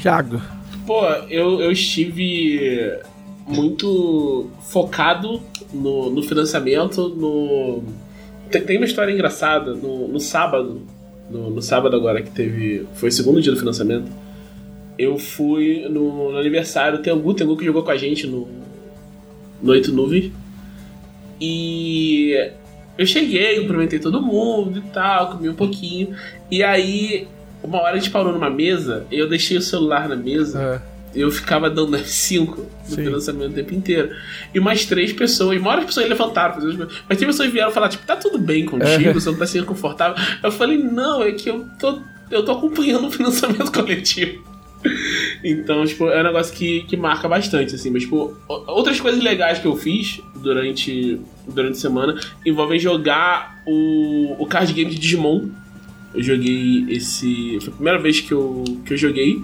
[0.00, 0.40] Thiago.
[0.86, 2.96] Pô, eu, eu estive
[3.46, 5.42] muito focado
[5.72, 7.82] no, no financiamento, no...
[8.50, 10.82] Tem, tem uma história engraçada, no, no sábado,
[11.30, 12.86] no, no sábado agora que teve...
[12.94, 14.10] Foi o segundo dia do financiamento,
[14.98, 18.48] eu fui no, no aniversário, tem Tengu, Tengu que jogou com a gente no,
[19.62, 20.32] no Oito Nuvens,
[21.40, 22.50] e
[22.96, 26.14] eu cheguei, cumprimentei todo mundo e tal, comi um pouquinho,
[26.50, 27.26] e aí...
[27.62, 30.93] Uma hora a gente parou numa mesa, eu deixei o celular na mesa, É.
[31.14, 33.04] eu ficava dando F5 no Sim.
[33.04, 34.10] financiamento o tempo inteiro.
[34.54, 36.56] E mais três pessoas, uma hora as pessoas levantaram,
[37.08, 39.12] mas tem pessoas que vieram falar, tipo, tá tudo bem contigo, É.
[39.12, 40.16] você não tá sendo confortável.
[40.42, 41.98] Eu falei, não, é que eu tô,
[42.30, 44.42] eu tô acompanhando o financiamento coletivo.
[45.42, 47.90] Então, tipo, é um negócio que, que marca bastante, assim.
[47.90, 54.36] Mas, tipo, outras coisas legais que eu fiz durante, durante a semana envolvem jogar o,
[54.38, 55.48] o card game de Digimon.
[56.14, 57.58] Eu joguei esse.
[57.60, 59.42] Foi a primeira vez que eu, que eu joguei.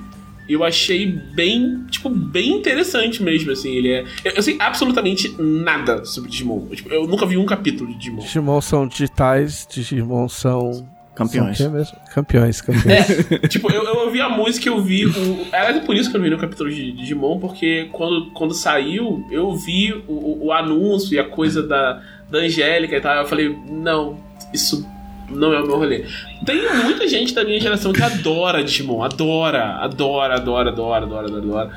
[0.50, 3.70] E eu achei bem, tipo, bem interessante mesmo, assim.
[3.76, 4.04] Ele é.
[4.24, 6.66] Eu, eu sei absolutamente nada sobre Digimon.
[6.74, 8.20] Tipo, eu nunca vi um capítulo de Digimon.
[8.20, 10.88] Digimon são digitais, Digimon são.
[11.14, 11.58] Campeões.
[11.58, 11.96] São quê mesmo?
[12.14, 13.10] Campeões, campeões.
[13.42, 15.46] É, tipo, eu, eu ouvi a música, eu vi o.
[15.52, 19.24] Era por isso que eu não vi no capítulo de Digimon, porque quando, quando saiu,
[19.30, 23.14] eu vi o, o- o anúncio e a coisa da, da Angélica e tal.
[23.16, 24.18] Eu falei, não,
[24.52, 24.84] isso
[25.30, 26.04] não é o meu rolê.
[26.44, 31.38] Tem muita gente da minha geração que adora Digimon, adora, adora, adora, adora, adora, adora,
[31.38, 31.70] adora.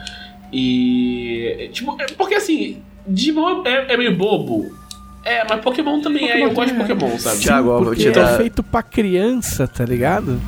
[0.52, 1.70] E.
[1.72, 4.72] Tipo, é porque assim, Digimon é, é meio bobo.
[5.26, 6.96] É, mas Pokémon também é, eu Pokémon gosto de é.
[6.96, 7.40] Pokémon, sabe?
[7.40, 10.40] Thiago, ó, vou te é dar, feito pra criança, tá ligado?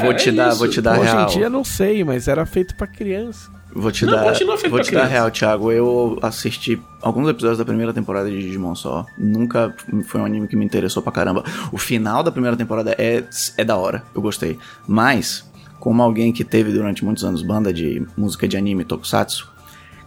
[0.00, 0.58] vou te é dar, isso.
[0.58, 1.22] vou te dar Hoje real.
[1.22, 3.50] em dia não sei, mas era feito pra criança.
[3.74, 4.34] Vou te Não, dar,
[4.68, 5.72] vou te dar real, Thiago.
[5.72, 9.06] Eu assisti alguns episódios da primeira temporada de Digimon só.
[9.16, 9.74] Nunca
[10.06, 11.42] foi um anime que me interessou pra caramba.
[11.70, 13.24] O final da primeira temporada é,
[13.56, 14.58] é da hora, eu gostei.
[14.86, 15.50] Mas,
[15.80, 19.50] como alguém que teve durante muitos anos banda de música de anime Tokusatsu,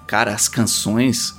[0.05, 1.35] cara, as canções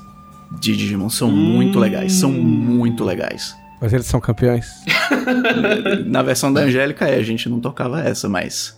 [0.51, 2.13] de Digimon são muito legais.
[2.15, 3.55] São muito legais.
[3.81, 4.67] Mas eles são campeões.
[6.07, 8.76] Na versão da Angélica, é, a gente não tocava essa, mas.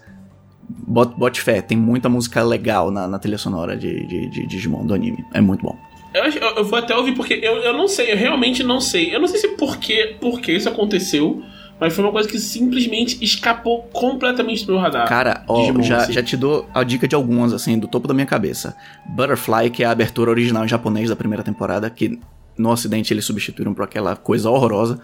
[0.68, 4.84] Bote, bote fé, tem muita música legal na, na trilha sonora de, de, de Digimon
[4.84, 5.24] do anime.
[5.32, 5.76] É muito bom.
[6.12, 9.14] Eu, eu- eu vou até ouvir, porque eu, eu não sei, eu realmente não sei.
[9.14, 11.42] Eu não sei se por que, por que isso aconteceu,
[11.80, 15.06] mas foi uma coisa que simplesmente escapou completamente do meu radar.
[15.08, 16.12] Cara, ó, Digimon, já, assim.
[16.12, 18.76] já te dou a dica de algumas, assim, do topo da minha cabeça.
[19.06, 22.18] Butterfly, que é a abertura original em japonês da primeira temporada, que
[22.58, 25.00] no ocidente eles substituíram por aquela coisa horrorosa.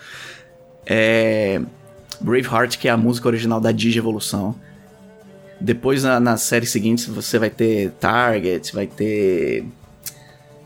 [0.86, 1.60] É.
[2.20, 4.54] Braveheart, que é a música original da Digievolução.
[5.60, 9.64] Depois, na, nas séries seguintes, você vai ter Target, vai ter.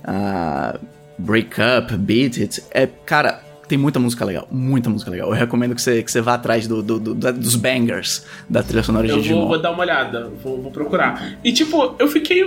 [0.04, 0.78] ah,
[1.18, 2.62] Break Up, Beat It.
[2.70, 4.46] É, cara, tem muita música legal.
[4.50, 5.28] Muita música legal.
[5.28, 8.62] Eu recomendo que você, que você vá atrás do, do- do- da- dos bangers da
[8.62, 9.40] trilha sonora de Eu Digimon.
[9.40, 11.38] vou, vou dar uma olhada, vou, vou procurar.
[11.44, 12.42] E tipo, eu fiquei.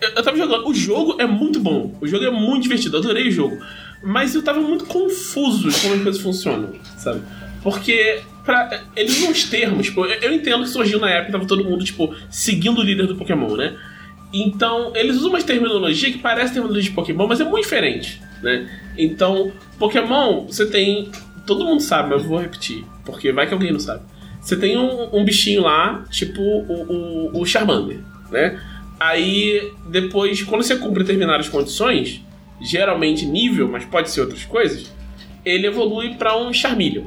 [0.00, 0.66] Eu, eu tava jogando.
[0.66, 1.94] O jogo é muito bom.
[2.00, 2.96] O jogo é muito divertido.
[2.96, 3.58] Eu adorei o jogo.
[4.02, 7.20] Mas eu tava muito confuso de como as coisas funcionam, sabe?
[7.62, 11.84] Porque, pra, eles usam os termos, eu, entendo que surgiu na época, tava todo mundo,
[11.84, 13.76] tipo, seguindo o líder do Pokémon, né?
[14.32, 18.68] Então, eles usam umas terminologia que parece terminologia de Pokémon, mas é muito diferente, né?
[18.96, 21.10] Então, Pokémon, você tem.
[21.46, 24.02] Todo mundo sabe, mas eu vou repetir, porque vai que alguém não sabe.
[24.40, 28.00] Você tem um, um bichinho lá, tipo o, o, o Charmander,
[28.30, 28.58] né?
[28.98, 32.22] Aí, depois, quando você cumpre determinadas condições,
[32.60, 34.92] geralmente nível, mas pode ser outras coisas,
[35.44, 37.04] ele evolui para um Charmeleon.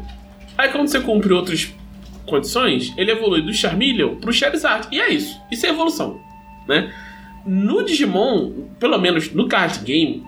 [0.57, 1.73] Aí, quando você cumpre outras
[2.25, 4.87] condições, ele evolui do Charmeleon pro Charizard.
[4.91, 5.39] E é isso.
[5.51, 6.19] Isso é evolução,
[6.67, 6.93] né?
[7.45, 10.23] No Digimon, pelo menos no card game,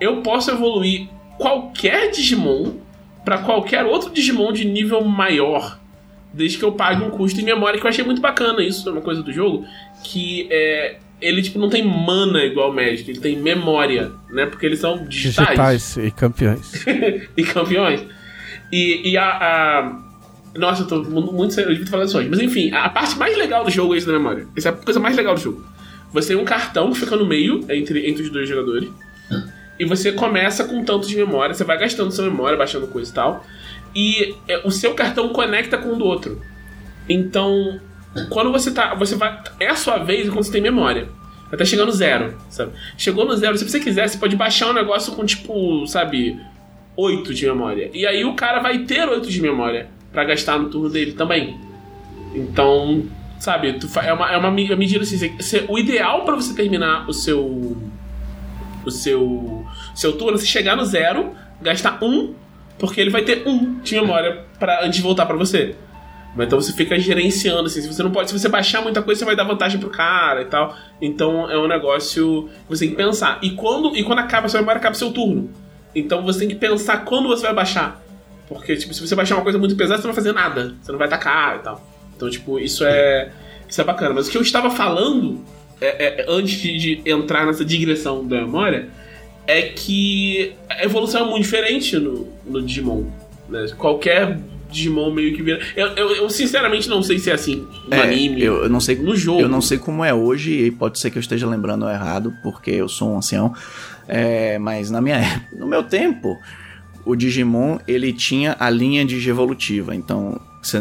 [0.00, 2.74] eu posso evoluir qualquer Digimon
[3.24, 5.78] pra qualquer outro Digimon de nível maior.
[6.32, 8.92] Desde que eu pague um custo em memória, que eu achei muito bacana isso, é
[8.92, 9.64] uma coisa do jogo.
[10.04, 10.98] Que é.
[11.20, 14.46] Ele, tipo, não tem mana igual o Magic, ele tem memória, né?
[14.46, 15.48] Porque eles são digitais.
[15.48, 16.86] Digitais e campeões.
[17.36, 18.06] e campeões.
[18.72, 19.98] E, e a, a-
[20.56, 22.22] Nossa, eu tô mu- muito sério, eu devia falado isso.
[22.28, 24.46] Mas enfim, a parte mais legal do jogo é isso da memória.
[24.56, 25.64] Essa é a coisa mais legal do jogo.
[26.12, 28.88] Você tem um cartão que fica no meio, entre, entre os dois jogadores.
[29.78, 33.14] E você começa com tanto de memória, você vai gastando sua memória, baixando coisa e
[33.14, 33.46] tal.
[33.94, 36.40] E é, o seu cartão conecta com o do outro.
[37.08, 37.80] Então,
[38.28, 38.94] quando você tá.
[38.94, 39.40] Você vai.
[39.58, 41.08] É a sua vez quando você tem memória.
[41.50, 42.72] Até chegar no zero, sabe?
[42.96, 46.38] Chegou no zero, se você quiser, você pode baixar um negócio com tipo, sabe,
[47.00, 47.90] 8 de memória.
[47.94, 51.58] E aí o cara vai ter 8 de memória pra gastar no turno dele também.
[52.34, 53.04] Então,
[53.38, 55.16] sabe, é uma, é uma me- medida assim.
[55.36, 57.76] você- o ideal pra você terminar o seu.
[58.84, 59.64] O seu.
[59.94, 62.34] Seu turno é você chegar no zero, gastar um,
[62.78, 65.74] porque ele vai ter um de memória pra, antes de voltar pra você.
[66.38, 68.30] Então você fica gerenciando, assim, se você não pode.
[68.30, 70.76] Se você baixar muita coisa, você vai dar vantagem pro cara e tal.
[71.02, 73.38] Então é um negócio que você tem que pensar.
[73.42, 75.50] E quando, e quando acaba a sua memória, acaba o seu turno.
[75.94, 78.00] Então você tem que pensar quando você vai baixar.
[78.48, 80.74] Porque, tipo, se você baixar uma coisa muito pesada, você não vai fazer nada.
[80.82, 81.86] Você não vai atacar e tal.
[82.16, 83.30] Então, tipo, isso é.
[83.68, 84.14] Isso é bacana.
[84.14, 85.40] Mas o que eu estava falando,
[85.80, 88.88] é- é- antes de, de entrar nessa digressão da memória,
[89.46, 93.04] é que a evolução é muito diferente no, no Digimon.
[93.48, 93.66] né?
[93.78, 94.36] Qualquer
[94.70, 95.60] Digimon meio que vira.
[95.76, 98.42] Eu, eu, eu, sinceramente não sei se é assim no É, anime.
[98.42, 99.40] eu, eu não sei no jogo.
[99.40, 102.70] Eu não sei como é hoje e pode ser que eu esteja lembrando errado, porque
[102.70, 103.54] eu sou um ancião.
[104.08, 106.38] É, mas na minha época, no meu tempo,
[107.04, 109.94] o Digimon ele tinha a linha digievolutiva.
[109.94, 110.40] Então,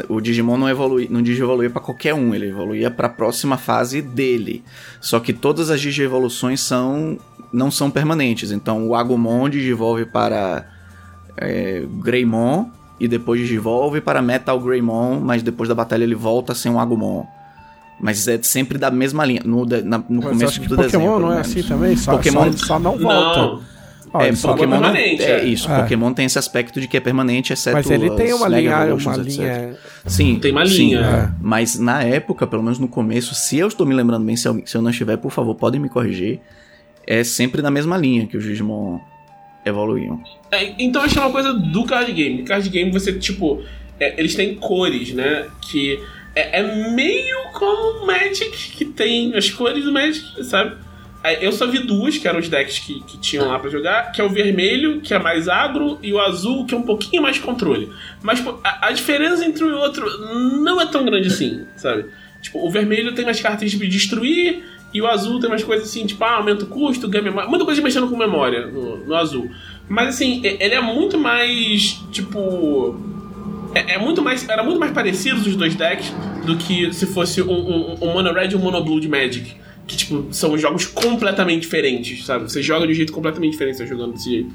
[0.10, 4.02] o Digimon não evolui, não digievoluía para qualquer um, ele evoluía para a próxima fase
[4.02, 4.64] dele.
[5.00, 7.18] Só que todas as digievoluções são
[7.52, 8.52] não são permanentes.
[8.52, 10.68] Então, o Agumon digivolve para
[11.38, 12.70] é, Greymon
[13.00, 16.80] e depois digivolve para Metal Greymon, mas depois da batalha ele volta a ser um
[16.80, 17.26] Agumon.
[18.02, 19.42] Mas é sempre da mesma linha.
[19.44, 21.12] No, de- na- no Mas começo acho que do Pokémon desenho.
[21.14, 21.48] pelo não é menos.
[21.50, 21.96] assim também?
[21.98, 23.40] Só, Pokémon- só, só não volta.
[23.42, 24.22] Não.
[24.22, 25.46] É, Pokémon não- permanente, é é.
[25.46, 25.70] isso.
[25.72, 25.82] É.
[25.82, 29.16] Pokémon tem esse aspecto de que é permanente, exceto Mas ele tem uma linha, uma
[29.18, 29.76] linha.
[30.06, 31.00] Sim, Tem uma sim, linha.
[31.00, 31.30] é.
[31.42, 34.60] Mas na época, pelo menos no começo, se eu estou me lembrando bem, se eu,
[34.66, 36.40] se eu não estiver, por favor, podem me corrigir.
[37.06, 39.00] É sempre na mesma linha que os Digimon
[39.66, 40.24] evoluíam.
[40.52, 42.44] É, então que é uma coisa do card game.
[42.44, 43.64] Card game você, tipo,
[44.00, 45.48] é, eles têm cores, né?
[45.62, 46.00] Que
[46.36, 50.78] é, é meio como o Magic, que tem as cores do Magic, sabe?
[51.42, 54.22] Eu só vi duas, que eram os decks que, que tinham lá pra jogar, que
[54.22, 57.38] é o vermelho, que é mais agro, e o azul, que é um pouquinho mais
[57.38, 57.92] controle.
[58.22, 60.06] Mas a, a diferença entre um e outro
[60.62, 62.06] não é tão grande assim, sabe?
[62.42, 64.64] Tipo, o vermelho tem umas cartas de destruir,
[64.94, 67.50] e o azul tem umas coisas assim, tipo, ah, aumenta o custo, ganha memória.
[67.50, 69.50] Muita coisa mexendo com memória no, no azul.
[69.88, 73.00] Mas assim, ele é muito mais, tipo.
[73.74, 74.48] É, é muito mais.
[74.48, 76.12] Era muito mais parecido os dois decks
[76.46, 79.56] do que se fosse um, um, um Mono Red e um Mono Blue de Magic.
[79.86, 82.44] Que, tipo, são jogos completamente diferentes, sabe?
[82.44, 84.52] Você joga de um jeito completamente diferente, você tá jogando desse jeito.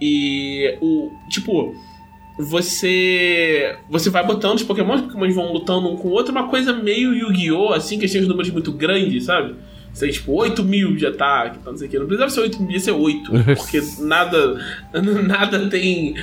[0.00, 1.10] E o.
[1.30, 1.74] Tipo,
[2.38, 3.76] você.
[3.88, 6.72] Você vai botando os Pokémon, os Pokémon vão lutando um com o outro, uma coisa
[6.72, 7.72] meio Yu-Gi-Oh!
[7.72, 9.54] assim, que têm os números muito grandes, sabe?
[9.92, 11.98] Você tem, tipo, 8 mil de ataque, tá, não sei o que.
[11.98, 13.30] Não precisava ser 8 mil, ia ser 8.
[13.56, 14.58] Porque nada.
[15.26, 16.14] Nada tem.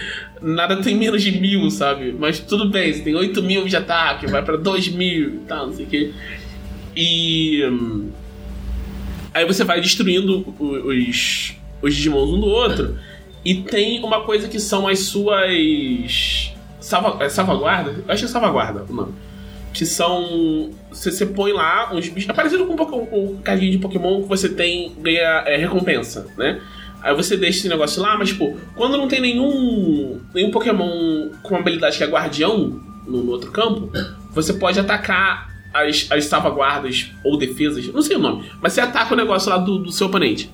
[0.41, 2.15] Nada tem menos de mil, sabe?
[2.17, 5.67] Mas tudo bem, você tem 8 mil de ataque, vai pra 2 mil e tal,
[5.67, 6.13] não sei o que.
[6.95, 7.63] E.
[7.65, 8.09] hum,
[9.33, 12.97] Aí você vai destruindo os, os Digimons um do outro.
[13.43, 16.53] E tem uma coisa que são as suas.
[16.79, 17.91] Salva, é salvaguarda?
[17.91, 19.13] Eu acho que é salvaguarda o nome.
[19.73, 20.71] Que são.
[20.91, 22.29] Você, você põe lá uns bichos.
[22.29, 24.93] É parecido com um carrinho de Pokémon que você tem.
[24.99, 26.61] ganha é, recompensa, né?
[27.01, 30.19] Aí você deixa esse negócio lá, mas tipo, quando não tem nenhum.
[30.33, 33.89] nenhum Pokémon com uma habilidade que é guardião no, no outro campo,
[34.33, 39.13] você pode atacar as, as salvaguardas ou defesas, não sei o nome, mas você ataca
[39.13, 40.49] o negócio lá do, do seu oponente.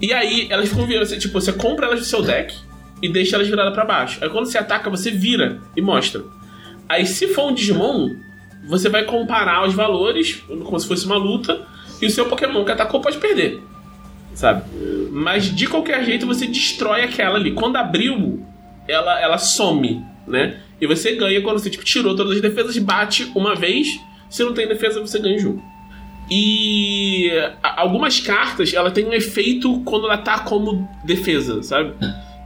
[0.00, 2.54] E aí elas ficam virando, você, tipo, você compra elas do seu deck
[3.02, 4.22] e deixa elas viradas pra baixo.
[4.22, 6.22] Aí quando você ataca, você vira e mostra.
[6.88, 8.10] Aí se for um Digimon,
[8.66, 11.66] você vai comparar os valores, como se fosse uma luta,
[12.00, 13.62] e o seu Pokémon que atacou pode perder.
[14.34, 14.64] Sabe?
[15.10, 17.52] Mas de qualquer jeito você destrói aquela ali.
[17.52, 18.44] Quando abriu,
[18.88, 20.60] ela, ela some, né?
[20.80, 24.00] E você ganha quando você tipo, tirou todas as defesas, bate uma vez.
[24.30, 25.69] Se não tem defesa, você ganha o jogo.
[26.30, 27.30] E
[27.62, 31.94] algumas cartas, ela tem um efeito quando ela tá como defesa, sabe?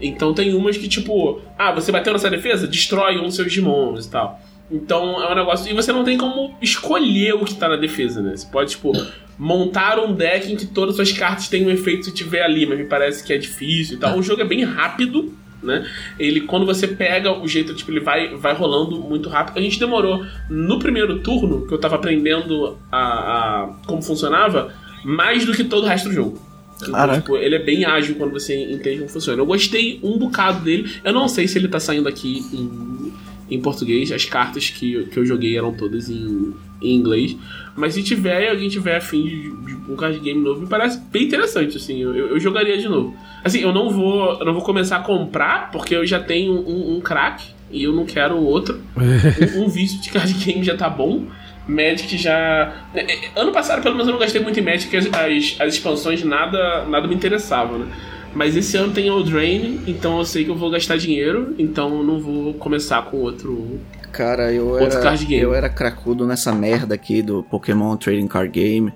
[0.01, 4.07] Então tem umas que, tipo, ah, você bateu nessa defesa, destrói um dos seus Digimons
[4.07, 4.41] e tal.
[4.71, 5.71] Então é um negócio.
[5.71, 8.37] E você não tem como escolher o que tá na defesa, né?
[8.37, 8.93] Você pode, tipo,
[9.39, 12.67] montar um deck em que todas as suas cartas têm um efeito se tiver ali,
[12.67, 14.19] mas me parece que é difícil e tal.
[14.19, 15.87] O jogo é bem rápido, né?
[16.19, 19.59] Ele, quando você pega o jeito, tipo, ele vai, vai rolando muito rápido.
[19.59, 24.73] A gente demorou no primeiro turno, que eu tava aprendendo a, a como funcionava,
[25.05, 26.41] mais do que todo o resto do jogo.
[26.83, 29.41] Então, tipo, ele é bem ágil quando você entende como funciona.
[29.41, 30.93] Eu gostei um bocado dele.
[31.05, 33.13] Eu não sei se ele tá saindo aqui em,
[33.51, 34.11] em português.
[34.13, 37.37] As cartas que, que eu joguei eram todas em, em inglês.
[37.77, 41.01] Mas se tiver e alguém tiver afim de, de um card game novo, me parece
[41.13, 42.01] bem interessante, assim.
[42.01, 43.17] Eu, eu, eu, jogaria de novo.
[43.43, 44.39] Assim, eu não vou.
[44.39, 47.93] Eu não vou começar a comprar, porque eu já tenho um, um crack e eu
[47.93, 48.81] não quero outro.
[49.57, 51.27] um, um vício de card game já tá bom.
[51.67, 52.75] Magic já.
[52.95, 55.75] É, é, ano passado, pelo menos, eu não gastei muito em Magic, as, as, as
[55.75, 57.87] expansões nada, nada me interessavam, né?
[58.35, 62.03] Mas esse ano tem Eldraine, então eu sei que eu vou gastar dinheiro, então eu
[62.03, 63.81] não vou começar com outro.
[64.11, 68.93] Cara, eu outro era, eu era cracudo nessa merda aqui do Pokémon Trading Card Game.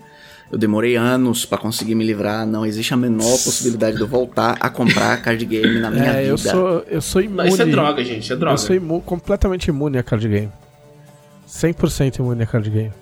[0.50, 2.46] Eu demorei anos para conseguir me livrar.
[2.46, 6.20] Não existe a menor possibilidade de eu voltar a comprar card game na minha é,
[6.20, 6.28] vida.
[6.28, 7.36] Eu sou, eu sou imune.
[7.36, 8.32] Não, isso é droga, gente.
[8.32, 8.54] É droga.
[8.54, 10.50] Eu sou imune, completamente imune a card game.
[11.46, 12.92] 100% imune a card game.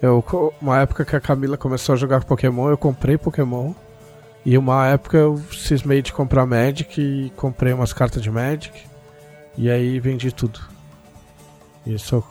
[0.00, 0.24] Eu,
[0.62, 3.74] uma época que a Camila começou a jogar Pokémon, eu comprei Pokémon.
[4.44, 8.72] E uma época eu cismei de comprar Magic e comprei umas cartas de Magic.
[9.56, 10.60] E aí vendi tudo.
[11.86, 12.24] E sou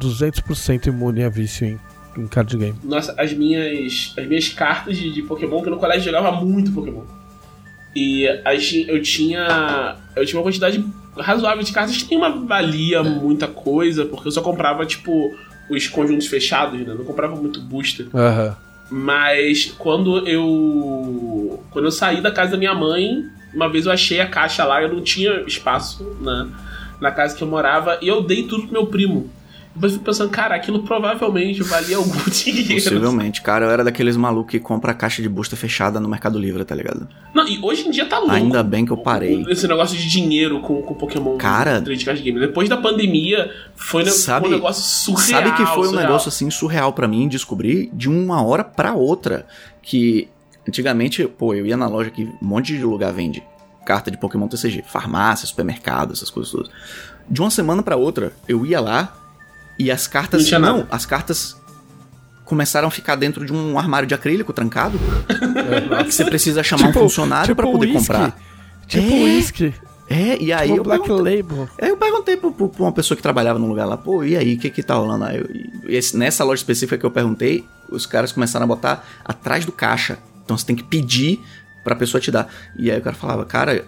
[0.00, 1.78] 200% imune a vício em,
[2.20, 2.78] em card game.
[2.82, 7.04] Nossa, as minhas, as minhas cartas de, de Pokémon, que no colégio jogava muito Pokémon.
[7.94, 9.96] E as, eu tinha.
[10.16, 10.84] Eu tinha uma quantidade
[11.16, 15.34] razoável de cartas que nem valia muita coisa, porque eu só comprava, tipo,
[15.68, 16.94] os conjuntos fechados, né?
[16.94, 18.06] Não comprava muito booster.
[18.06, 18.54] Uhum.
[18.92, 21.64] Mas quando eu.
[21.70, 23.24] Quando eu saí da casa da minha mãe,
[23.54, 26.48] uma vez eu achei a caixa lá, eu não tinha espaço na,
[27.00, 29.30] na casa que eu morava, e eu dei tudo pro meu primo.
[29.74, 32.74] Depois fico pensando, cara, aquilo provavelmente valia algum dinheiro.
[32.74, 36.64] Possivelmente, cara, eu era daqueles malucos que compra caixa de booster fechada no Mercado Livre,
[36.64, 37.08] tá ligado?
[37.34, 38.34] Não, e hoje em dia tá louco.
[38.34, 39.44] Ainda bem que eu parei.
[39.48, 41.36] Esse negócio de dinheiro com, com Pokémon.
[41.38, 41.80] Cara.
[41.80, 42.38] De card game.
[42.38, 45.42] Depois da pandemia, foi, sabe, um negócio surreal.
[45.42, 45.92] Sabe que foi surreal.
[45.92, 49.46] um negócio assim surreal para mim descobrir de uma hora para outra.
[49.80, 50.28] Que
[50.68, 53.42] antigamente, pô, eu ia na loja que um monte de lugar vende
[53.84, 56.70] carta de Pokémon TCG, farmácia, supermercado, essas coisas todas.
[57.28, 59.16] De uma semana para outra, eu ia lá,
[59.78, 60.50] e as cartas.
[60.50, 61.56] Não, não as cartas
[62.44, 64.98] começaram a ficar dentro de um armário de acrílico trancado.
[65.98, 67.98] É, que você precisa chamar tipo, um funcionário tipo para poder whisky.
[67.98, 68.38] comprar.
[68.86, 69.74] Tipo é, whisky.
[70.10, 71.68] É, e aí tipo eu Black Label.
[71.80, 74.54] Aí eu perguntei pra, pra, uma pessoa que trabalhava no lugar lá, pô, e aí,
[74.54, 75.24] o que que tá rolando?
[75.24, 75.48] Aí eu,
[75.88, 80.18] esse, nessa loja específica que eu perguntei, os caras começaram a botar atrás do caixa.
[80.44, 81.40] Então você tem que pedir
[81.82, 82.48] pra pessoa te dar.
[82.76, 83.86] E aí o cara falava, cara,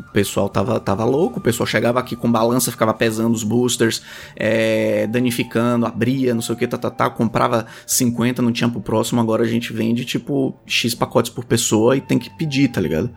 [0.00, 4.02] o pessoal tava, tava louco, o pessoal chegava aqui com balança, ficava pesando os boosters,
[4.36, 8.80] é, danificando, abria, não sei o que, tá, tá, tá, comprava 50, não tinha pro
[8.80, 12.80] próximo, agora a gente vende tipo X pacotes por pessoa e tem que pedir, tá
[12.80, 13.10] ligado?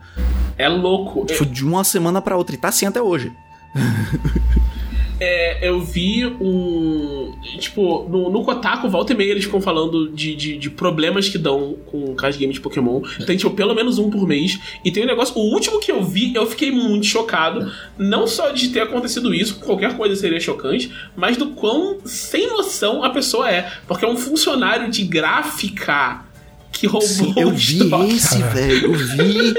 [0.58, 1.24] É louco.
[1.26, 3.32] Tipo, de uma semana para outra, e tá assim até hoje.
[5.20, 7.32] é, eu vi um.
[7.58, 11.38] Tipo, no, no Kotaku, volta e meia, eles ficam falando de, de, de problemas que
[11.38, 13.00] dão com card game de Pokémon.
[13.26, 14.58] Tem, tipo, pelo menos um por mês.
[14.84, 15.36] E tem um negócio.
[15.36, 17.70] O último que eu vi, eu fiquei muito chocado.
[17.96, 23.04] Não só de ter acontecido isso, qualquer coisa seria chocante, mas do quão sem noção
[23.04, 23.70] a pessoa é.
[23.86, 26.24] Porque é um funcionário de gráfica
[26.72, 28.92] que roubou Sim, eu vi esse, velho.
[28.92, 29.54] Eu vi.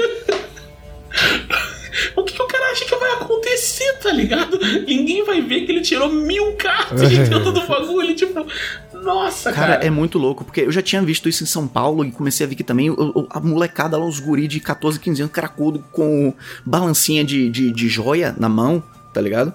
[2.16, 4.58] o que, que, o cara acha que vai acontecer, tá ligado?
[4.86, 8.46] Ninguém vai ver que ele tirou mil cartas de dentro do bagulho, tipo.
[8.92, 9.74] Nossa, cara.
[9.74, 12.46] Cara, é muito louco, porque eu já tinha visto isso em São Paulo e comecei
[12.46, 12.94] a ver que também
[13.30, 16.32] a molecada lá, os guri de 14, 15 anos, cracudo, com
[16.64, 19.52] balancinha de, de, de joia na mão, tá ligado?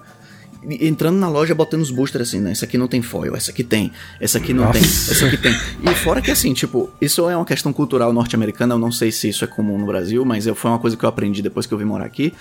[0.62, 2.52] Entrando na loja botando os boosters assim, né?
[2.52, 4.78] Essa aqui não tem foil, essa aqui tem, essa aqui não Nossa.
[4.78, 5.52] tem, essa aqui tem.
[5.52, 9.28] E fora que assim, tipo, isso é uma questão cultural norte-americana, eu não sei se
[9.28, 11.78] isso é comum no Brasil, mas foi uma coisa que eu aprendi depois que eu
[11.78, 12.32] vim morar aqui.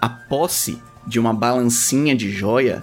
[0.00, 2.82] A posse de uma balancinha de joia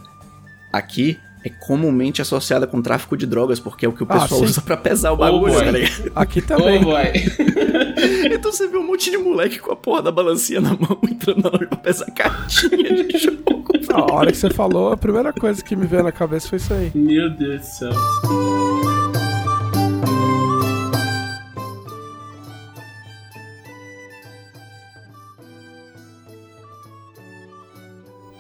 [0.71, 4.41] aqui é comumente associada com tráfico de drogas, porque é o que o ah, pessoal
[4.41, 6.11] ah, usa para pesar o bagulho, oh, tá ligado?
[6.15, 6.81] Aqui também.
[6.83, 6.97] Oh,
[8.33, 11.41] então você vê um monte de moleque com a porra da balancinha na mão entrando
[11.43, 13.58] na loja pra pesar cartinha de jogo.
[13.91, 16.73] A hora que você falou, a primeira coisa que me veio na cabeça foi isso
[16.73, 16.91] aí.
[16.93, 17.91] Meu Deus do céu.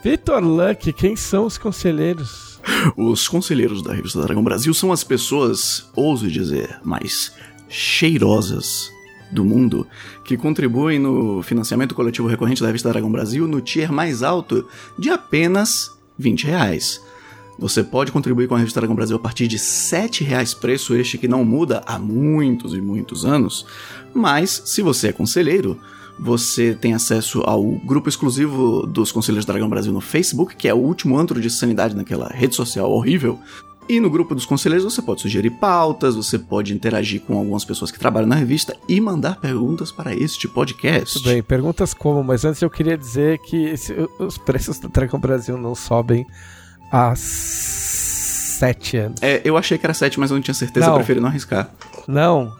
[0.03, 2.61] Vitor Luck, quem são os conselheiros?
[2.95, 7.33] Os conselheiros da revista Dragão Brasil são as pessoas, ouso dizer, mais
[7.67, 8.89] cheirosas
[9.31, 9.85] do mundo
[10.23, 14.65] que contribuem no financiamento coletivo recorrente da revista Dragão Brasil no tier mais alto
[14.97, 17.01] de apenas 20 reais.
[17.57, 21.17] Você pode contribuir com a revista Dragão Brasil a partir de 7 reais, preço este
[21.17, 23.65] que não muda há muitos e muitos anos.
[24.13, 25.77] Mas, se você é conselheiro,
[26.21, 30.77] Você tem acesso ao grupo exclusivo dos Conselheiros Dragão Brasil no Facebook, que é o
[30.77, 33.39] último antro de sanidade naquela rede social horrível.
[33.89, 37.89] E no grupo dos conselheiros você pode sugerir pautas, você pode interagir com algumas pessoas
[37.89, 41.13] que trabalham na revista e mandar perguntas para este podcast.
[41.17, 45.19] Tudo bem, perguntas como, mas antes eu queria dizer que esse- os preços do Dragão
[45.19, 46.23] Brasil não sobem
[46.91, 49.21] há sete anos.
[49.23, 50.93] É, eu achei que era 7, mas eu não tinha certeza, Não.
[50.93, 51.71] eu preferi não arriscar.
[52.07, 52.53] Não.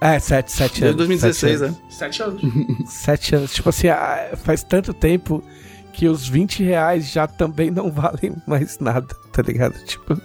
[0.00, 0.96] É, sete, sete Desde anos.
[0.96, 1.78] 2016, sete anos.
[1.78, 1.92] é.
[1.92, 2.90] Sete anos.
[2.92, 3.52] Sete anos.
[3.52, 5.44] Tipo assim, ah, faz tanto tempo
[5.92, 9.74] que os 20 reais já também não valem mais nada, tá ligado?
[9.84, 10.18] Tipo.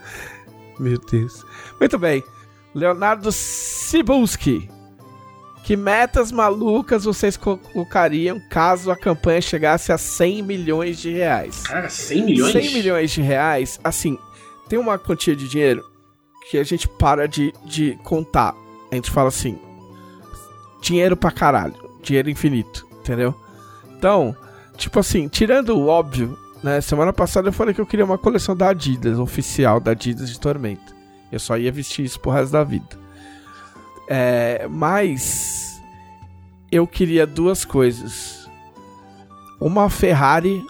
[0.78, 1.44] Meu Deus.
[1.80, 2.22] Muito bem.
[2.74, 4.70] Leonardo Cibulski.
[5.64, 11.62] Que metas malucas vocês colocariam caso a campanha chegasse a 100 milhões de reais?
[11.62, 12.52] Cara, 100 milhões?
[12.52, 14.16] 100 milhões de reais, assim,
[14.68, 15.84] tem uma quantia de dinheiro
[16.48, 18.54] que a gente para de, de contar.
[18.92, 19.58] A gente fala assim:
[20.80, 23.34] dinheiro pra caralho, dinheiro infinito, entendeu?
[23.98, 24.36] Então,
[24.76, 26.80] tipo assim, tirando o óbvio, né?
[26.80, 30.40] Semana passada eu falei que eu queria uma coleção da Adidas, oficial da Adidas de
[30.40, 30.92] Tormenta.
[31.30, 32.98] Eu só ia vestir isso pro resto da vida.
[34.08, 35.80] É, mas
[36.70, 38.50] eu queria duas coisas.
[39.60, 40.60] Uma Ferrari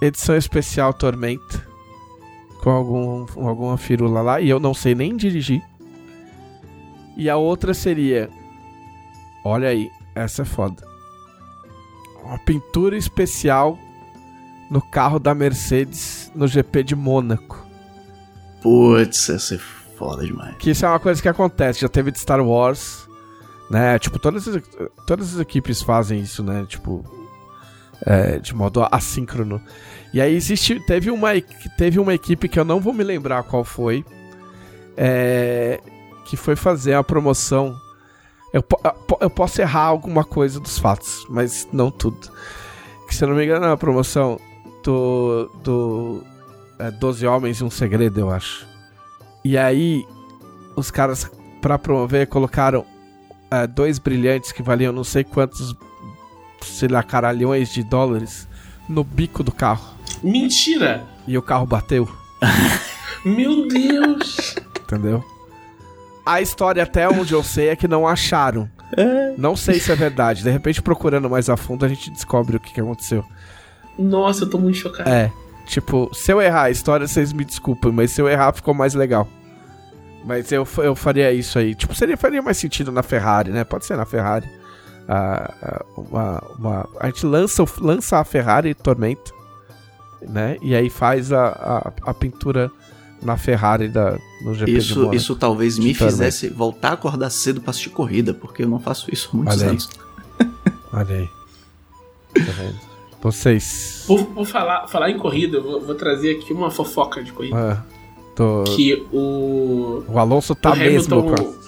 [0.00, 1.66] edição especial Tormenta
[2.62, 5.60] com algum, com alguma firula lá e eu não sei nem dirigir.
[7.16, 8.30] E a outra seria,
[9.44, 10.86] olha aí, essa é foda.
[12.22, 13.76] Uma pintura especial
[14.72, 17.66] no carro da Mercedes no GP de Mônaco.
[18.62, 19.58] Putz, ia ser
[19.98, 20.56] foda demais.
[20.56, 23.06] Que isso é uma coisa que acontece, já teve de Star Wars,
[23.70, 23.98] né?
[23.98, 24.62] Tipo, todas as,
[25.06, 26.64] todas as equipes fazem isso, né?
[26.66, 27.04] Tipo,
[28.06, 29.60] é, de modo assíncrono.
[30.10, 31.38] E aí existe, teve uma,
[31.76, 34.02] teve uma equipe que eu não vou me lembrar qual foi,
[34.96, 35.82] é,
[36.24, 37.78] que foi fazer a promoção.
[38.54, 38.64] Eu,
[39.20, 42.32] eu posso errar alguma coisa dos fatos, mas não tudo.
[43.06, 44.40] Que se eu não me engano é a promoção
[44.82, 46.24] do, do
[46.78, 48.66] é, 12 Homens e um Segredo, eu acho.
[49.44, 50.06] E aí,
[50.76, 51.30] os caras,
[51.60, 52.84] pra promover, colocaram
[53.50, 55.74] é, dois brilhantes que valiam não sei quantos,
[56.62, 58.48] sei lá, caralhões de dólares
[58.88, 59.94] no bico do carro.
[60.22, 61.04] Mentira!
[61.26, 62.08] E o carro bateu,
[63.24, 64.56] Meu Deus!
[64.82, 65.24] entendeu?
[66.24, 68.70] A história, até onde eu sei, é que não acharam.
[69.36, 70.42] Não sei se é verdade.
[70.42, 73.24] De repente, procurando mais a fundo, a gente descobre o que, que aconteceu.
[73.98, 75.08] Nossa, eu tô muito chocado.
[75.08, 75.30] É,
[75.66, 78.94] tipo, se eu errar a história, vocês me desculpem, mas se eu errar, ficou mais
[78.94, 79.28] legal.
[80.24, 81.74] Mas eu, eu faria isso aí.
[81.74, 83.64] Tipo, seria, faria mais sentido na Ferrari, né?
[83.64, 84.48] Pode ser na Ferrari.
[85.08, 89.32] Ah, uma, uma- a gente lança, lança a Ferrari Tormenta,
[90.22, 90.56] né?
[90.62, 91.46] E aí faz a,
[92.04, 92.70] a, a pintura
[93.20, 95.14] na Ferrari da, no GP de Isso, Mônaco.
[95.16, 96.12] isso talvez me De Tormenta.
[96.16, 99.56] fizesse voltar a acordar cedo pra assistir corrida, porque eu não faço isso há muitos
[99.56, 99.70] Olha aí.
[99.70, 99.90] anos.
[100.92, 101.28] Olha aí.
[102.46, 102.91] Tá vendo?
[103.22, 104.04] Vocês...
[104.06, 107.56] Por, por falar, falar em corrida, eu vou, vou trazer aqui uma fofoca de corrida.
[107.56, 107.82] Ah,
[108.34, 110.02] tô- Que o.
[110.08, 111.36] O Alonso tá o mesmo Hamilton.
[111.44, 111.62] com a...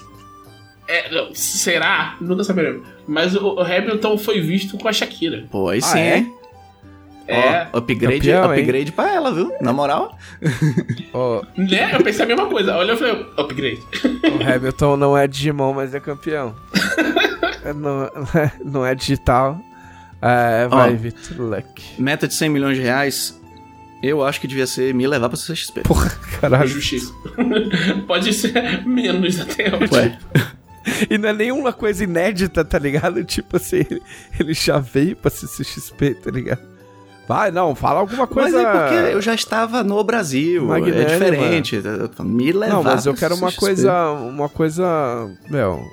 [0.87, 2.15] É, não, será?
[2.21, 2.85] Nunca saberemos.
[3.07, 5.45] Mas o, o Hamilton foi visto com a Shakira.
[5.49, 6.17] Pô, aí Ah, sim, é?
[6.17, 6.33] hein?
[7.27, 7.67] É.
[7.73, 8.59] Ó, upgrade, Campeão, hein?
[8.61, 9.51] upgrade pra ela, viu?
[9.59, 10.15] Na moral.
[11.11, 11.89] Ó, Né?
[11.95, 12.75] Eu pensei a mesma coisa.
[12.75, 13.81] Olha, eu falei, upgrade.
[14.03, 16.53] O Hamilton não é Digimon, mas é campeão.
[17.65, 18.07] É, não,
[18.63, 19.59] não é digital.
[20.27, 20.95] É, vai, Ó.
[20.95, 21.83] Vitor Luck.
[21.99, 23.39] Meta de 100 milhões de reais,
[24.01, 25.81] eu acho que devia ser me levar pra CXP.
[25.81, 26.67] Porra, caralho.
[26.67, 27.13] Justiça.
[28.07, 29.93] Pode ser menos até hoje.
[29.93, 30.17] Ué,
[31.09, 33.23] E não é nenhuma coisa inédita, tá ligado?
[33.23, 33.83] Tipo assim,
[34.39, 36.61] ele, já veio pra CCXP, tá ligado?
[37.27, 38.61] Vai, não, fala alguma mas coisa.
[38.61, 41.75] é porque eu já estava no Brasil, é diferente.
[41.83, 43.59] Eu tô- Me levar Não, mas eu quero uma CXP.
[43.59, 44.11] coisa.
[44.11, 45.27] Uma coisa.
[45.49, 45.83] Meu.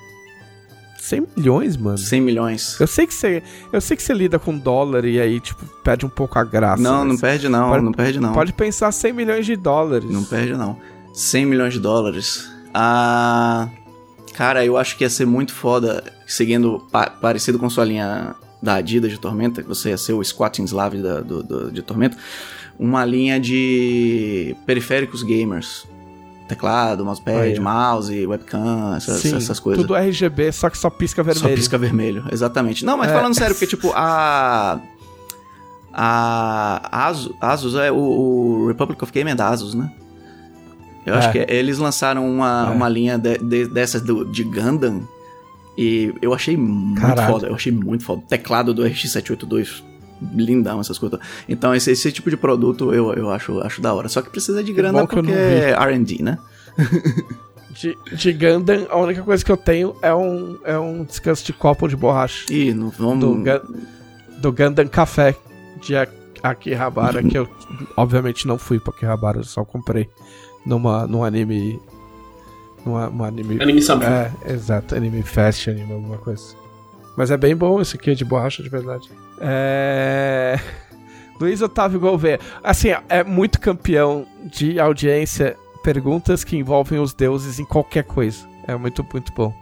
[1.04, 1.98] 100 milhões, mano.
[1.98, 2.78] 100 milhões.
[2.80, 3.42] Eu sei que você.
[3.72, 6.80] Eu sei que você lida com dólar e aí, tipo, perde um pouco a graça.
[6.80, 8.32] Não, não perde não, Pode- não perde não.
[8.32, 10.08] Pode pensar 100 milhões de dólares.
[10.08, 10.76] Não perde não.
[11.12, 12.48] 100 milhões de dólares.
[12.72, 13.68] Ah,
[14.34, 18.74] cara, eu acho que ia ser muito foda, seguindo pa- parecido com sua linha da
[18.76, 22.16] Adidas de Tormenta, que você ia ser o Squatting Slav da- do, do- de Tormenta,
[22.78, 25.84] uma linha de periféricos gamers.
[26.54, 27.62] Teclado, mousepad, ó.
[27.62, 29.82] mouse, webcam, essas, Sim, essas coisas.
[29.82, 31.48] Tudo RGB, só que só pisca vermelho.
[31.48, 32.84] Só pisca vermelho, exatamente.
[32.84, 33.14] Não, mas É.
[33.14, 34.80] falando sério, porque tipo, a.
[35.94, 39.90] A Asus, Asus é o, o Republic of Game é da Asus, né?
[41.04, 41.32] Eu acho É.
[41.32, 42.74] que é- eles lançaram uma, É.
[42.74, 45.02] uma linha de- de- dessas do, de Gundam
[45.76, 47.32] e eu achei muito Caralho.
[47.32, 47.46] foda.
[47.48, 48.22] Eu achei muito foda.
[48.28, 49.82] Teclado do RX782,
[50.35, 51.19] lindão, essas coisas.
[51.49, 54.09] Então, esse, esse tipo de produto eu, eu acho, acho da hora.
[54.09, 56.39] Só que precisa de grana bom que eu porque é RD, né?
[57.73, 61.55] De, de Gundam, a única coisa que eu tenho é um, é um descanso de
[61.55, 62.53] copo de borracha.
[62.53, 63.20] Ih, não vamos.
[63.20, 63.81] Do, Gun-
[64.43, 65.35] do Gundam Café
[65.81, 65.94] de
[66.43, 67.49] Akihabara, que eu
[67.97, 70.07] obviamente não fui pra Akihabara, eu só comprei
[70.66, 71.81] numa, num anime.
[72.85, 73.59] Numa, num anime.
[73.62, 74.05] Anime Sampa.
[74.05, 76.55] É, exato, anime fest, anime alguma coisa.
[77.16, 79.09] Mas é bem bom esse aqui, é de borracha de verdade.
[79.40, 80.59] É.
[81.40, 82.38] Luiz Otávio Gouveia.
[82.62, 88.46] Assim, é muito campeão de audiência, perguntas que envolvem os deuses em qualquer coisa.
[88.66, 89.52] É muito, muito bom.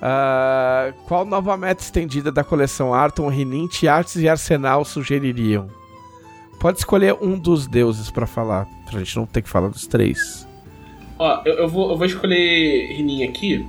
[0.00, 5.68] Ah, qual nova meta estendida da coleção Arton, Rinint, Artes e Arsenal sugeririam?
[6.60, 10.46] Pode escolher um dos deuses pra falar, pra gente não ter que falar dos três.
[11.18, 13.66] Ó, eu, eu vou, eu vou escolher Rinin aqui.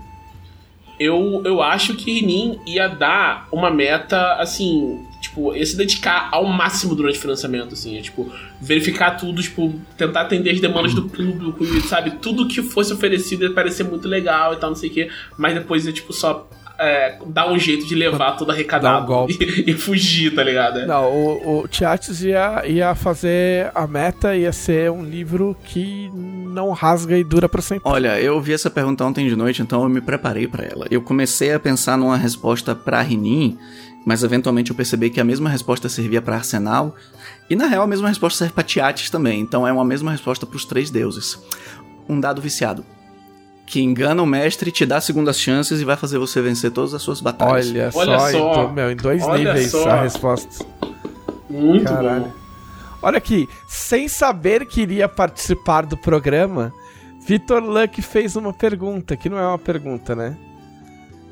[0.99, 6.45] Eu, eu acho que Rinin ia dar uma meta, assim, tipo, ia se dedicar ao
[6.45, 11.07] máximo durante o financiamento, assim, é, tipo, verificar tudo, tipo, tentar atender as demandas do
[11.07, 14.93] público sabe, tudo que fosse oferecido ia parecer muito legal e tal, não sei o
[14.93, 16.49] quê, mas depois ia, tipo, só
[16.79, 19.37] é, dar um jeito de levar tudo arrecadado Dar um golpe.
[19.65, 20.79] e, e fugir, tá ligado?
[20.79, 20.85] É.
[20.85, 26.71] Não, o, o Tiates ia, ia fazer a meta, ia ser um livro que não
[26.71, 27.89] rasga e dura pra sempre.
[27.89, 30.87] Olha, eu vi essa pergunta ontem de noite, então eu me preparei pra ela.
[30.89, 33.57] Eu comecei a pensar numa resposta pra Rinin,
[34.05, 36.95] mas eventualmente eu percebi que a mesma resposta servia pra Arsenal,
[37.49, 40.45] e na real a mesma resposta serve pra Tiates também, então é uma mesma resposta
[40.45, 41.39] pros três deuses.
[42.09, 42.85] Um dado viciado.
[43.67, 47.01] Que engana o mestre, te dá segundas chances e vai fazer você vencer todas as
[47.01, 47.69] suas batalhas.
[47.69, 48.51] Olha, Olha só, só.
[48.51, 49.89] então, meu, em dois Olha níveis só.
[49.89, 50.65] a resposta.
[51.49, 52.23] Muito Caralho.
[52.23, 52.31] bom.
[53.01, 56.73] Olha aqui, sem saber que iria participar do programa,
[57.27, 60.35] Vitor Luck fez uma pergunta, que não é uma pergunta, né?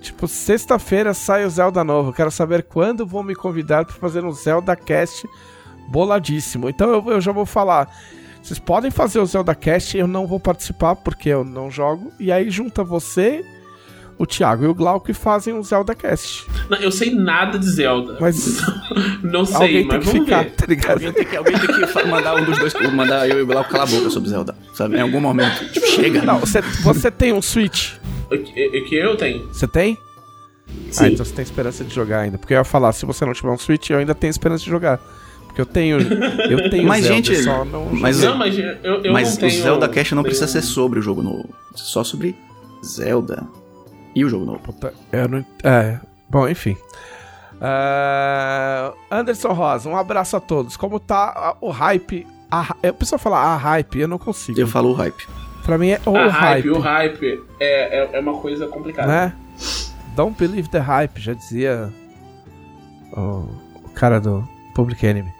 [0.01, 2.13] Tipo, sexta-feira sai o Zelda novo.
[2.13, 5.27] Quero saber quando vão me convidar pra fazer um Zelda Cast
[5.87, 6.69] boladíssimo.
[6.69, 7.89] Então eu, eu já vou falar.
[8.45, 12.11] Vocês podem fazer o Zelda Cast, eu não vou participar porque eu não jogo.
[12.19, 13.43] E aí junta você,
[14.19, 16.45] o Thiago e o Glauco e fazem um Zelda Cast.
[16.69, 18.17] Não, eu sei nada de Zelda.
[18.21, 18.61] Mas
[19.23, 20.51] Não sei, alguém tem mas que vamos ficar, ver.
[20.51, 20.91] tá ligado?
[20.91, 23.71] Alguém tem que, alguém tem que mandar um dos dois, mandar eu e o Glauco
[23.71, 24.95] calar a boca sobre Zelda, sabe?
[24.95, 25.67] Em algum momento.
[25.71, 26.21] Tipo, chega.
[26.21, 27.93] Não, você, você tem um Switch.
[28.31, 29.47] O que, o que eu tenho?
[29.47, 29.97] Você tem?
[30.91, 31.03] Sim.
[31.03, 32.37] Ah, então você tem esperança de jogar ainda.
[32.37, 34.69] Porque eu ia falar, se você não tiver um Switch, eu ainda tenho esperança de
[34.69, 34.99] jogar.
[35.55, 35.97] Porque eu tenho.
[36.01, 38.21] Eu tenho Mas, Zelda, gente, só não mas-.
[38.21, 38.65] Não, mas eu,
[39.03, 39.59] eu Mas não tenho...
[39.59, 41.47] o Zelda Cast não precisa tenho- ser sobre o jogo novo.
[41.73, 42.35] Só sobre
[42.83, 43.47] Zelda
[44.13, 44.59] e o jogo novo.
[44.59, 45.45] Puta, eu não.
[45.63, 45.97] É.
[46.29, 46.75] Bom, enfim.
[47.61, 50.75] Ah, Anderson Rosa, um abraço a todos.
[50.75, 52.27] Como tá o hype?
[52.51, 54.59] A, eu preciso falar a hype, eu não consigo.
[54.59, 55.25] Eu falo o hype.
[55.63, 59.07] Pra mim é o A hype, o hype é, é, é uma coisa complicada.
[59.07, 59.33] né?
[60.15, 61.91] Don't believe the hype, já dizia
[63.13, 63.47] o,
[63.83, 65.33] o cara do Public Enemy.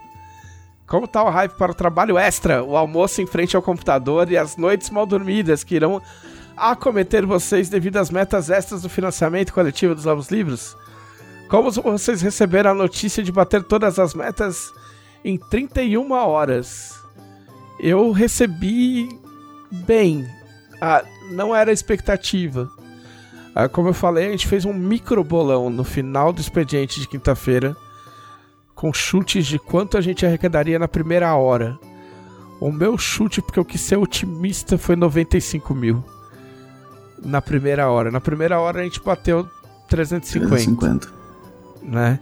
[0.88, 4.38] Como tá o hype para o trabalho extra, o almoço em frente ao computador e
[4.38, 6.02] as noites mal dormidas que irão
[6.56, 10.78] acometer vocês devido às metas extras do financiamento coletivo dos novos livros?
[11.50, 14.72] Como vocês receberam a notícia de bater todas as metas
[15.24, 16.94] em 31 horas?
[17.80, 19.10] Eu recebi
[19.72, 20.26] bem.
[20.82, 22.70] Ah, não era expectativa.
[23.54, 27.08] Ah, como eu falei, a gente fez um micro bolão no final do expediente de
[27.08, 27.76] quinta-feira,
[28.86, 31.80] com chutes de quanto a gente arrecadaria na primeira hora.
[32.60, 36.04] O meu chute, porque eu quis ser otimista, foi 95 mil.
[37.24, 38.12] Na primeira hora.
[38.12, 39.48] Na primeira hora a gente bateu
[39.90, 41.08] 350, 350.
[41.82, 42.20] né?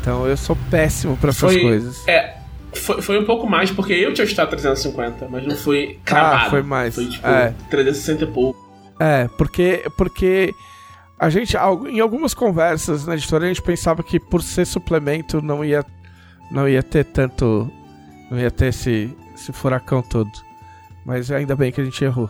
[0.00, 2.08] Então eu sou péssimo pra essas Foi- coisas.
[2.08, 2.36] É,
[2.74, 6.46] foi, foi um pouco mais, porque eu tinha chutado 350, mas não foi cravado.
[6.46, 6.96] Ah, foi mais.
[6.96, 7.54] Foi tipo É.
[7.70, 8.58] 360 e pouco.
[8.98, 10.52] É, porque, porque
[11.22, 11.56] a gente,
[11.88, 15.86] em algumas conversas na editora, a gente pensava que por ser suplemento não ia,
[16.50, 17.70] não ia ter tanto.
[18.28, 20.28] Não ia ter esse, esse furacão todo.
[21.06, 22.28] Mas ainda bem que a gente errou.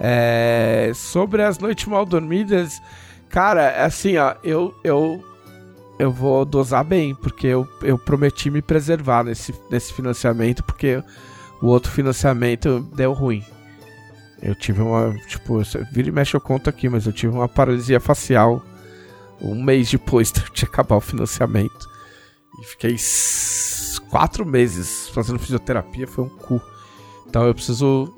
[0.00, 2.80] É, sobre as noites mal dormidas,
[3.28, 5.22] cara, assim, ó, eu, eu,
[5.98, 11.04] eu vou dosar bem, porque eu, eu prometi me preservar nesse, nesse financiamento, porque
[11.60, 13.44] o outro financiamento deu ruim.
[14.42, 17.98] Eu tive uma, tipo, vira e mexe eu conto aqui, mas eu tive uma paralisia
[17.98, 18.62] facial
[19.40, 21.88] um mês depois de acabar o financiamento.
[22.60, 22.96] E fiquei
[24.10, 26.60] quatro meses fazendo fisioterapia, foi um cu.
[27.26, 28.14] Então eu preciso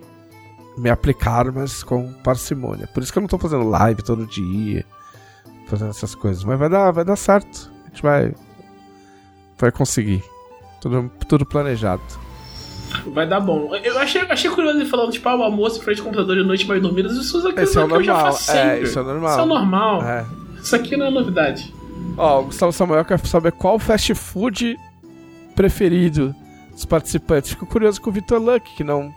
[0.77, 2.87] me aplicar, mas com parcimônia.
[2.87, 4.85] Por isso que eu não tô fazendo live todo dia,
[5.67, 6.45] fazendo essas coisas.
[6.45, 7.73] Mas vai dar, vai dar certo.
[7.85, 8.35] A gente vai,
[9.59, 10.23] vai conseguir.
[10.81, 12.03] Tudo, tudo planejado.
[13.07, 13.75] Vai dar bom.
[13.83, 16.45] Eu achei, achei curioso ele falando, tipo, ah, o almoço em frente ao computador e
[16.45, 17.17] noite mais dormidas.
[17.17, 18.33] Isso aqui Esse é o que eu já normal.
[18.33, 18.83] faço É, sempre.
[18.89, 19.31] isso é normal.
[19.31, 20.03] Isso é normal.
[20.03, 20.27] É.
[20.63, 21.73] Isso aqui não é novidade.
[22.17, 24.77] Ó, o Gustavo Samuel quer saber qual o fast food
[25.55, 26.35] preferido
[26.73, 27.51] dos participantes.
[27.51, 29.13] Fico curioso com o Vitor Luck, que não.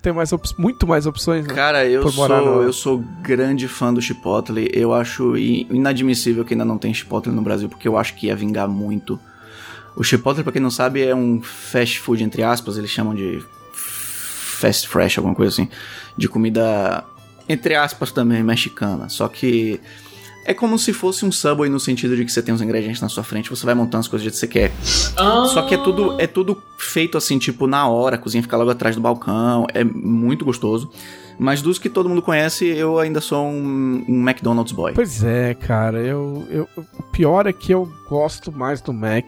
[0.00, 1.52] tem mais op- muito mais opções, né?
[1.54, 4.70] Cara, eu sou, no- eu sou grande fã do Chipotle.
[4.72, 8.36] Eu acho inadmissível que ainda não tem Chipotle no Brasil, porque eu acho que ia
[8.36, 9.18] vingar muito.
[9.98, 13.42] O Chipotle, pra quem não sabe, é um fast food, entre aspas, eles chamam de
[13.72, 15.68] fast fresh, alguma coisa assim.
[16.16, 17.04] De comida,
[17.48, 19.08] entre aspas, também mexicana.
[19.08, 19.80] Só que
[20.44, 23.08] é como se fosse um Subway no sentido de que você tem os ingredientes na
[23.08, 24.72] sua frente, você vai montando as coisas do jeito que você quer.
[25.16, 28.56] Ah, Só que é tudo, é tudo feito assim, tipo, na hora, a cozinha fica
[28.56, 30.90] logo atrás do balcão, é muito gostoso.
[31.40, 34.92] Mas dos que todo mundo conhece, eu ainda sou um, um McDonald's boy.
[34.92, 36.68] Pois é, cara, eu, eu.
[36.76, 39.24] O pior é que eu gosto mais do Mac.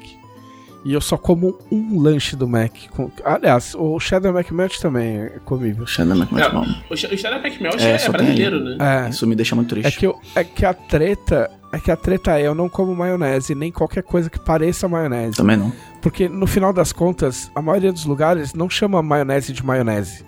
[0.85, 2.73] E eu só como um lanche do Mac.
[2.91, 5.87] Com, aliás, o Cheddar McMelt também é comível.
[5.87, 6.65] Xana McMelt É, bom.
[6.91, 9.05] o Cheddar McMelt É, é, brasileiro, né?
[9.07, 9.11] É.
[9.11, 9.89] Isso me deixa muito triste.
[9.89, 11.51] É que, eu, é que a treta.
[11.73, 15.37] É que a treta é eu não como maionese, nem qualquer coisa que pareça maionese.
[15.37, 15.73] Também não.
[16.01, 20.25] Porque no final das contas, a maioria dos lugares não chama maionese de maionese.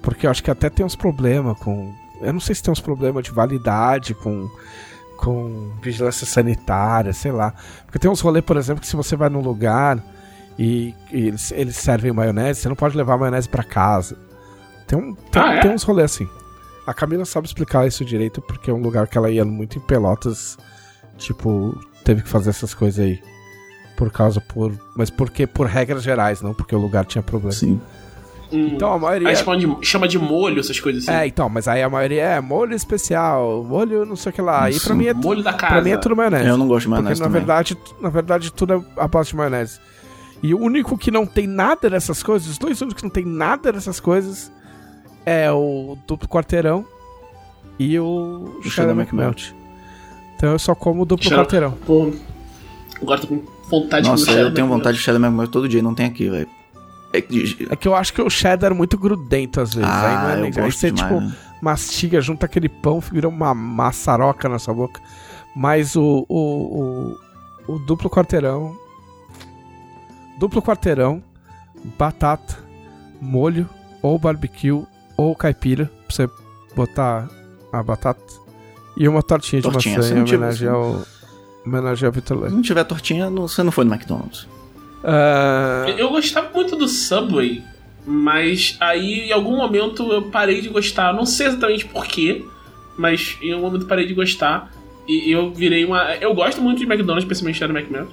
[0.00, 1.92] Porque eu acho que até tem uns problemas com.
[2.22, 4.48] Eu não sei se tem uns problemas de validade com.
[5.16, 7.54] Com vigilância sanitária, sei lá.
[7.84, 10.02] Porque tem uns rolês, por exemplo, que se você vai num lugar
[10.58, 14.16] e, e eles, eles servem maionese, você não pode levar maionese pra casa.
[14.86, 15.60] Tem, um, tem, Ah, é?
[15.60, 16.28] tem uns rolês assim.
[16.86, 19.80] A Camila sabe explicar isso direito, porque é um lugar que ela ia muito em
[19.80, 20.56] Pelotas.
[21.18, 23.20] Tipo, teve que fazer essas coisas aí.
[23.96, 24.72] Por causa, por.
[24.94, 27.52] Mas porque por regras gerais, não porque o lugar tinha problema.
[27.52, 27.80] Sim.
[28.52, 28.70] Hum.
[28.74, 29.28] Então a maioria.
[29.28, 31.18] Aí chama de, chama de molho, essas coisas assim.
[31.18, 34.70] É, então, mas aí a maioria é molho especial, molho não sei o que lá.
[34.70, 35.72] E pra mim é, molho da casa.
[35.74, 36.48] pra mim é tudo maionese.
[36.48, 37.40] Eu não gosto de Porque maionese na também.
[37.40, 39.80] verdade, na verdade tudo é a base de maionese.
[40.42, 43.24] E o único que não tem nada dessas coisas, os dois únicos que não tem
[43.24, 44.52] nada dessas coisas
[45.24, 46.84] é o duplo quarteirão
[47.78, 49.52] e o, O cheddar cheddar McMelt.
[50.36, 51.72] Então eu só como o duplo Cheddar- quarteirão.
[51.86, 52.12] Pô,
[53.02, 55.68] agora tô com vontade de Nossa, comer eu Cheddar tenho vontade de Cheddar McMelt todo
[55.68, 56.48] dia, não tem aqui, velho.
[57.12, 59.88] É que- É que eu acho que o cheddar é muito grudento às vezes.
[59.90, 61.36] aí não Ah, é eu nem- aí você, demais, tipo, né?
[61.62, 65.00] mastiga, junta aquele pão, vira uma maçaroca na sua boca.
[65.54, 67.16] Mas o, o,
[67.68, 68.76] o, o duplo quarteirão.
[70.38, 71.22] Duplo quarteirão,
[71.98, 72.58] batata,
[73.20, 73.68] molho,
[74.02, 74.84] ou barbecue,
[75.16, 76.28] ou caipira, pra você
[76.74, 77.28] botar
[77.72, 78.20] a batata.
[78.98, 81.02] E uma tortinha de Tortinha, maçã se em homenagem ao.
[81.66, 82.54] Homenagem ao Vitor Se Leite.
[82.54, 84.46] não tiver tortinha, não- você não foi no McDonald's.
[85.04, 87.62] Ah, Eu gostava muito do Subway,
[88.06, 91.12] mas aí em algum momento eu parei de gostar.
[91.14, 92.44] Não sei exatamente porquê,
[92.96, 94.72] mas em algum momento parei de gostar.
[95.08, 96.14] E eu virei uma.
[96.16, 98.06] Eu gosto muito de McDonald's, especialmente da McMahon.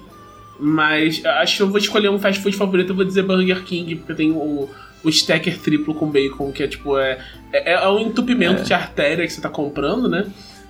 [0.59, 3.95] Mas acho que eu vou escolher um fast food favorito, eu vou dizer Burger King,
[3.95, 4.69] porque tem o,
[5.03, 7.17] o stacker triplo com bacon, que é tipo, é,
[7.51, 10.27] é, é um entupimento de artéria que você tá comprando, né?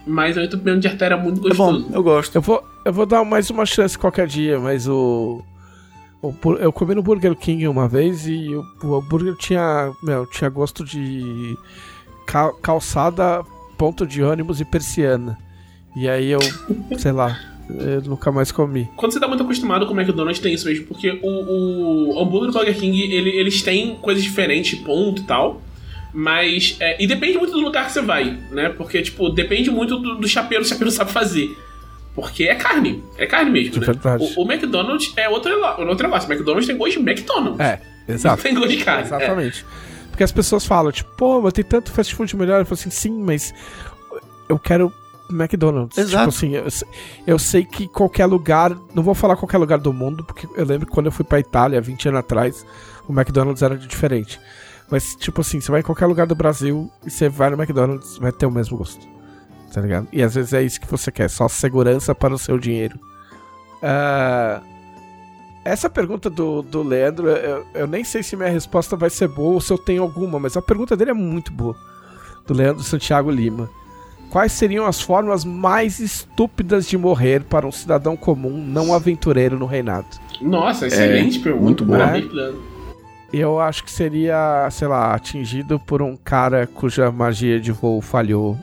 [0.07, 1.85] Mas é um entupimento de artéria muito É gostoso.
[1.90, 2.34] bom, eu gosto.
[2.35, 5.44] Eu vou, eu vou dar mais uma chance qualquer dia, mas o.
[6.60, 8.48] eu comi no Burger King uma vez e
[8.84, 9.91] o, hambúrguer tinha.
[10.02, 11.58] Meu, tinha gosto de
[12.26, 13.44] ca- calçada,
[13.78, 15.38] ponto de ônibus e persiana.
[15.95, 16.40] E aí eu,
[16.98, 17.38] sei lá,
[17.70, 18.90] eu nunca mais comi.
[18.95, 22.52] Quando você tá muito acostumado com o McDonald's, tem isso mesmo, porque o, o hambúrguer
[22.52, 25.62] do Burger King, ele- eles têm coisas diferentes, ponto e tal.
[26.14, 26.78] Mas.
[26.80, 28.70] é, e depende muito do lugar que você vai, né?
[28.70, 31.58] Porque, tipo, depende muito do, do chapeiro, o chapeiro sabe fazer.
[32.15, 33.03] Porque é carne.
[33.18, 33.88] É carne mesmo, né?
[34.38, 35.52] O, o McDonald's é outro,
[35.88, 36.30] outro negócio.
[36.30, 37.60] O McDonald's tem gosto de McDonald's.
[37.60, 38.44] É, Não exato.
[38.44, 39.03] tem gosto de carne.
[39.03, 39.06] É.
[39.06, 39.65] Exatamente.
[40.11, 42.60] Porque as pessoas falam, tipo, pô, mas tem tanto fast food melhor.
[42.61, 43.52] Eu falo assim, sim, mas
[44.48, 44.94] eu quero
[45.31, 45.98] McDonald's.
[45.98, 46.30] Exato.
[46.31, 46.68] Tipo assim, eu,
[47.26, 50.85] eu sei que qualquer lugar, não vou falar qualquer lugar do mundo, porque eu lembro
[50.85, 52.65] que quando eu fui pra Itália, 20 anos atrás,
[53.07, 54.40] o McDonald's era diferente.
[54.91, 58.18] Mas, tipo assim, você vai em qualquer lugar do Brasil e você vai no McDonald's,
[58.19, 59.07] vai ter o mesmo gosto.
[59.74, 60.08] Tá ligado?
[60.14, 63.00] E às vezes é isso que você quer, só segurança para o seu dinheiro.
[63.82, 64.62] Ah,
[65.66, 69.56] essa pergunta do, do Leandro, eu, eu nem sei se minha resposta vai ser boa
[69.56, 71.76] ou se eu tenho alguma, mas a pergunta dele é muito boa.
[72.45, 73.70] Do Leandro Santiago Lima.
[74.30, 79.66] Quais seriam as formas mais estúpidas de morrer para um cidadão comum não aventureiro no
[79.66, 80.08] reinado?
[80.41, 81.64] Nossa, excelente pergunta.
[81.64, 82.12] muito boa.
[82.12, 82.74] Leandro.
[83.32, 88.58] Eu acho que seria, sei lá, atingido por um cara cuja magia de voo falhou.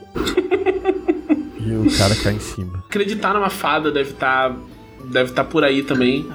[1.65, 2.83] E o cara cai em cima.
[2.89, 4.55] Acreditar numa fada deve estar
[5.05, 6.29] deve tá por aí também.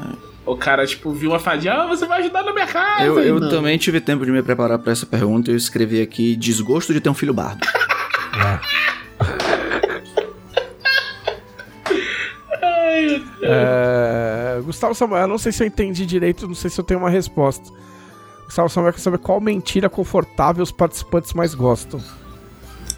[0.44, 3.02] O cara, tipo, viu a fadinha, ah, você vai ajudar na minha casa.
[3.02, 3.48] Eu, eu Não.
[3.48, 7.00] também tive tempo de me preparar pra essa pergunta e eu escrevi aqui desgosto de
[7.00, 7.66] ter um filho bardo.
[13.48, 16.98] É, Gustavo Samuel, eu não sei se eu entendi direito, não sei se eu tenho
[16.98, 17.70] uma resposta.
[18.46, 22.00] Gustavo Samuel quer saber qual mentira confortável os participantes mais gostam.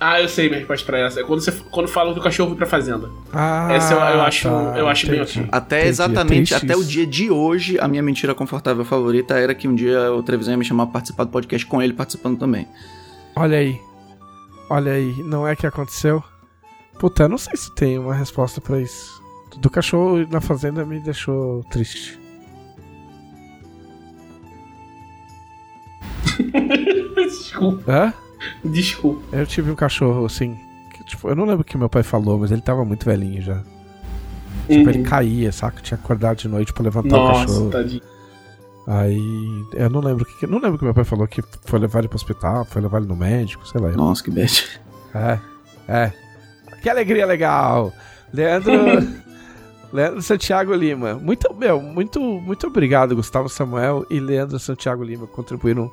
[0.00, 1.20] Ah, eu sei minha resposta pra essa.
[1.20, 3.10] É quando, você, quando fala que o cachorro foi pra fazenda.
[3.32, 5.48] Ah, Essa eu, eu acho, tá, eu acho bem ok.
[5.50, 9.54] Até Entendi, é exatamente, até o dia de hoje, a minha mentira confortável favorita era
[9.54, 12.38] que um dia o Trevisan ia me chamar pra participar do podcast com ele participando
[12.38, 12.68] também.
[13.34, 13.80] Olha aí.
[14.70, 16.22] Olha aí, não é que aconteceu?
[16.98, 19.20] Puta, eu não sei se tem uma resposta pra isso.
[19.56, 22.18] Do cachorro na fazenda me deixou triste.
[27.16, 28.14] Desculpa, Hã?
[28.64, 29.36] desculpa.
[29.36, 30.58] Eu tive um cachorro assim.
[30.92, 33.40] Que, tipo, eu não lembro o que meu pai falou, mas ele tava muito velhinho
[33.42, 33.62] já.
[34.68, 34.90] Tipo, Uhum.
[34.90, 35.80] ele caía, saca?
[35.80, 37.70] Tinha que acordar de noite pra levantar o Nossa, cachorro.
[37.70, 38.02] tadinho.
[38.86, 39.64] Aí.
[39.74, 40.38] Eu não lembro o que.
[40.40, 42.80] que- Não lembro o que meu pai falou que foi levar ele pro hospital, foi
[42.82, 43.88] levar ele no médico, sei lá.
[43.90, 44.80] Nossa, que bad.
[45.14, 45.38] É,
[45.88, 46.12] é.
[46.82, 47.92] Que alegria legal!
[48.32, 48.72] Leandro.
[49.92, 51.14] Leandro Santiago Lima.
[51.14, 55.90] Muito, meu, muito, muito obrigado, Gustavo Samuel e Leandro Santiago Lima contribuíram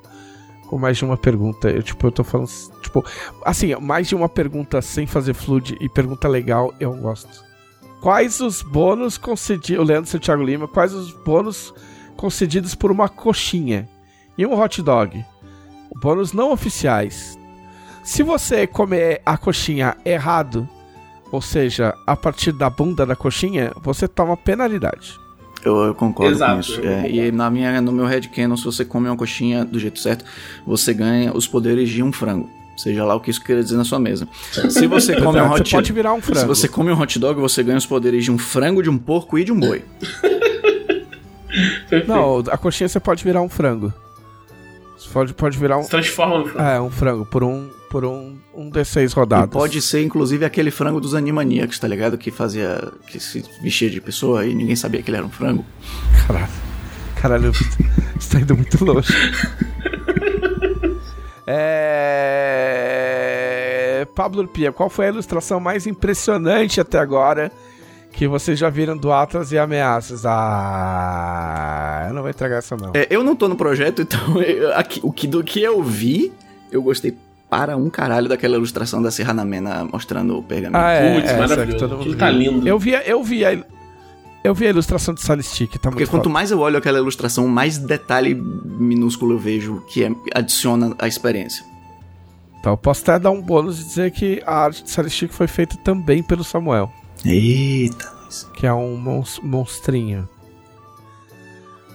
[0.67, 1.69] com mais de uma pergunta.
[1.69, 2.49] Eu, tipo, eu tô falando.
[2.81, 3.03] Tipo,
[3.43, 7.43] assim, mais de uma pergunta sem fazer flood e pergunta legal, eu gosto.
[8.01, 9.83] Quais os bônus concedidos.
[9.83, 11.73] O Leandro Santiago Lima, quais os bônus
[12.15, 13.89] concedidos por uma coxinha
[14.37, 15.25] e um hot dog?
[15.95, 17.37] Bônus não oficiais.
[18.03, 20.69] Se você comer a coxinha errado,
[21.31, 25.24] ou seja, a partir da bunda da coxinha, você toma penalidade.
[25.65, 26.81] Eu, eu concordo Exato, com isso.
[26.81, 30.23] É, e na minha, no meu headcanon, se você come uma coxinha do jeito certo,
[30.65, 32.47] você ganha os poderes de um frango.
[32.77, 34.27] Seja lá o que isso quer dizer na sua mesa.
[34.69, 36.39] Se você come um você hot pode virar um frango.
[36.41, 38.97] Se você come um hot dog, você ganha os poderes de um frango, de um
[38.97, 39.83] porco e de um boi.
[42.05, 43.93] Não, a coxinha você pode virar um frango.
[44.97, 45.83] Você pode, pode virar um.
[45.83, 46.67] Se transforma no frango.
[46.67, 49.53] É, um frango por um, por um, um D6 E rodados.
[49.53, 52.17] pode ser, inclusive, aquele frango dos Animaniacs, tá ligado?
[52.17, 52.91] Que fazia.
[53.07, 55.65] que se vestia de pessoa e ninguém sabia que ele era um frango.
[56.27, 56.49] Caralho.
[57.21, 57.51] Caralho,
[58.19, 59.11] isso tá indo muito longe.
[62.35, 64.07] é...
[64.15, 67.51] Pablo Pia, qual foi a ilustração mais impressionante até agora
[68.11, 70.25] que vocês já viram do Atlas e Ameaças?
[70.25, 72.91] Ah, eu não vou entregar essa não.
[72.93, 76.31] É, eu não tô no projeto, então eu- aqui- o que, do que eu vi,
[76.71, 77.17] eu gostei
[77.49, 80.81] para um caralho daquela ilustração da Serra na Mena mostrando o pergaminho.
[80.81, 81.97] Ah, é, Putz, essa maravilhoso.
[81.99, 82.67] que tá lindo.
[82.67, 83.63] Eu vi, eu vi a,
[84.43, 86.33] eu vi a ilustração de Salistic, tá Porque muito quanto foda.
[86.33, 91.63] mais eu olho aquela ilustração, mais detalhe minúsculo eu vejo que é- adiciona a experiência.
[92.59, 95.45] Então, eu posso até dar um bônus e dizer que a arte de Salistic foi
[95.47, 96.91] feita também pelo Samuel.
[97.23, 98.49] Eita, nós.
[98.55, 100.27] que é um mons- monstrinho.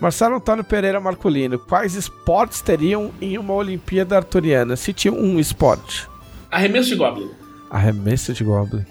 [0.00, 4.74] Marcelo Antônio Pereira Marcolino, quais esportes teriam em uma Olimpíada Arturiana?
[4.76, 6.08] Se tinha um esporte.
[6.50, 7.30] Arremesso de Goblin.
[7.70, 8.84] Arremesso de Goblin.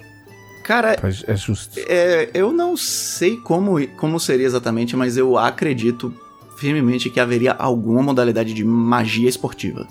[0.64, 0.96] Cara,
[1.26, 1.80] É justo.
[1.88, 6.14] é, eu não sei como, como seria exatamente, mas eu acredito
[6.56, 9.86] firmemente que haveria alguma modalidade de magia esportiva.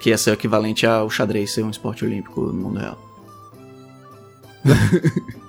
[0.00, 2.98] Que ia ser o equivalente ao xadrez ser um esporte olímpico no mundo real.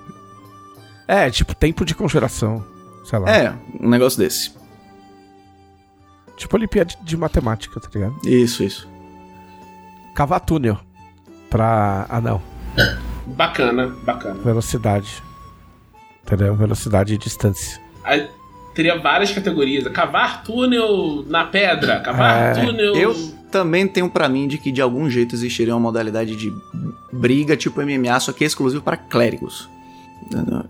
[1.08, 2.64] É, tipo tempo de conjuração.
[3.06, 3.30] Sei lá.
[3.30, 4.52] É, um negócio desse.
[6.36, 8.16] Tipo Olimpíada de, de matemática, tá ligado?
[8.24, 8.88] Isso, isso.
[10.14, 10.78] Cavar túnel.
[11.48, 12.06] Pra.
[12.08, 12.42] Ah, não.
[13.26, 14.34] Bacana, bacana.
[14.42, 15.22] Velocidade.
[16.24, 16.54] Entendeu?
[16.56, 17.80] Velocidade e distância.
[18.04, 18.28] Aí
[18.74, 19.86] teria várias categorias.
[19.88, 22.00] Cavar túnel na pedra.
[22.00, 22.94] Cavar É, túnel.
[22.96, 23.14] Eu
[23.50, 26.52] também tenho pra mim de que de algum jeito existiria uma modalidade de
[27.12, 29.68] briga tipo MMA, só que exclusivo para clérigos.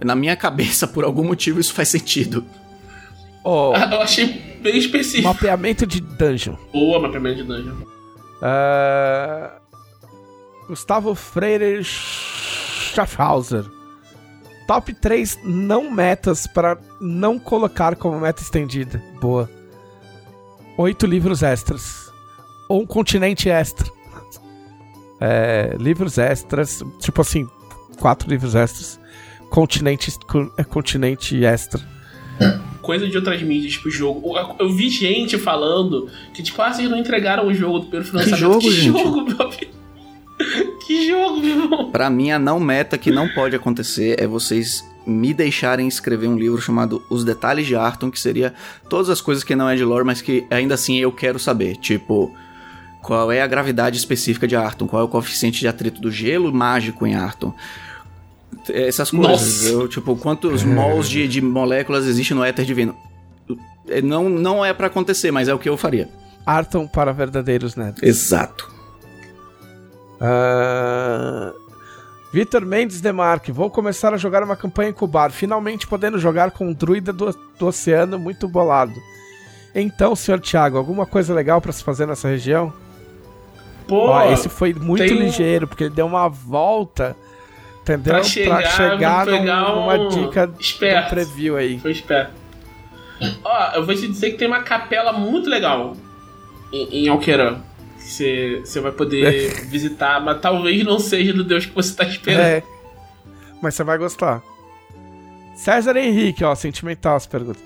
[0.04, 2.44] Na minha cabeça, por algum motivo, isso faz sentido.
[3.42, 5.28] Oh, Eu achei bem específico.
[5.28, 6.56] mapeamento de dungeon.
[6.72, 7.76] Boa mapeamento de dungeon.
[8.42, 9.58] Ah,
[10.68, 13.64] Gustavo Freire Schaffhauser.
[14.66, 19.00] Top 3 não metas para não colocar como meta estendida.
[19.20, 19.48] Boa.
[20.76, 22.10] Oito livros extras.
[22.68, 23.86] Ou um continente extra.
[25.20, 26.82] É, livros extras.
[26.98, 27.48] Tipo assim,
[28.00, 28.98] quatro livros extras.
[29.56, 31.80] Continente, co- é, continente extra.
[32.82, 34.34] Coisa de outras mídias, tipo jogo.
[34.58, 38.38] Eu, vi gente falando que, tipo, ah, vocês não entregaram o jogo do primeiro financiamento.
[38.38, 38.98] jogo, que gente?
[39.02, 39.50] jogo, meu?
[40.86, 41.90] Que jogo, meu irmão?
[41.90, 46.36] Pra mim, a não meta que não pode acontecer é vocês me deixarem escrever um
[46.36, 48.52] livro chamado Os Detalhes de Arton, que seria
[48.90, 51.76] todas as coisas que não é de lore, mas que ainda assim eu quero saber.
[51.76, 52.30] Tipo,
[53.02, 54.86] qual é a gravidade específica de Arton?
[54.86, 57.54] Qual é o coeficiente de atrito do gelo mágico em Arton?
[58.68, 59.30] Essas coisas.
[59.30, 59.68] Nossa.
[59.68, 62.96] Eu, tipo, quantos mols de, de moléculas existem no éter divino?
[63.88, 66.08] É, Não, não é pra acontecer, mas é o que eu faria.
[66.44, 68.02] Arton para verdadeiros netos.
[68.02, 68.70] Exato.
[70.20, 71.52] Ah,
[72.32, 76.68] Vitor Mendes Demarque, vou começar a jogar uma campanha em Cubar, finalmente podendo jogar com
[76.68, 78.94] um druida do, do oceano muito bolado.
[79.74, 82.72] Então, senhor Thiago, alguma coisa legal pra se fazer nessa região?
[83.86, 87.16] Pô, Ó, esse foi muito tem ligeiro, porque ele deu uma volta,
[87.92, 88.14] entendeu?
[88.14, 91.10] Pra chegar, num- pegar numa um dica esperto.
[91.10, 91.78] preview aí.
[91.78, 92.32] Foi esperto.
[93.44, 95.96] Ó, eu vou te dizer que tem uma capela muito legal
[96.72, 97.62] em, em Alqueirão.
[97.98, 102.04] que Você você vai poder visitar, mas talvez não seja do Deus que você tá
[102.04, 102.40] esperando.
[102.44, 102.62] É.
[103.62, 104.42] Mas você vai gostar.
[105.54, 107.62] César Henrique, ó, sentimental as perguntas.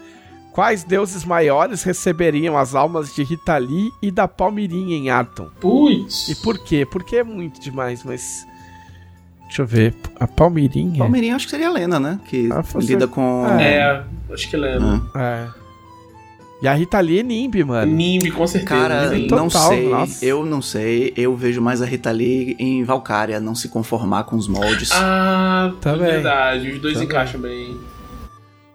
[0.53, 5.49] Quais deuses maiores receberiam as almas de Rita Lee e da Palmirinha em Atom?
[5.61, 6.29] Putz.
[6.29, 6.87] E por quê?
[6.89, 8.47] Porque é muito demais, mas.
[9.51, 9.95] Deixa eu ver.
[10.19, 10.99] A Palmirinha.
[10.99, 12.21] Palmeirinha acho que seria a Lena, né?
[12.29, 13.45] Que Ah, lida com.
[13.59, 14.01] É,
[14.33, 15.11] acho que lembro.
[15.13, 15.49] Ah.
[15.57, 15.61] É.
[16.63, 17.91] E a Rita Lee é Nimbi, mano.
[17.91, 18.81] Nimbi, com certeza.
[18.81, 19.29] Cara, Nimbi.
[19.29, 19.89] Total, não sei.
[19.89, 20.25] nossa.
[20.25, 21.13] Eu não sei.
[21.17, 24.91] Eu vejo mais a Rita Lee em Valkyria, não se conformar com os moldes.
[24.93, 26.11] Ah, Também.
[26.11, 26.71] verdade.
[26.71, 27.09] Os dois Também.
[27.09, 27.77] encaixam bem.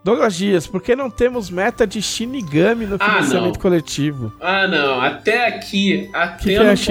[0.04, 3.62] Douglas Dias, por que não temos meta de Shinigami no Ah, financiamento não.
[3.62, 4.34] coletivo?
[4.42, 5.00] Ah, não.
[5.00, 6.84] Até aqui, até que no é podcast.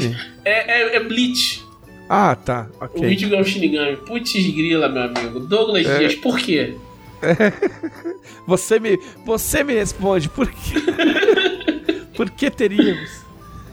[0.00, 0.16] Shinigami?
[0.44, 1.65] É, é, é Bleach.
[2.08, 2.68] Ah, tá.
[2.80, 3.08] O Ok.
[3.08, 3.96] vídeo é Shinigami.
[3.96, 5.40] Putz grila, meu amigo.
[5.40, 5.98] Douglas É.
[5.98, 6.76] Dias, por quê?
[8.46, 10.74] Você me, você me responde, por quê?
[12.16, 13.24] por que teríamos?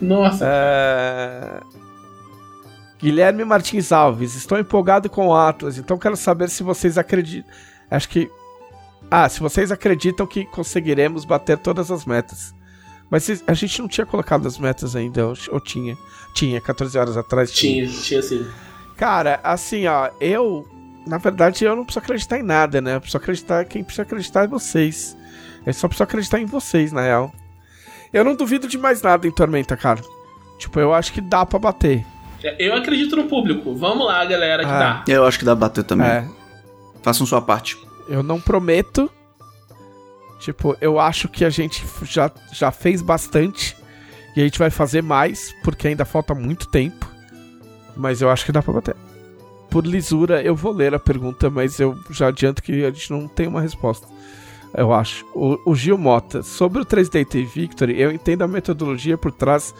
[0.02, 0.44] Nossa.
[0.44, 1.60] É...
[3.00, 7.52] Guilherme Martins Alves, estou empolgado com o Atlas, então quero saber se vocês acreditam.
[7.92, 8.32] Acho que.
[9.12, 12.56] Ah, se vocês acreditam que conseguiremos bater todas as metas.
[13.14, 15.96] Mas se- a gente não tinha colocado as metas ainda, ou, tinha?
[16.34, 17.52] Tinha, 14 horas atrás.
[17.52, 18.44] Tinha, tinha sim.
[18.98, 20.68] Cara, assim, ó, eu.
[21.06, 22.96] Na verdade, eu não preciso acreditar em nada, né?
[22.96, 23.66] Eu preciso acreditar.
[23.66, 25.16] Quem precisa acreditar é vocês.
[25.64, 27.32] Eu só preciso acreditar em vocês, na real.
[28.12, 30.02] Eu não duvido de mais nada em Tormenta, cara.
[30.58, 32.04] Tipo, eu acho que dá pra bater.
[32.58, 33.76] Eu acredito no público.
[33.76, 35.04] Vamos lá, galera, que Ah.
[35.06, 35.14] dá.
[35.14, 36.08] Eu acho que dá pra bater também.
[36.08, 36.28] É.
[37.04, 37.78] Façam sua parte.
[38.10, 39.08] Eu não prometo.
[40.44, 43.78] Tipo, eu acho que a gente já, já fez bastante.
[44.36, 47.10] E a gente vai fazer mais, porque ainda falta muito tempo.
[47.96, 48.96] Mas eu acho que dá pra bater.
[49.70, 53.26] Por lisura, eu vou ler a pergunta, mas eu já adianto que a gente não
[53.26, 54.06] tem uma resposta.
[54.76, 55.26] Eu acho.
[55.34, 59.74] O, o Gil Mota, sobre o 3DT Victory, eu entendo a metodologia por trás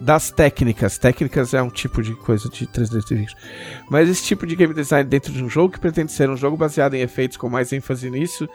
[0.00, 0.96] das técnicas.
[0.96, 3.42] Técnicas é um tipo de coisa de 3DT Victory.
[3.90, 6.56] Mas esse tipo de game design dentro de um jogo que pretende ser um jogo
[6.56, 8.48] baseado em efeitos com mais ênfase nisso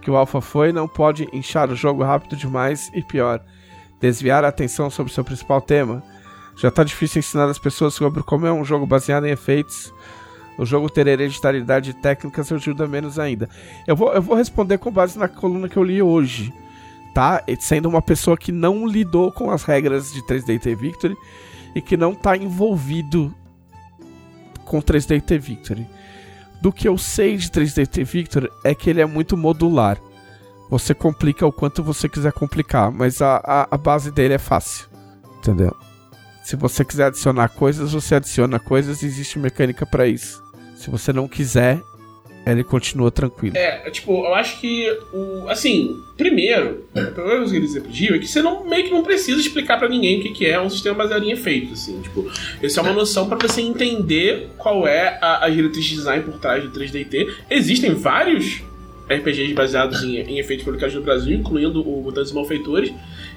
[0.00, 3.40] que o Alpha foi, não pode inchar o jogo rápido demais e pior,
[4.00, 6.02] desviar a atenção sobre seu principal tema.
[6.56, 9.92] Já tá difícil ensinar as pessoas sobre como é um jogo baseado em efeitos.
[10.58, 13.48] O jogo ter hereditariedade de técnicas ajuda menos ainda.
[13.86, 16.52] Eu vou, eu vou responder com base na coluna que eu li hoje,
[17.14, 17.42] tá?
[17.58, 21.16] Sendo uma pessoa que não lidou com as regras de 3DT Victory
[21.74, 23.34] e que não tá envolvido
[24.64, 25.86] com 3DT Victory.
[26.60, 29.98] Do que eu sei de 3DT Victory é que ele é muito modular.
[30.68, 34.86] Você complica o quanto você quiser complicar, mas a, a, a base dele é fácil.
[35.38, 35.74] Entendeu?
[36.44, 40.42] Se você quiser adicionar coisas, você adiciona coisas existe mecânica pra isso.
[40.76, 41.80] Se você não quiser,
[42.52, 43.56] ele continua tranquilo.
[43.56, 45.48] É, tipo, eu acho que o.
[45.48, 49.02] Assim, primeiro, a primeira coisa que pro Gil é que você não, meio que não
[49.02, 52.00] precisa explicar pra ninguém o que, que é um sistema baseado em efeitos, assim.
[52.00, 52.30] Tipo,
[52.62, 56.38] isso é uma noção pra você entender qual é a, a diretriz de design por
[56.38, 57.28] trás do 3DT.
[57.50, 58.62] Existem vários
[59.08, 62.92] RPGs baseados em, em efeitos publicados no Brasil, incluindo o Mutantes Malfeitores.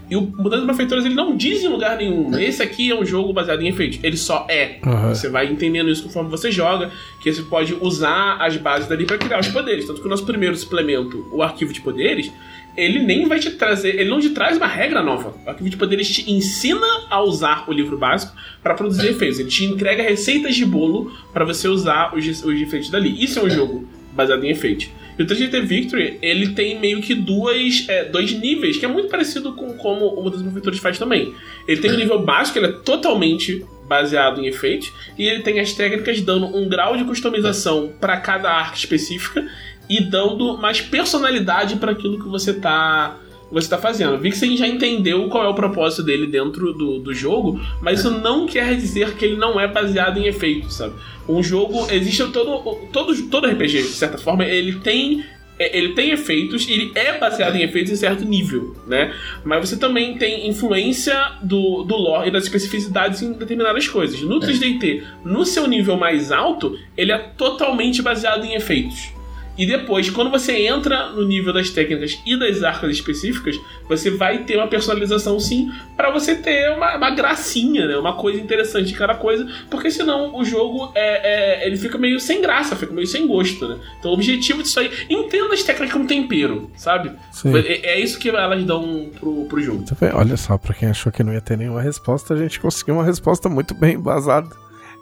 [0.10, 2.38] E o Mutantes e Malfeitores ele não diz em lugar nenhum.
[2.38, 4.00] Esse aqui é um jogo baseado em efeitos.
[4.04, 4.80] Ele só é.
[4.86, 5.14] Aham.
[5.14, 9.18] Você vai entendendo isso conforme você joga, que você pode usar as bases dali pra
[9.18, 9.86] criar os poderes.
[9.86, 12.32] Tanto que o nosso primeiro suplemento, o arquivo de poderes,
[12.76, 15.34] ele nem vai te trazer, ele não te traz uma regra nova.
[15.46, 19.40] O arquivo de poderes te ensina a usar o livro básico para produzir efeitos.
[19.40, 23.24] Ele te entrega receitas de bolo para você usar os, os efeitos dali.
[23.24, 24.90] Isso é um jogo baseado em efeitos.
[25.18, 29.10] E o 3GT Victory, ele tem meio que duas, é, dois níveis, que é muito
[29.10, 31.34] parecido com como o Prefeitores faz também.
[31.68, 35.74] Ele tem o nível básico, ele é totalmente baseado em efeitos, e ele tem as
[35.74, 39.46] técnicas dando um grau de customização para cada arca específica
[39.90, 43.18] e dando mais personalidade para aquilo que você tá
[43.54, 44.18] você tá fazendo.
[44.18, 48.00] Vi que você já entendeu qual é o propósito dele dentro do, do jogo, mas
[48.00, 50.94] isso não quer dizer que ele não é baseado em efeitos, sabe?
[51.28, 55.24] Um jogo existe todo todo todo RPG de certa forma ele tem
[55.58, 59.14] é, ele tem efeitos, ele é baseado em efeitos em certo nível, né?
[59.44, 64.20] Mas você também tem influência do, do lore e das especificidades em determinadas coisas.
[64.22, 69.14] No 3DT, no seu nível mais alto, ele é totalmente baseado em efeitos.
[69.58, 74.40] E depois, quando você entra no nível das técnicas e das arcas específicas, você vai
[74.40, 77.98] ter uma personalização sim, para você ter uma, uma, gracinha, né?
[77.98, 82.20] Uma coisa interessante de cada coisa, porque senão o jogo é, é, ele fica meio
[82.20, 83.78] sem graça, fica meio sem gosto, né?
[84.00, 87.12] Então o objetivo disso aí, entenda as técnicas como tempero, sabe?
[87.46, 89.86] É, é, isso que elas dão pro, pro jogo.
[90.14, 93.04] Olha só, pra quem achou que não ia ter nenhuma resposta, a gente conseguiu uma
[93.04, 94.50] resposta muito bem embasada.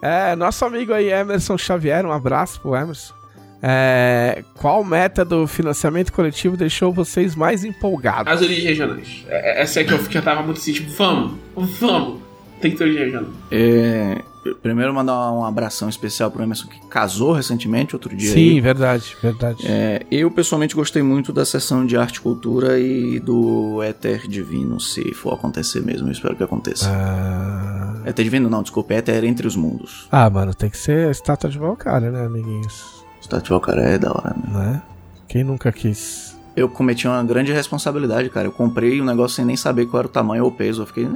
[0.02, 3.21] É, nosso amigo aí, Emerson Xavier, um abraço pro Emerson.
[3.62, 8.32] É, qual meta do financiamento coletivo deixou vocês mais empolgados?
[8.32, 9.24] As origens regionais.
[9.28, 11.38] É, é, essa é que eu, que eu tava muito assim, tipo, vamos,
[11.78, 12.20] vamos.
[12.60, 13.30] Tem que ter origem regional.
[13.50, 14.18] É,
[14.62, 18.32] primeiro mandar um abração especial pro Emerson que casou recentemente, outro dia.
[18.32, 18.60] Sim, aí.
[18.60, 19.64] verdade, verdade.
[19.64, 24.80] É, eu pessoalmente gostei muito da sessão de arte e cultura e do Éter Divino,
[24.80, 26.90] se for acontecer mesmo, eu espero que aconteça.
[26.90, 28.02] Ah...
[28.04, 30.08] Éter Divino não, desculpa, Éter Entre os Mundos.
[30.10, 33.01] Ah, mano, tem que ser estátua de Valkyria, né, amiguinhos?
[33.32, 34.58] Statue Walker é da hora, né?
[34.58, 34.82] né?
[35.28, 36.36] Quem nunca quis?
[36.54, 38.46] Eu cometi uma grande responsabilidade, cara.
[38.46, 40.82] Eu comprei um negócio sem nem saber qual era o tamanho ou o peso.
[40.82, 41.08] Eu fiquei,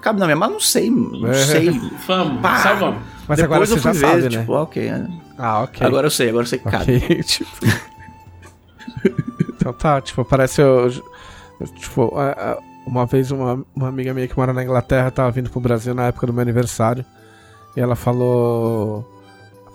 [0.00, 1.34] cabe na minha, mas não sei, não é.
[1.34, 1.70] sei.
[2.06, 2.58] Vamos, Pá.
[2.60, 3.02] só vamos.
[3.26, 4.58] Mas Depois agora você já ver, sabe, tipo, né?
[4.60, 4.92] ok.
[5.36, 5.84] Ah, ok.
[5.84, 7.00] Agora eu sei, agora eu sei que okay.
[7.00, 7.22] cabe.
[7.24, 7.50] tipo...
[9.48, 10.88] então tá, tipo, parece eu...
[11.74, 12.12] Tipo,
[12.86, 16.06] uma vez uma, uma amiga minha que mora na Inglaterra tava vindo pro Brasil na
[16.06, 17.04] época do meu aniversário.
[17.76, 19.15] E ela falou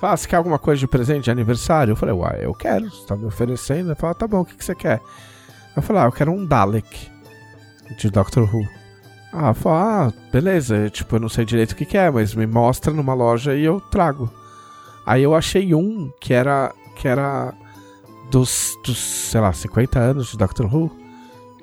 [0.02, 1.92] Fala, você quer alguma coisa de presente de aniversário?
[1.92, 3.90] Eu falei, uai, eu quero, você tá me oferecendo?
[3.90, 5.00] Ela falou, tá bom, o que, que você quer?
[5.76, 7.08] Eu falei, ah, eu quero um Dalek
[8.00, 8.68] de Doctor Who.
[9.32, 12.48] Ah, falou, ah, beleza, tipo, eu não sei direito o que, que é, mas me
[12.48, 14.28] mostra numa loja e eu trago.
[15.06, 17.54] Aí eu achei um que era, que era
[18.32, 20.92] dos, dos, sei lá, 50 anos de Doctor Who,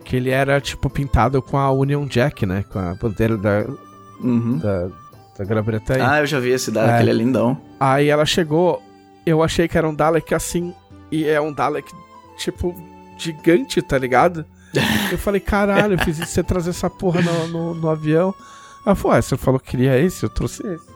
[0.05, 3.65] que ele era, tipo, pintado com a Union Jack, né, com a bandeira da,
[4.21, 4.59] uhum.
[4.59, 4.89] da
[5.39, 6.11] da Grã-Bretanha.
[6.11, 7.01] Ah, eu já vi esse Dalek, é.
[7.01, 7.61] ele é lindão.
[7.79, 8.83] Aí ela chegou,
[9.25, 10.75] eu achei que era um Dalek assim,
[11.11, 11.91] e é um Dalek,
[12.37, 12.75] tipo,
[13.17, 14.45] gigante, tá ligado?
[15.11, 18.35] eu falei, caralho, eu fiz isso você trazer essa porra no, no, no avião.
[18.85, 20.87] Ela falou, ah, você falou que queria esse, eu trouxe esse.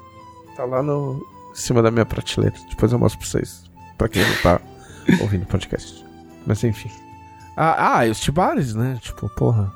[0.57, 2.57] Tá lá no em cima da minha prateleira.
[2.69, 3.65] Depois eu mostro pra vocês.
[3.97, 4.61] Pra quem não tá
[5.21, 6.05] ouvindo o podcast.
[6.47, 6.91] Mas enfim.
[7.57, 8.99] Ah, ah, e os tibares, né?
[9.01, 9.71] Tipo, porra.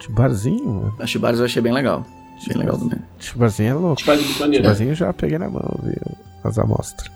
[0.00, 0.96] Tibarzinho, mano.
[1.00, 2.04] Os tibares eu achei bem legal.
[2.46, 2.98] Bem legal também.
[3.18, 4.00] Chibazinho é louco.
[4.00, 6.16] Chibazinho já peguei na mão, viu?
[6.44, 7.10] As amostras.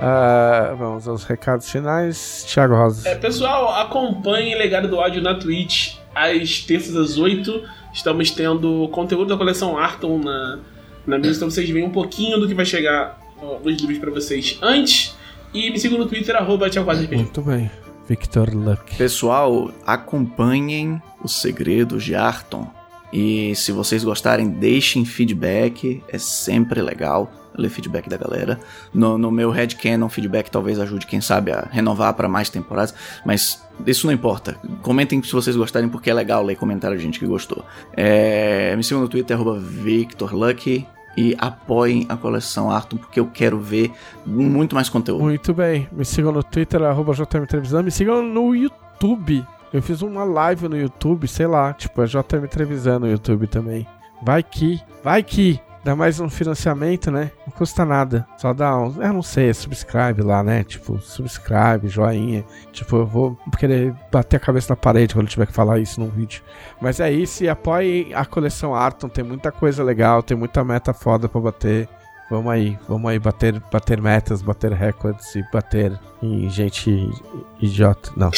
[0.00, 2.46] Uh, vamos aos recados finais.
[2.48, 3.06] Thiago Rosa.
[3.08, 5.96] É, pessoal, acompanhe Legado do Áudio na Twitch.
[6.14, 10.58] Às terças às 8 estamos tendo conteúdo da coleção Arton na,
[11.06, 13.20] na mesa, então vocês veem um pouquinho do que vai chegar
[13.64, 15.16] nos livros para vocês antes.
[15.52, 16.66] E me sigam no Twitter, arroba
[17.10, 17.70] Muito bem.
[18.10, 18.96] Victor Luck.
[18.96, 22.68] Pessoal, acompanhem os segredos de Arton.
[23.12, 28.58] E se vocês gostarem, deixem feedback, é sempre legal ler feedback da galera.
[28.92, 32.92] No, no meu Headcanon, feedback talvez ajude, quem sabe, a renovar para mais temporadas,
[33.24, 34.58] mas isso não importa.
[34.82, 37.64] Comentem se vocês gostarem, porque é legal ler comentário de gente que gostou.
[37.96, 40.84] É, me sigam no Twitter, VictorLucky
[41.16, 43.92] e apoiem a coleção Arton, porque eu quero ver
[44.24, 45.22] muito mais conteúdo.
[45.22, 45.88] Muito bem.
[45.92, 47.82] Me sigam no Twitter, arroba JM.
[47.84, 49.44] Me sigam no YouTube.
[49.72, 53.86] Eu fiz uma live no YouTube, sei lá, tipo, é JM Trevisan no YouTube também.
[54.22, 57.30] Vai que, vai que Dá mais um financiamento, né?
[57.46, 58.26] Não custa nada.
[58.36, 59.02] Só dá um.
[59.02, 60.62] Eu não sei, subscribe lá, né?
[60.62, 62.44] Tipo, subscribe, joinha.
[62.70, 65.98] Tipo, eu vou querer bater a cabeça na parede quando eu tiver que falar isso
[65.98, 66.42] num vídeo.
[66.82, 69.08] Mas é isso, e apoie a coleção Arton.
[69.08, 71.88] Tem muita coisa legal, tem muita meta foda pra bater.
[72.30, 77.10] Vamos aí, vamos aí bater, bater metas, bater recordes e bater em gente
[77.58, 78.12] idiota.
[78.14, 78.30] Não.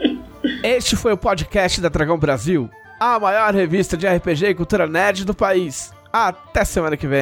[0.64, 5.24] este foi o podcast da Dragão Brasil, a maior revista de RPG e cultura nerd
[5.26, 5.92] do país.
[6.12, 7.20] Até semana que vem.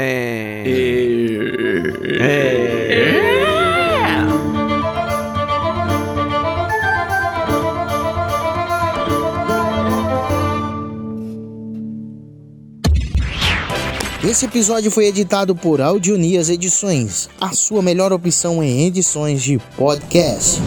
[0.66, 1.42] E...
[2.02, 3.26] E...
[14.28, 20.60] Esse episódio foi editado por Audionias Edições, a sua melhor opção em edições de podcast.